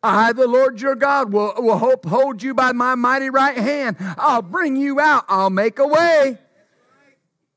I, 0.04 0.34
the 0.34 0.48
Lord 0.48 0.82
your 0.82 0.96
God, 0.96 1.32
will, 1.32 1.54
will 1.58 1.78
hope, 1.78 2.06
hold 2.06 2.42
you 2.42 2.54
by 2.54 2.74
my 2.74 2.96
mighty 2.96 3.30
right 3.30 3.58
hand. 3.58 3.96
I'll 4.18 4.42
bring 4.42 4.76
you 4.76 5.00
out. 5.00 5.26
I'll 5.30 5.52
make 5.52 5.80
a 5.80 5.88
way. 5.88 6.40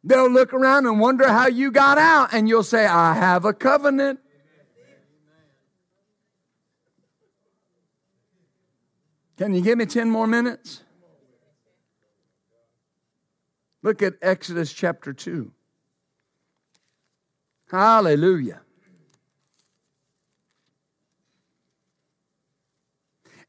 They'll 0.06 0.30
look 0.30 0.52
around 0.52 0.86
and 0.86 1.00
wonder 1.00 1.26
how 1.26 1.46
you 1.46 1.70
got 1.70 1.96
out, 1.96 2.34
and 2.34 2.46
you'll 2.46 2.62
say, 2.62 2.84
I 2.84 3.14
have 3.14 3.46
a 3.46 3.54
covenant. 3.54 4.20
Can 9.38 9.54
you 9.54 9.62
give 9.62 9.78
me 9.78 9.86
10 9.86 10.10
more 10.10 10.26
minutes? 10.26 10.82
Look 13.82 14.02
at 14.02 14.14
Exodus 14.20 14.72
chapter 14.72 15.14
2. 15.14 15.50
Hallelujah. 17.70 18.60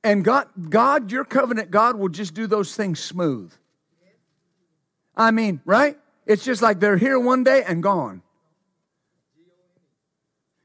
And 0.04 0.24
God, 0.24 0.48
God, 0.70 1.12
your 1.12 1.26
covenant 1.26 1.70
God 1.70 1.98
will 1.98 2.10
just 2.10 2.34
do 2.34 2.48
those 2.48 2.76
things 2.76 3.00
smooth. 3.00 3.52
I 5.18 5.32
mean, 5.32 5.62
right? 5.66 5.98
It's 6.26 6.44
just 6.44 6.62
like 6.62 6.80
they're 6.80 6.98
here 6.98 7.20
one 7.20 7.44
day 7.44 7.64
and 7.64 7.84
gone. 7.84 8.22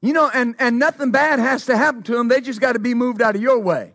You 0.03 0.15
know, 0.15 0.31
and, 0.33 0.55
and 0.59 0.79
nothing 0.79 1.11
bad 1.11 1.39
has 1.39 1.67
to 1.67 1.77
happen 1.77 2.03
to 2.05 2.13
them. 2.13 2.29
They 2.29 2.41
just 2.41 2.61
got 2.61 2.73
to 2.73 2.79
be 2.79 2.95
moved 2.95 3.21
out 3.21 3.37
of 3.37 3.43
your 3.43 3.59
way. 3.59 3.95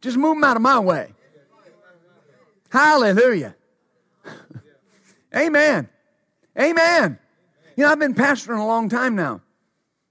Just 0.00 0.16
move 0.16 0.36
them 0.36 0.44
out 0.44 0.56
of 0.56 0.62
my 0.62 0.78
way. 0.78 1.14
Hallelujah. 2.68 3.56
Amen. 5.36 5.88
Amen. 6.58 7.18
You 7.76 7.84
know, 7.84 7.90
I've 7.90 7.98
been 7.98 8.14
pastoring 8.14 8.60
a 8.60 8.66
long 8.66 8.88
time 8.88 9.14
now, 9.14 9.40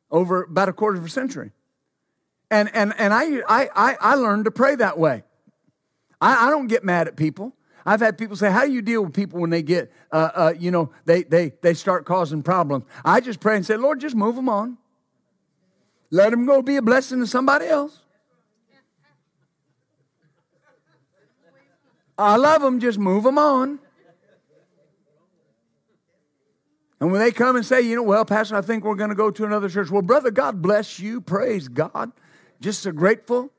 over 0.10 0.44
about 0.44 0.70
a 0.70 0.74
quarter 0.74 0.98
of 0.98 1.06
a 1.06 1.10
century. 1.10 1.52
And, 2.50 2.70
and, 2.74 2.94
and 2.98 3.14
I, 3.14 3.42
I, 3.48 3.98
I 4.00 4.16
learned 4.16 4.46
to 4.46 4.52
pray 4.52 4.76
that 4.76 4.98
way. 4.98 5.24
I, 6.20 6.48
I 6.48 6.50
don't 6.50 6.68
get 6.68 6.84
mad 6.84 7.08
at 7.08 7.16
people. 7.16 7.54
I've 7.88 8.02
had 8.02 8.18
people 8.18 8.36
say, 8.36 8.52
"How 8.52 8.66
do 8.66 8.72
you 8.74 8.82
deal 8.82 9.06
with 9.06 9.14
people 9.14 9.40
when 9.40 9.50
they 9.50 9.64
get, 9.64 9.92
uh, 10.12 10.30
uh, 10.36 10.54
you 10.60 10.72
know, 10.72 10.92
they 11.06 11.24
they 11.24 11.54
they 11.62 11.74
start 11.74 12.06
causing 12.06 12.44
problems?" 12.44 12.84
I 13.06 13.22
just 13.22 13.40
pray 13.40 13.56
and 13.56 13.66
say, 13.66 13.78
"Lord, 13.78 14.02
just 14.02 14.16
move 14.16 14.36
them 14.36 14.50
on. 14.50 14.78
Let 16.12 16.32
them 16.32 16.46
go 16.46 16.62
be 16.62 16.76
a 16.76 16.82
blessing 16.82 17.20
to 17.22 17.28
somebody 17.28 17.66
else." 17.66 18.02
I 22.18 22.36
love 22.36 22.62
them. 22.62 22.80
Just 22.80 23.00
move 23.00 23.24
them 23.24 23.38
on. 23.38 23.80
And 27.00 27.12
when 27.12 27.22
they 27.22 27.32
come 27.32 27.56
and 27.56 27.64
say, 27.66 27.82
you 27.82 27.96
know, 27.96 28.02
well, 28.02 28.26
Pastor, 28.26 28.56
I 28.56 28.62
think 28.62 28.84
we're 28.84 28.96
going 28.96 29.12
to 29.12 29.16
go 29.16 29.30
to 29.30 29.46
another 29.46 29.70
church. 29.70 29.92
Well, 29.92 30.02
brother, 30.02 30.32
God 30.32 30.64
bless 30.64 31.00
you. 31.00 31.22
Praise 31.22 31.68
God. 31.68 32.12
Just 32.60 32.82
so 32.82 32.92
grateful. 32.92 33.52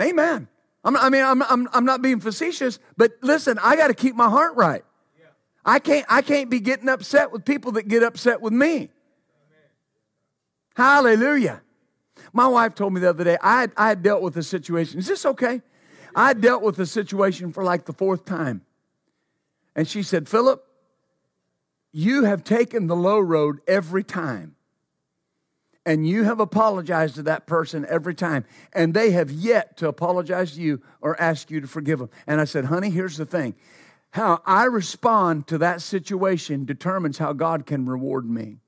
Amen. 0.00 0.48
I'm, 0.82 0.96
I 0.96 1.10
mean, 1.10 1.24
I'm, 1.24 1.42
I'm, 1.42 1.68
I'm 1.72 1.84
not 1.84 2.02
being 2.02 2.20
facetious, 2.20 2.78
but 2.96 3.12
listen, 3.22 3.58
I 3.62 3.76
got 3.76 3.88
to 3.88 3.94
keep 3.94 4.14
my 4.14 4.28
heart 4.28 4.56
right. 4.56 4.84
I 5.64 5.78
can't, 5.78 6.06
I 6.08 6.22
can't 6.22 6.48
be 6.48 6.58
getting 6.60 6.88
upset 6.88 7.32
with 7.32 7.44
people 7.44 7.72
that 7.72 7.86
get 7.86 8.02
upset 8.02 8.40
with 8.40 8.52
me. 8.52 8.88
Hallelujah. 10.74 11.60
My 12.32 12.46
wife 12.46 12.74
told 12.74 12.94
me 12.94 13.00
the 13.00 13.10
other 13.10 13.24
day, 13.24 13.36
I 13.42 13.60
had, 13.60 13.72
I 13.76 13.88
had 13.88 14.02
dealt 14.02 14.22
with 14.22 14.36
a 14.36 14.42
situation. 14.42 14.98
Is 14.98 15.06
this 15.06 15.26
okay? 15.26 15.60
I 16.14 16.32
dealt 16.32 16.62
with 16.62 16.78
a 16.78 16.86
situation 16.86 17.52
for 17.52 17.62
like 17.62 17.84
the 17.84 17.92
fourth 17.92 18.24
time. 18.24 18.62
And 19.76 19.86
she 19.86 20.02
said, 20.02 20.28
Philip, 20.28 20.64
you 21.92 22.24
have 22.24 22.42
taken 22.42 22.86
the 22.86 22.96
low 22.96 23.20
road 23.20 23.60
every 23.66 24.02
time 24.02 24.56
and 25.86 26.06
you 26.06 26.24
have 26.24 26.40
apologized 26.40 27.14
to 27.16 27.22
that 27.24 27.46
person 27.46 27.86
every 27.88 28.14
time, 28.14 28.44
and 28.72 28.92
they 28.92 29.12
have 29.12 29.30
yet 29.30 29.76
to 29.78 29.88
apologize 29.88 30.52
to 30.52 30.60
you 30.60 30.82
or 31.00 31.20
ask 31.20 31.50
you 31.50 31.60
to 31.60 31.66
forgive 31.66 31.98
them. 31.98 32.10
And 32.26 32.40
I 32.40 32.44
said, 32.44 32.66
honey, 32.66 32.90
here's 32.90 33.16
the 33.16 33.26
thing 33.26 33.54
how 34.10 34.42
I 34.44 34.64
respond 34.64 35.46
to 35.48 35.58
that 35.58 35.80
situation 35.82 36.64
determines 36.64 37.18
how 37.18 37.32
God 37.32 37.64
can 37.64 37.86
reward 37.86 38.28
me. 38.28 38.58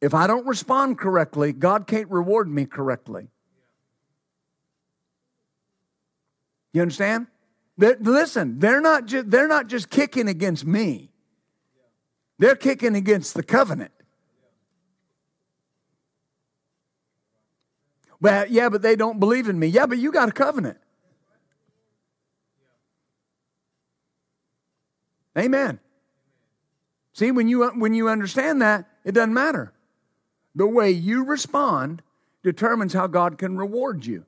If 0.00 0.14
I 0.14 0.26
don't 0.26 0.46
respond 0.46 0.98
correctly, 0.98 1.52
God 1.52 1.86
can't 1.86 2.10
reward 2.10 2.48
me 2.48 2.66
correctly. 2.66 3.28
You 6.72 6.82
understand? 6.82 7.26
They're, 7.76 7.96
listen, 8.00 8.58
they're 8.58 8.80
not, 8.80 9.06
ju- 9.06 9.22
they're 9.22 9.48
not 9.48 9.66
just 9.66 9.90
kicking 9.90 10.28
against 10.28 10.64
me, 10.64 11.10
they're 12.38 12.56
kicking 12.56 12.96
against 12.96 13.34
the 13.34 13.42
covenant. 13.42 13.92
Well, 18.22 18.46
yeah, 18.48 18.68
but 18.68 18.82
they 18.82 18.94
don't 18.94 19.18
believe 19.18 19.48
in 19.48 19.58
me. 19.58 19.66
Yeah, 19.66 19.86
but 19.86 19.98
you 19.98 20.12
got 20.12 20.28
a 20.28 20.32
covenant. 20.32 20.78
Amen. 25.36 25.80
See, 27.14 27.32
when 27.32 27.48
you, 27.48 27.66
when 27.70 27.94
you 27.94 28.08
understand 28.08 28.62
that, 28.62 28.88
it 29.04 29.12
doesn't 29.12 29.34
matter. 29.34 29.72
The 30.54 30.68
way 30.68 30.92
you 30.92 31.24
respond 31.24 32.00
determines 32.44 32.92
how 32.92 33.08
God 33.08 33.38
can 33.38 33.56
reward 33.56 34.06
you. 34.06 34.24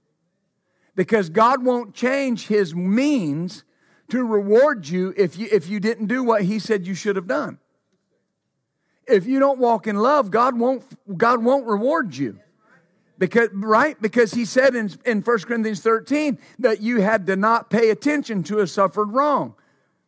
Because 0.97 1.29
God 1.29 1.65
won't 1.65 1.95
change 1.95 2.49
his 2.49 2.75
means 2.75 3.63
to 4.09 4.25
reward 4.25 4.89
you 4.89 5.15
if 5.17 5.39
you, 5.39 5.49
if 5.53 5.69
you 5.69 5.79
didn't 5.79 6.07
do 6.07 6.25
what 6.25 6.43
he 6.43 6.59
said 6.59 6.85
you 6.85 6.95
should 6.95 7.15
have 7.15 7.29
done. 7.29 7.59
If 9.07 9.25
you 9.25 9.39
don't 9.39 9.61
walk 9.61 9.87
in 9.87 9.97
love, 9.97 10.33
God 10.33 10.59
won't, 10.59 10.83
God 11.17 11.45
won't 11.45 11.67
reward 11.67 12.17
you. 12.17 12.41
Because, 13.19 13.49
right? 13.53 14.01
Because 14.01 14.35
he 14.35 14.45
said 14.45 14.75
in, 14.75 14.91
in 15.05 15.23
1 15.23 15.39
Corinthians 15.41 15.81
13 15.81 16.39
that 16.59 16.81
you 16.81 17.01
had 17.01 17.27
to 17.27 17.37
not 17.37 17.71
pay 17.71 17.91
attention 17.91 18.43
to 18.45 18.59
a 18.59 18.67
suffered 18.67 19.13
wrong. 19.13 19.55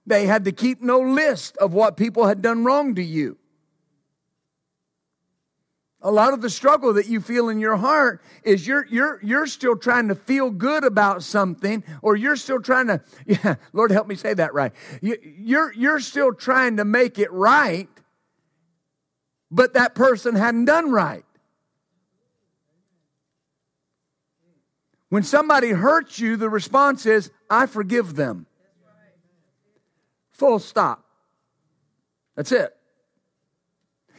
They 0.06 0.26
had 0.26 0.44
to 0.44 0.52
keep 0.52 0.82
no 0.82 1.00
list 1.00 1.56
of 1.58 1.72
what 1.72 1.96
people 1.96 2.26
had 2.26 2.42
done 2.42 2.64
wrong 2.64 2.94
to 2.94 3.02
you. 3.02 3.38
A 6.02 6.10
lot 6.10 6.32
of 6.32 6.40
the 6.40 6.50
struggle 6.50 6.92
that 6.92 7.06
you 7.06 7.20
feel 7.20 7.48
in 7.48 7.58
your 7.58 7.76
heart 7.76 8.22
is 8.44 8.64
you're, 8.64 8.86
you're, 8.86 9.18
you're 9.24 9.46
still 9.46 9.76
trying 9.76 10.06
to 10.08 10.14
feel 10.14 10.50
good 10.50 10.84
about 10.84 11.24
something, 11.24 11.82
or 12.00 12.14
you're 12.14 12.36
still 12.36 12.60
trying 12.60 12.86
to, 12.86 13.02
yeah, 13.26 13.56
Lord 13.72 13.90
help 13.90 14.06
me 14.06 14.14
say 14.14 14.32
that 14.34 14.54
right. 14.54 14.72
You, 15.02 15.16
you're, 15.22 15.72
you're 15.72 15.98
still 15.98 16.32
trying 16.32 16.76
to 16.76 16.84
make 16.84 17.18
it 17.18 17.32
right, 17.32 17.88
but 19.50 19.74
that 19.74 19.96
person 19.96 20.36
hadn't 20.36 20.66
done 20.66 20.92
right. 20.92 21.24
When 25.08 25.22
somebody 25.22 25.70
hurts 25.70 26.18
you, 26.18 26.36
the 26.36 26.50
response 26.50 27.06
is, 27.06 27.30
I 27.48 27.66
forgive 27.66 28.16
them. 28.16 28.46
Full 30.32 30.58
stop. 30.58 31.04
That's 32.34 32.52
it. 32.52 32.76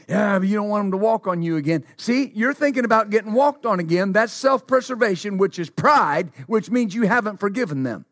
Yeah, 0.07 0.39
but 0.39 0.47
you 0.47 0.55
don't 0.55 0.69
want 0.69 0.85
them 0.85 0.91
to 0.91 0.97
walk 0.97 1.27
on 1.27 1.41
you 1.41 1.57
again. 1.57 1.83
See, 1.97 2.31
you're 2.33 2.53
thinking 2.53 2.85
about 2.85 3.09
getting 3.09 3.33
walked 3.33 3.65
on 3.65 3.79
again. 3.79 4.13
That's 4.13 4.31
self 4.31 4.65
preservation, 4.65 5.37
which 5.37 5.59
is 5.59 5.69
pride, 5.69 6.31
which 6.47 6.71
means 6.71 6.95
you 6.95 7.03
haven't 7.03 7.39
forgiven 7.39 7.83
them. 7.83 8.05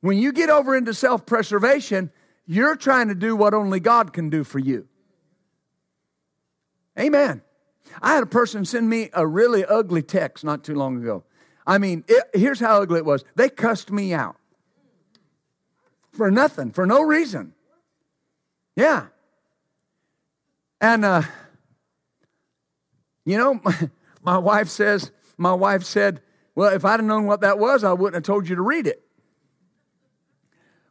When 0.00 0.18
you 0.18 0.32
get 0.32 0.50
over 0.50 0.76
into 0.76 0.92
self 0.92 1.24
preservation, 1.24 2.10
you're 2.46 2.76
trying 2.76 3.08
to 3.08 3.14
do 3.14 3.36
what 3.36 3.54
only 3.54 3.80
God 3.80 4.12
can 4.12 4.28
do 4.28 4.42
for 4.44 4.58
you. 4.58 4.88
Amen. 6.98 7.42
I 8.00 8.14
had 8.14 8.22
a 8.22 8.26
person 8.26 8.64
send 8.64 8.88
me 8.88 9.10
a 9.12 9.26
really 9.26 9.64
ugly 9.64 10.02
text 10.02 10.44
not 10.44 10.64
too 10.64 10.74
long 10.74 11.02
ago. 11.02 11.24
I 11.66 11.78
mean, 11.78 12.04
it, 12.08 12.24
here's 12.34 12.60
how 12.60 12.82
ugly 12.82 12.98
it 12.98 13.04
was. 13.04 13.24
They 13.36 13.48
cussed 13.48 13.90
me 13.90 14.12
out 14.12 14.36
for 16.12 16.30
nothing, 16.30 16.70
for 16.70 16.86
no 16.86 17.02
reason. 17.02 17.54
Yeah. 18.76 19.06
And, 20.80 21.04
uh, 21.04 21.22
you 23.24 23.38
know, 23.38 23.60
my, 23.64 23.90
my 24.22 24.38
wife 24.38 24.68
says, 24.68 25.10
my 25.36 25.52
wife 25.52 25.84
said, 25.84 26.20
well, 26.54 26.72
if 26.72 26.84
I'd 26.84 27.00
have 27.00 27.04
known 27.04 27.26
what 27.26 27.40
that 27.40 27.58
was, 27.58 27.82
I 27.82 27.92
wouldn't 27.92 28.14
have 28.14 28.22
told 28.22 28.48
you 28.48 28.56
to 28.56 28.62
read 28.62 28.86
it. 28.86 29.02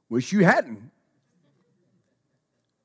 Wish 0.09 0.31
you 0.33 0.43
hadn't. 0.43 0.91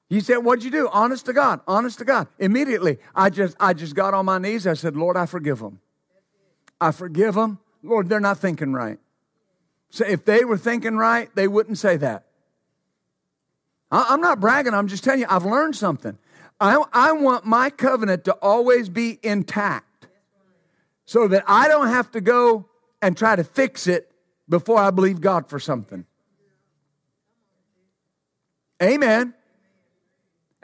He 0.08 0.20
said, 0.20 0.38
What'd 0.38 0.64
you 0.64 0.70
do? 0.70 0.88
Honest 0.90 1.26
to 1.26 1.32
God, 1.32 1.60
honest 1.66 1.98
to 1.98 2.04
God. 2.04 2.28
Immediately, 2.38 2.98
I 3.14 3.30
just 3.30 3.56
I 3.60 3.74
just 3.74 3.94
got 3.94 4.14
on 4.14 4.24
my 4.24 4.38
knees. 4.38 4.66
I 4.66 4.74
said, 4.74 4.96
Lord, 4.96 5.16
I 5.16 5.26
forgive 5.26 5.58
them. 5.58 5.80
I 6.80 6.92
forgive 6.92 7.34
them. 7.34 7.58
Lord, 7.82 8.08
they're 8.08 8.20
not 8.20 8.38
thinking 8.38 8.72
right. 8.72 8.98
So 9.90 10.04
if 10.04 10.24
they 10.24 10.44
were 10.44 10.58
thinking 10.58 10.96
right, 10.96 11.34
they 11.34 11.48
wouldn't 11.48 11.78
say 11.78 11.96
that. 11.98 12.24
I'm 13.90 14.20
not 14.20 14.38
bragging, 14.38 14.74
I'm 14.74 14.88
just 14.88 15.02
telling 15.02 15.20
you, 15.20 15.26
I've 15.28 15.46
learned 15.46 15.74
something. 15.74 16.18
I, 16.60 16.82
I 16.92 17.12
want 17.12 17.46
my 17.46 17.70
covenant 17.70 18.24
to 18.24 18.32
always 18.42 18.88
be 18.88 19.18
intact 19.22 20.08
so 21.06 21.28
that 21.28 21.44
I 21.46 21.68
don't 21.68 21.88
have 21.88 22.10
to 22.12 22.20
go 22.20 22.66
and 23.00 23.16
try 23.16 23.36
to 23.36 23.44
fix 23.44 23.86
it 23.86 24.10
before 24.48 24.78
I 24.78 24.90
believe 24.90 25.20
God 25.20 25.48
for 25.48 25.58
something. 25.58 26.04
Amen. 28.82 29.34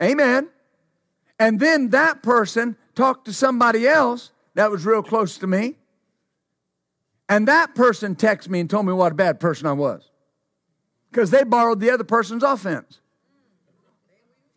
Amen. 0.02 0.48
And 1.38 1.58
then 1.58 1.90
that 1.90 2.22
person 2.22 2.76
talked 2.94 3.26
to 3.26 3.32
somebody 3.32 3.86
else 3.86 4.30
that 4.54 4.70
was 4.70 4.86
real 4.86 5.02
close 5.02 5.38
to 5.38 5.46
me. 5.46 5.76
And 7.28 7.48
that 7.48 7.74
person 7.74 8.14
texted 8.14 8.48
me 8.48 8.60
and 8.60 8.68
told 8.70 8.86
me 8.86 8.92
what 8.92 9.12
a 9.12 9.14
bad 9.14 9.40
person 9.40 9.66
I 9.66 9.72
was 9.72 10.10
because 11.10 11.30
they 11.30 11.44
borrowed 11.44 11.80
the 11.80 11.90
other 11.90 12.04
person's 12.04 12.42
offense. 12.42 13.00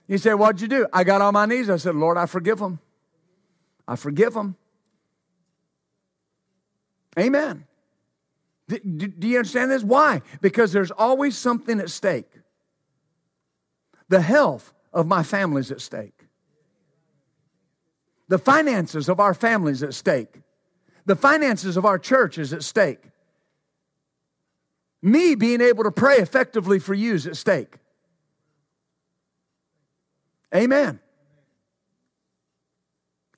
He 0.08 0.18
said, 0.18 0.34
What'd 0.34 0.62
you 0.62 0.68
do? 0.68 0.88
I 0.92 1.04
got 1.04 1.22
on 1.22 1.34
my 1.34 1.46
knees. 1.46 1.70
I 1.70 1.78
said, 1.78 1.96
Lord, 1.96 2.18
I 2.18 2.26
forgive 2.26 2.60
them. 2.60 2.80
I 3.88 3.96
forgive 3.96 4.34
them. 4.34 4.56
Amen. 7.18 7.66
Do, 8.68 8.80
do 8.80 9.28
you 9.28 9.38
understand 9.38 9.72
this? 9.72 9.84
Why? 9.84 10.22
Because 10.42 10.72
there's 10.74 10.92
always 10.92 11.38
something 11.38 11.80
at 11.80 11.90
stake. 11.90 12.30
The 14.10 14.22
health 14.22 14.74
of 14.98 15.06
my 15.06 15.22
family 15.22 15.60
is 15.60 15.72
at 15.72 15.80
stake. 15.80 16.26
The 18.30 18.40
finances 18.40 19.08
of 19.08 19.20
our 19.20 19.36
families 19.36 19.84
at 19.84 19.94
stake. 19.94 20.42
The 21.06 21.16
finances 21.16 21.78
of 21.78 21.86
our 21.86 22.00
church 22.00 22.40
is 22.40 22.52
at 22.52 22.64
stake. 22.64 23.04
Me 25.04 25.36
being 25.36 25.62
able 25.62 25.84
to 25.84 25.92
pray 25.92 26.16
effectively 26.16 26.80
for 26.80 26.96
you 26.96 27.14
is 27.14 27.28
at 27.28 27.38
stake. 27.38 27.76
Amen. 30.54 31.00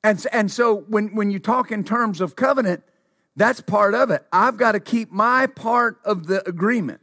And, 0.01 0.25
and 0.31 0.49
so 0.49 0.77
when, 0.87 1.13
when 1.13 1.29
you 1.29 1.39
talk 1.39 1.73
in 1.73 1.83
terms 1.83 2.21
of 2.21 2.37
covenant, 2.37 2.83
that's 3.35 3.59
part 3.59 3.93
of 3.95 4.11
it. 4.11 4.25
I've 4.31 4.55
got 4.55 4.71
to 4.71 4.79
keep 4.79 5.11
my 5.11 5.45
part 5.47 5.99
of 6.05 6.25
the 6.27 6.47
agreement. 6.47 7.01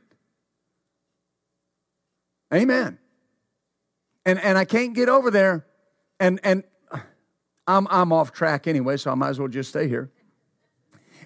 Amen. 2.55 2.99
And, 4.27 4.41
and 4.41 4.59
I 4.59 4.65
can't 4.65 4.93
get 4.93 5.09
over 5.09 5.31
there. 5.31 5.65
And, 6.19 6.41
and 6.43 6.65
I'm, 7.67 7.87
I'm 7.89 8.13
off 8.13 8.33
track 8.33 8.67
anyway, 8.67 8.97
so 8.97 9.13
I 9.13 9.15
might 9.15 9.29
as 9.31 9.39
well 9.39 9.49
just 9.49 9.71
stay 9.71 9.89
here. 9.89 10.11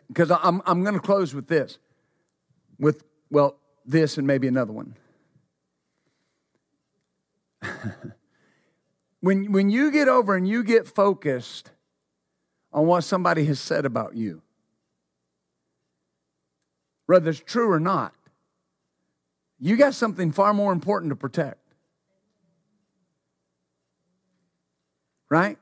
Because 0.08 0.30
I'm, 0.30 0.60
I'm 0.66 0.82
going 0.82 0.94
to 0.94 1.00
close 1.00 1.34
with 1.34 1.48
this. 1.48 1.78
With, 2.78 3.02
well, 3.30 3.56
this 3.86 4.18
and 4.18 4.26
maybe 4.26 4.46
another 4.48 4.72
one. 4.72 4.96
when, 9.20 9.50
when 9.50 9.70
you 9.70 9.90
get 9.90 10.08
over 10.08 10.36
and 10.36 10.46
you 10.46 10.62
get 10.62 10.86
focused 10.86 11.70
on 12.72 12.86
what 12.86 13.02
somebody 13.02 13.46
has 13.46 13.58
said 13.60 13.86
about 13.86 14.14
you, 14.14 14.42
whether 17.06 17.30
it's 17.30 17.40
true 17.40 17.70
or 17.70 17.80
not, 17.80 18.14
you 19.58 19.76
got 19.76 19.94
something 19.94 20.32
far 20.32 20.52
more 20.52 20.72
important 20.72 21.10
to 21.10 21.16
protect. 21.16 21.69
Right? 25.30 25.58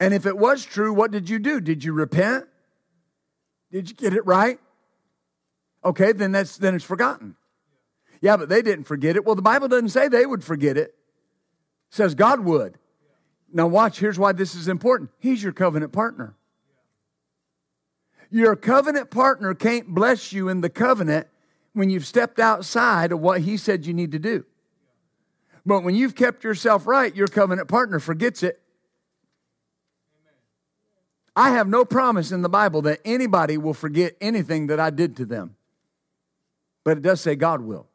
And 0.00 0.12
if 0.14 0.26
it 0.26 0.36
was 0.36 0.64
true, 0.64 0.92
what 0.92 1.10
did 1.10 1.28
you 1.28 1.38
do? 1.38 1.60
Did 1.60 1.84
you 1.84 1.92
repent? 1.92 2.46
Did 3.70 3.88
you 3.88 3.94
get 3.94 4.14
it 4.14 4.26
right? 4.26 4.58
Okay, 5.84 6.12
then 6.12 6.32
that's 6.32 6.56
then 6.56 6.74
it's 6.74 6.84
forgotten. 6.84 7.36
Yeah, 8.20 8.36
but 8.36 8.48
they 8.48 8.62
didn't 8.62 8.84
forget 8.84 9.16
it. 9.16 9.24
Well, 9.24 9.34
the 9.34 9.42
Bible 9.42 9.68
doesn't 9.68 9.90
say 9.90 10.08
they 10.08 10.26
would 10.26 10.44
forget 10.44 10.76
it. 10.76 10.88
It 10.88 10.94
says 11.90 12.14
God 12.14 12.40
would. 12.40 12.78
Now 13.52 13.66
watch, 13.66 13.98
here's 13.98 14.18
why 14.18 14.32
this 14.32 14.54
is 14.54 14.68
important. 14.68 15.10
He's 15.18 15.42
your 15.42 15.52
covenant 15.52 15.92
partner. 15.92 16.36
Your 18.30 18.54
covenant 18.54 19.10
partner 19.10 19.54
can't 19.54 19.88
bless 19.88 20.32
you 20.32 20.48
in 20.48 20.60
the 20.60 20.70
covenant 20.70 21.26
when 21.72 21.90
you've 21.90 22.06
stepped 22.06 22.38
outside 22.38 23.10
of 23.10 23.20
what 23.20 23.40
he 23.40 23.56
said 23.56 23.86
you 23.86 23.94
need 23.94 24.12
to 24.12 24.18
do. 24.18 24.44
But 25.64 25.82
when 25.82 25.94
you've 25.94 26.14
kept 26.14 26.44
yourself 26.44 26.86
right, 26.86 27.14
your 27.14 27.28
covenant 27.28 27.68
partner 27.68 28.00
forgets 28.00 28.42
it. 28.42 28.60
I 31.36 31.50
have 31.50 31.68
no 31.68 31.84
promise 31.84 32.32
in 32.32 32.42
the 32.42 32.48
Bible 32.48 32.82
that 32.82 33.00
anybody 33.04 33.56
will 33.56 33.74
forget 33.74 34.16
anything 34.20 34.66
that 34.66 34.80
I 34.80 34.90
did 34.90 35.16
to 35.16 35.24
them. 35.24 35.56
But 36.84 36.98
it 36.98 37.02
does 37.02 37.20
say 37.20 37.34
God 37.36 37.60
will. 37.60 37.86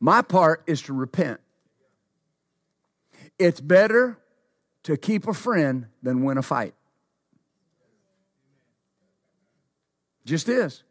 My 0.00 0.22
part 0.22 0.62
is 0.66 0.82
to 0.82 0.92
repent. 0.92 1.40
It's 3.38 3.60
better 3.60 4.18
to 4.84 4.96
keep 4.96 5.26
a 5.26 5.34
friend 5.34 5.86
than 6.02 6.22
win 6.22 6.38
a 6.38 6.42
fight. 6.42 6.74
Just 10.24 10.48
is. 10.48 10.82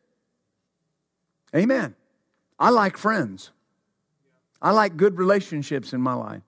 Amen. 1.56 1.96
I 2.60 2.70
like 2.72 2.98
friends. 2.98 3.52
I 4.62 4.72
like 4.72 4.98
good 4.98 5.18
relationships 5.18 5.94
in 5.94 6.02
my 6.02 6.14
life. 6.14 6.42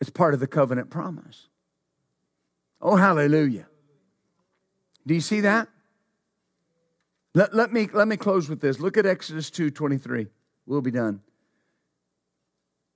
It's 0.00 0.10
part 0.10 0.34
of 0.34 0.40
the 0.40 0.46
covenant 0.46 0.90
promise. 0.90 1.48
Oh, 2.80 2.96
hallelujah. 2.96 3.66
Do 5.06 5.14
you 5.14 5.20
see 5.20 5.40
that? 5.40 5.68
Let, 7.34 7.54
let, 7.54 7.72
me, 7.72 7.88
let 7.92 8.06
me 8.06 8.16
close 8.16 8.48
with 8.48 8.60
this. 8.60 8.78
Look 8.78 8.96
at 8.96 9.06
Exodus 9.06 9.50
2 9.50 9.70
23. 9.70 10.28
We'll 10.66 10.80
be 10.80 10.90
done. 10.90 11.20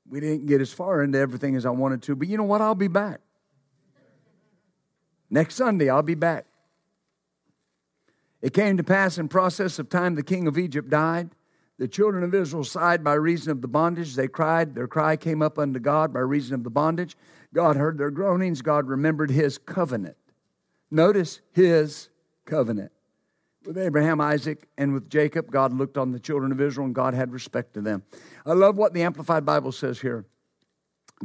We 0.09 0.20
didn't 0.20 0.47
get 0.47 0.61
as 0.61 0.72
far 0.72 1.03
into 1.03 1.18
everything 1.18 1.57
as 1.57 1.64
I 1.64 1.70
wanted 1.70 2.03
to, 2.03 2.16
but 2.16 2.28
you 2.28 2.36
know 2.36 2.45
what? 2.45 2.61
I'll 2.61 2.74
be 2.74 2.88
back. 2.88 3.20
Next 5.30 5.55
Sunday, 5.55 5.88
I'll 5.88 6.03
be 6.03 6.14
back. 6.14 6.47
It 8.43 8.53
came 8.53 8.76
to 8.76 8.84
pass 8.84 9.16
in 9.16 9.28
process 9.28 9.78
of 9.78 9.88
time 9.88 10.14
the 10.14 10.22
king 10.22 10.47
of 10.47 10.59
Egypt 10.59 10.90
died. 10.90 11.30
The 11.83 11.89
children 11.89 12.22
of 12.22 12.33
Israel 12.33 12.62
sighed 12.62 13.03
by 13.03 13.14
reason 13.14 13.51
of 13.51 13.61
the 13.61 13.66
bondage. 13.66 14.14
They 14.14 14.28
cried. 14.28 14.72
Their 14.72 14.87
cry 14.87 15.16
came 15.16 15.43
up 15.43 15.59
unto 15.59 15.80
God 15.80 16.12
by 16.14 16.20
reason 16.20 16.55
of 16.55 16.62
the 16.62 16.70
bondage. 16.70 17.16
God 17.53 17.74
heard 17.74 17.99
their 17.99 18.12
groanings. 18.12 18.62
God 18.62 18.87
remembered 18.87 19.33
his 19.33 19.59
covenant. 19.59 20.16
Notice 20.93 21.41
his 21.51 22.09
covenant. 22.45 22.93
With 23.66 23.76
Abraham, 23.76 24.20
Isaac, 24.20 24.68
and 24.78 24.95
with 24.95 25.11
Jacob, 25.11 25.51
God 25.51 25.72
looked 25.72 25.99
on 25.99 26.12
the 26.12 26.20
children 26.20 26.53
of 26.53 26.61
Israel 26.61 26.87
and 26.87 26.95
God 26.95 27.14
had 27.14 27.33
respect 27.33 27.74
to 27.74 27.80
them. 27.80 28.05
I 28.47 28.53
love 28.53 28.76
what 28.76 28.95
the 28.95 29.03
Amplified 29.03 29.45
Bible 29.45 29.72
says 29.72 30.01
here. 30.01 30.24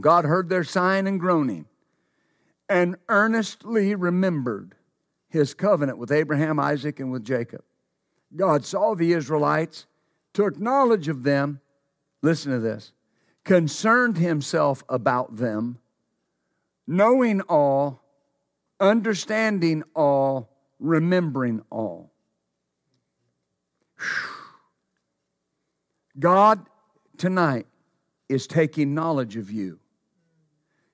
God 0.01 0.25
heard 0.25 0.49
their 0.49 0.63
sighing 0.63 1.07
and 1.07 1.19
groaning 1.19 1.67
and 2.67 2.95
earnestly 3.09 3.93
remembered 3.93 4.73
his 5.29 5.53
covenant 5.53 5.99
with 5.99 6.11
Abraham, 6.11 6.59
Isaac, 6.59 6.99
and 6.99 7.11
with 7.11 7.23
Jacob. 7.23 7.63
God 8.35 8.65
saw 8.65 8.95
the 8.95 9.13
Israelites, 9.13 9.85
took 10.37 10.59
knowledge 10.59 11.07
of 11.07 11.23
them, 11.23 11.59
listen 12.21 12.51
to 12.51 12.59
this, 12.59 12.93
concerned 13.43 14.19
himself 14.19 14.83
about 14.87 15.37
them, 15.37 15.79
knowing 16.85 17.41
all, 17.41 18.03
understanding 18.79 19.81
all, 19.95 20.47
remembering 20.79 21.63
all. 21.71 22.11
God 26.19 26.67
tonight 27.17 27.65
is 28.29 28.45
taking 28.45 28.93
knowledge 28.93 29.37
of 29.37 29.49
you 29.49 29.79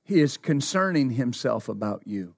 he 0.04 0.20
is 0.20 0.38
concerning 0.38 1.12
himself 1.12 1.68
about 1.68 2.04
you. 2.06 2.36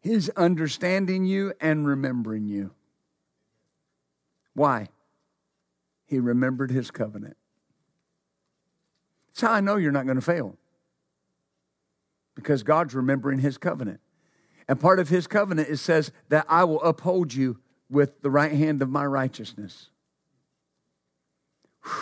He's 0.00 0.30
understanding 0.30 1.24
you 1.24 1.52
and 1.60 1.86
remembering 1.86 2.46
you. 2.46 2.70
Why? 4.54 4.88
He 6.10 6.18
remembered 6.18 6.72
his 6.72 6.90
covenant. 6.90 7.36
That's 9.28 9.42
how 9.42 9.52
I 9.52 9.60
know 9.60 9.76
you're 9.76 9.92
not 9.92 10.06
going 10.06 10.16
to 10.16 10.20
fail. 10.20 10.56
Because 12.34 12.64
God's 12.64 12.94
remembering 12.94 13.38
his 13.38 13.58
covenant. 13.58 14.00
And 14.66 14.80
part 14.80 14.98
of 14.98 15.08
his 15.08 15.28
covenant 15.28 15.68
it 15.68 15.76
says 15.76 16.10
that 16.28 16.46
I 16.48 16.64
will 16.64 16.82
uphold 16.82 17.32
you 17.32 17.60
with 17.88 18.22
the 18.22 18.30
right 18.30 18.50
hand 18.50 18.82
of 18.82 18.90
my 18.90 19.06
righteousness. 19.06 19.90
Whew. 21.84 21.92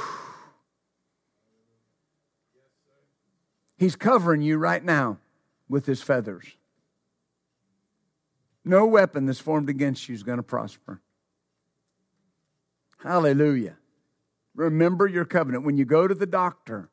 He's 3.76 3.94
covering 3.94 4.40
you 4.40 4.56
right 4.56 4.82
now 4.82 5.18
with 5.68 5.84
his 5.84 6.00
feathers. 6.00 6.46
No 8.64 8.86
weapon 8.86 9.26
that's 9.26 9.38
formed 9.38 9.68
against 9.68 10.09
you 10.09 10.14
is 10.14 10.22
going 10.22 10.38
to 10.38 10.42
prosper. 10.42 11.02
Hallelujah. 13.02 13.76
Remember 14.59 15.06
your 15.06 15.24
covenant. 15.24 15.64
When 15.64 15.76
you 15.76 15.84
go 15.84 16.09
to 16.09 16.14
the 16.14 16.26
doctor 16.26 16.90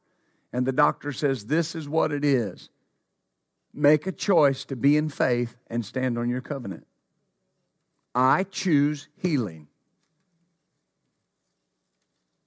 and 0.53 0.67
the 0.67 0.71
doctor 0.71 1.11
says, 1.11 1.47
This 1.47 1.73
is 1.73 1.89
what 1.89 2.11
it 2.11 2.23
is, 2.23 2.69
make 3.73 4.05
a 4.05 4.11
choice 4.11 4.65
to 4.65 4.75
be 4.75 4.95
in 4.95 5.09
faith 5.09 5.57
and 5.67 5.83
stand 5.83 6.19
on 6.19 6.29
your 6.29 6.41
covenant. 6.41 6.85
I 8.13 8.43
choose 8.43 9.09
healing. 9.17 9.67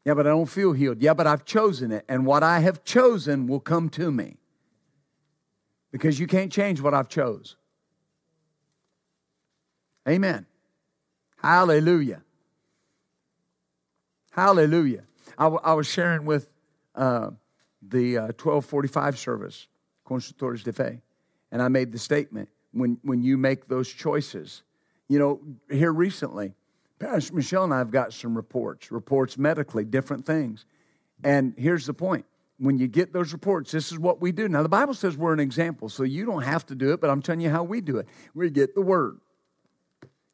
Yeah, 0.05 0.15
but 0.15 0.27
I 0.27 0.31
don't 0.31 0.47
feel 0.47 0.73
healed. 0.73 1.03
Yeah, 1.03 1.15
but 1.15 1.27
I've 1.27 1.45
chosen 1.45 1.91
it. 1.91 2.05
And 2.09 2.25
what 2.25 2.45
I 2.45 2.61
have 2.61 2.85
chosen 2.85 3.49
will 3.49 3.61
come 3.61 3.89
to 3.91 4.13
me. 4.13 4.37
Because 5.91 6.21
you 6.21 6.29
can't 6.29 6.53
change 6.53 6.81
what 6.81 6.95
I've 6.95 7.09
chose. 7.09 7.57
Amen. 10.09 10.47
Hallelujah. 11.39 12.23
Hallelujah. 14.39 15.03
I, 15.37 15.45
w- 15.45 15.61
I 15.65 15.75
was 15.75 15.89
sharing 15.89 16.25
with 16.25 16.49
uh, 16.95 17.31
the 17.83 18.19
uh, 18.19 18.23
1245 18.39 19.19
service, 19.19 19.67
de 20.07 20.73
Fe, 20.73 21.01
and 21.51 21.61
I 21.61 21.67
made 21.67 21.91
the 21.91 21.99
statement 21.99 22.49
when, 22.71 22.99
when 23.03 23.21
you 23.21 23.37
make 23.37 23.67
those 23.67 23.89
choices. 23.89 24.63
You 25.09 25.19
know, 25.19 25.41
here 25.69 25.93
recently, 25.93 26.55
Pastor 27.01 27.35
Michelle 27.35 27.65
and 27.65 27.75
I 27.75 27.79
have 27.79 27.91
got 27.91 28.13
some 28.13 28.37
reports, 28.37 28.93
reports 28.93 29.37
medically, 29.37 29.85
different 29.85 30.25
things. 30.25 30.67
And 31.25 31.53
here's 31.59 31.85
the 31.85 31.95
point 31.95 32.25
when 32.59 32.79
you 32.79 32.87
get 32.87 33.13
those 33.13 33.33
reports, 33.33 33.73
this 33.73 33.91
is 33.91 33.99
what 33.99 34.21
we 34.21 34.31
do. 34.31 34.49
Now, 34.49 34.63
the 34.63 34.69
Bible 34.69 34.95
says 34.95 35.17
we're 35.17 35.33
an 35.33 35.41
example, 35.41 35.89
so 35.89 36.05
you 36.05 36.25
don't 36.25 36.43
have 36.43 36.65
to 36.67 36.77
do 36.77 36.93
it, 36.93 37.01
but 37.01 37.11
I'm 37.11 37.23
telling 37.23 37.41
you 37.41 37.51
how 37.51 37.65
we 37.65 37.81
do 37.81 37.99
it. 37.99 38.07
We 38.37 38.51
get 38.51 38.77
the 38.77 38.83
Word, 38.83 39.19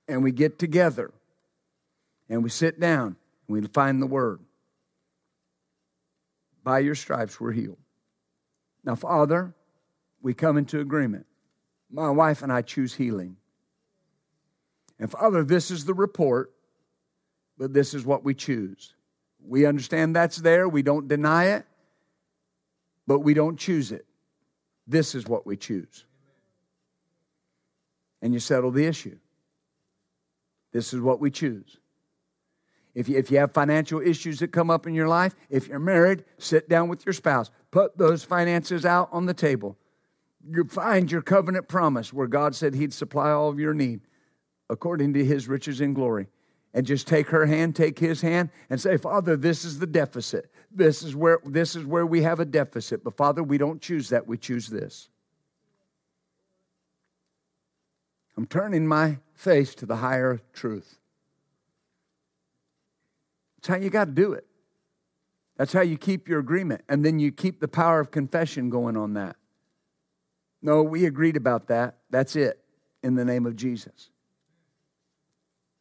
and 0.06 0.22
we 0.22 0.30
get 0.30 0.58
together, 0.58 1.10
and 2.28 2.44
we 2.44 2.50
sit 2.50 2.78
down, 2.78 3.16
we 3.48 3.60
find 3.62 4.00
the 4.00 4.06
Word. 4.06 4.40
By 6.62 6.78
your 6.78 6.94
stripes, 6.94 7.38
we're 7.38 7.52
healed. 7.52 7.78
Now, 8.84 8.94
Father, 8.94 9.54
we 10.22 10.34
come 10.34 10.56
into 10.56 10.80
agreement. 10.80 11.26
My 11.90 12.10
wife 12.10 12.42
and 12.42 12.52
I 12.52 12.62
choose 12.62 12.94
healing. 12.94 13.36
And 14.98 15.10
Father, 15.10 15.44
this 15.44 15.70
is 15.70 15.84
the 15.84 15.94
report 15.94 16.54
but 17.58 17.72
this 17.72 17.94
is 17.94 18.04
what 18.04 18.24
we 18.24 18.34
choose. 18.34 18.94
We 19.46 19.66
understand 19.66 20.16
that's 20.16 20.36
there, 20.36 20.68
we 20.68 20.82
don't 20.82 21.08
deny 21.08 21.46
it, 21.46 21.66
but 23.06 23.20
we 23.20 23.34
don't 23.34 23.58
choose 23.58 23.92
it. 23.92 24.06
This 24.86 25.14
is 25.14 25.26
what 25.26 25.46
we 25.46 25.56
choose. 25.56 26.04
And 28.22 28.32
you 28.32 28.40
settle 28.40 28.70
the 28.70 28.86
issue. 28.86 29.18
This 30.72 30.92
is 30.92 31.00
what 31.00 31.20
we 31.20 31.30
choose. 31.30 31.78
If 32.94 33.08
you, 33.08 33.18
if 33.18 33.30
you 33.30 33.38
have 33.38 33.52
financial 33.52 34.00
issues 34.00 34.38
that 34.38 34.52
come 34.52 34.70
up 34.70 34.86
in 34.86 34.94
your 34.94 35.08
life, 35.08 35.34
if 35.50 35.68
you're 35.68 35.78
married, 35.78 36.24
sit 36.38 36.68
down 36.68 36.88
with 36.88 37.04
your 37.04 37.12
spouse. 37.12 37.50
Put 37.70 37.98
those 37.98 38.22
finances 38.22 38.86
out 38.86 39.08
on 39.10 39.26
the 39.26 39.34
table. 39.34 39.76
You 40.48 40.64
find 40.64 41.10
your 41.10 41.22
covenant 41.22 41.68
promise 41.68 42.12
where 42.12 42.26
God 42.26 42.54
said 42.54 42.74
He'd 42.74 42.92
supply 42.92 43.30
all 43.30 43.48
of 43.48 43.58
your 43.58 43.74
need 43.74 44.02
according 44.70 45.14
to 45.14 45.24
His 45.24 45.48
riches 45.48 45.80
in 45.80 45.94
glory 45.94 46.28
and 46.74 46.84
just 46.84 47.06
take 47.06 47.28
her 47.28 47.46
hand, 47.46 47.76
take 47.76 47.98
his 47.98 48.20
hand, 48.20 48.50
and 48.68 48.80
say, 48.80 48.96
Father, 48.96 49.36
this 49.36 49.64
is 49.64 49.78
the 49.78 49.86
deficit. 49.86 50.50
This 50.72 51.04
is 51.04 51.14
where 51.14 51.38
this 51.44 51.76
is 51.76 51.86
where 51.86 52.04
we 52.04 52.22
have 52.22 52.40
a 52.40 52.44
deficit. 52.44 53.04
But 53.04 53.16
Father, 53.16 53.44
we 53.44 53.58
don't 53.58 53.80
choose 53.80 54.08
that, 54.08 54.26
we 54.26 54.36
choose 54.36 54.66
this. 54.66 55.08
I'm 58.36 58.46
turning 58.46 58.86
my 58.86 59.18
face 59.34 59.76
to 59.76 59.86
the 59.86 59.96
higher 59.96 60.40
truth. 60.52 60.98
That's 63.64 63.78
how 63.78 63.82
you 63.82 63.88
got 63.88 64.04
to 64.04 64.10
do 64.10 64.34
it. 64.34 64.44
That's 65.56 65.72
how 65.72 65.80
you 65.80 65.96
keep 65.96 66.28
your 66.28 66.38
agreement. 66.38 66.82
And 66.86 67.02
then 67.02 67.18
you 67.18 67.32
keep 67.32 67.60
the 67.60 67.68
power 67.68 67.98
of 67.98 68.10
confession 68.10 68.68
going 68.68 68.94
on 68.94 69.14
that. 69.14 69.36
No, 70.60 70.82
we 70.82 71.06
agreed 71.06 71.34
about 71.34 71.68
that. 71.68 71.96
That's 72.10 72.36
it 72.36 72.62
in 73.02 73.14
the 73.14 73.24
name 73.24 73.46
of 73.46 73.56
Jesus. 73.56 74.10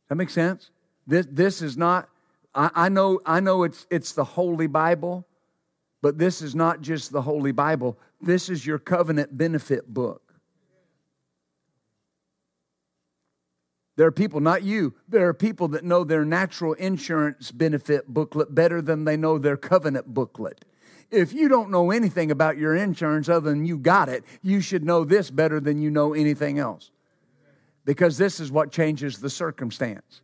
That 0.07 0.15
makes 0.15 0.31
sense? 0.31 0.69
This, 1.05 1.27
this 1.29 1.61
is 1.61 1.75
not, 1.75 2.07
I, 2.55 2.69
I, 2.73 2.89
know, 2.89 3.19
I 3.25 3.41
know 3.41 3.63
it's, 3.63 3.85
it's 3.91 4.13
the 4.13 4.23
Holy 4.23 4.67
Bible, 4.67 5.27
but 6.01 6.17
this 6.17 6.41
is 6.41 6.55
not 6.55 6.79
just 6.79 7.11
the 7.11 7.21
Holy 7.21 7.51
Bible. 7.51 7.99
This 8.21 8.47
is 8.47 8.65
your 8.65 8.79
covenant 8.79 9.37
benefit 9.37 9.93
book. 9.93 10.22
There 13.95 14.07
are 14.07 14.11
people, 14.11 14.39
not 14.39 14.63
you, 14.63 14.95
there 15.07 15.27
are 15.27 15.33
people 15.33 15.67
that 15.69 15.83
know 15.83 16.03
their 16.03 16.25
natural 16.25 16.73
insurance 16.73 17.51
benefit 17.51 18.07
booklet 18.07 18.53
better 18.55 18.81
than 18.81 19.05
they 19.05 19.15
know 19.15 19.37
their 19.37 19.57
covenant 19.57 20.11
booklet. 20.13 20.65
If 21.11 21.31
you 21.31 21.47
don't 21.47 21.69
know 21.69 21.91
anything 21.91 22.31
about 22.31 22.57
your 22.57 22.75
insurance 22.75 23.29
other 23.29 23.51
than 23.51 23.65
you 23.65 23.77
got 23.77 24.09
it, 24.09 24.23
you 24.41 24.61
should 24.61 24.83
know 24.83 25.05
this 25.05 25.29
better 25.29 25.59
than 25.59 25.79
you 25.79 25.91
know 25.91 26.13
anything 26.13 26.57
else. 26.57 26.89
Because 27.85 28.17
this 28.17 28.39
is 28.39 28.51
what 28.51 28.71
changes 28.71 29.19
the 29.19 29.29
circumstance. 29.29 30.22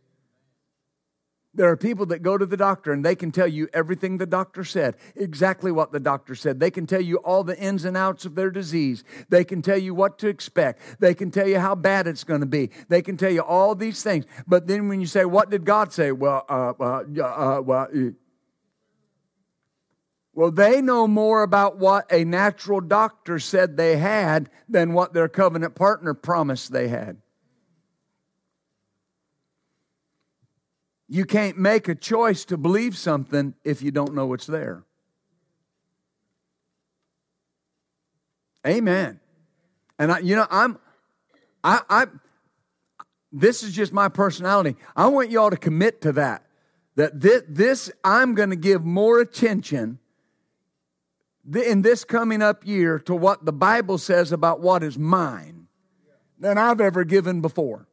There 1.52 1.68
are 1.68 1.76
people 1.76 2.06
that 2.06 2.22
go 2.22 2.38
to 2.38 2.46
the 2.46 2.56
doctor 2.56 2.92
and 2.92 3.04
they 3.04 3.16
can 3.16 3.32
tell 3.32 3.48
you 3.48 3.68
everything 3.72 4.18
the 4.18 4.26
doctor 4.26 4.62
said, 4.62 4.96
exactly 5.16 5.72
what 5.72 5.90
the 5.90 5.98
doctor 5.98 6.36
said. 6.36 6.60
They 6.60 6.70
can 6.70 6.86
tell 6.86 7.00
you 7.00 7.16
all 7.16 7.42
the 7.42 7.58
ins 7.58 7.84
and 7.84 7.96
outs 7.96 8.24
of 8.24 8.36
their 8.36 8.50
disease. 8.50 9.02
They 9.30 9.42
can 9.42 9.60
tell 9.60 9.78
you 9.78 9.92
what 9.92 10.16
to 10.20 10.28
expect. 10.28 11.00
They 11.00 11.12
can 11.12 11.32
tell 11.32 11.48
you 11.48 11.58
how 11.58 11.74
bad 11.74 12.06
it's 12.06 12.22
going 12.22 12.40
to 12.40 12.46
be. 12.46 12.70
They 12.88 13.02
can 13.02 13.16
tell 13.16 13.32
you 13.32 13.42
all 13.42 13.74
these 13.74 14.00
things. 14.02 14.26
But 14.46 14.68
then 14.68 14.88
when 14.88 15.00
you 15.00 15.06
say, 15.06 15.24
What 15.24 15.50
did 15.50 15.64
God 15.64 15.92
say? 15.92 16.12
Well, 16.12 16.44
uh, 16.48 16.72
uh, 16.78 17.04
uh, 17.20 17.60
well, 17.62 17.88
uh, 17.92 18.10
well, 20.32 20.52
they 20.52 20.80
know 20.80 21.08
more 21.08 21.42
about 21.42 21.78
what 21.78 22.10
a 22.12 22.24
natural 22.24 22.80
doctor 22.80 23.40
said 23.40 23.76
they 23.76 23.96
had 23.96 24.48
than 24.68 24.92
what 24.92 25.12
their 25.12 25.28
covenant 25.28 25.74
partner 25.74 26.14
promised 26.14 26.72
they 26.72 26.86
had. 26.86 27.16
You 31.12 31.24
can't 31.24 31.58
make 31.58 31.88
a 31.88 31.96
choice 31.96 32.44
to 32.46 32.56
believe 32.56 32.96
something 32.96 33.54
if 33.64 33.82
you 33.82 33.90
don't 33.90 34.14
know 34.14 34.32
it's 34.32 34.46
there. 34.46 34.84
Amen. 38.64 39.18
And 39.98 40.12
I, 40.12 40.20
you 40.20 40.36
know, 40.36 40.46
I'm, 40.48 40.78
I, 41.64 41.80
I, 41.90 42.06
this 43.32 43.64
is 43.64 43.72
just 43.72 43.92
my 43.92 44.08
personality. 44.08 44.76
I 44.94 45.08
want 45.08 45.32
y'all 45.32 45.50
to 45.50 45.56
commit 45.56 46.00
to 46.02 46.12
that. 46.12 46.46
That 46.94 47.20
this, 47.20 47.42
this 47.48 47.90
I'm 48.04 48.36
going 48.36 48.50
to 48.50 48.56
give 48.56 48.84
more 48.84 49.18
attention 49.18 49.98
in 51.52 51.82
this 51.82 52.04
coming 52.04 52.40
up 52.40 52.64
year 52.64 53.00
to 53.00 53.16
what 53.16 53.44
the 53.44 53.52
Bible 53.52 53.98
says 53.98 54.30
about 54.30 54.60
what 54.60 54.84
is 54.84 54.96
mine 54.96 55.66
than 56.38 56.56
I've 56.56 56.80
ever 56.80 57.02
given 57.02 57.40
before. 57.40 57.88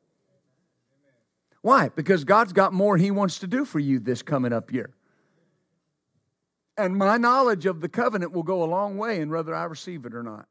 Why? 1.61 1.89
Because 1.89 2.23
God's 2.23 2.53
got 2.53 2.73
more 2.73 2.97
He 2.97 3.11
wants 3.11 3.39
to 3.39 3.47
do 3.47 3.65
for 3.65 3.79
you 3.79 3.99
this 3.99 4.21
coming 4.21 4.53
up 4.53 4.71
year. 4.71 4.91
And 6.77 6.95
my 6.95 7.17
knowledge 7.17 7.65
of 7.65 7.81
the 7.81 7.89
covenant 7.89 8.31
will 8.31 8.43
go 8.43 8.63
a 8.63 8.65
long 8.65 8.97
way 8.97 9.19
in 9.19 9.29
whether 9.29 9.55
I 9.55 9.63
receive 9.63 10.05
it 10.05 10.13
or 10.13 10.21
not. 10.21 10.47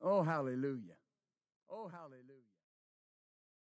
Oh, 0.00 0.22
hallelujah. 0.22 0.96
Oh, 1.70 1.88
hallelujah. 1.88 2.05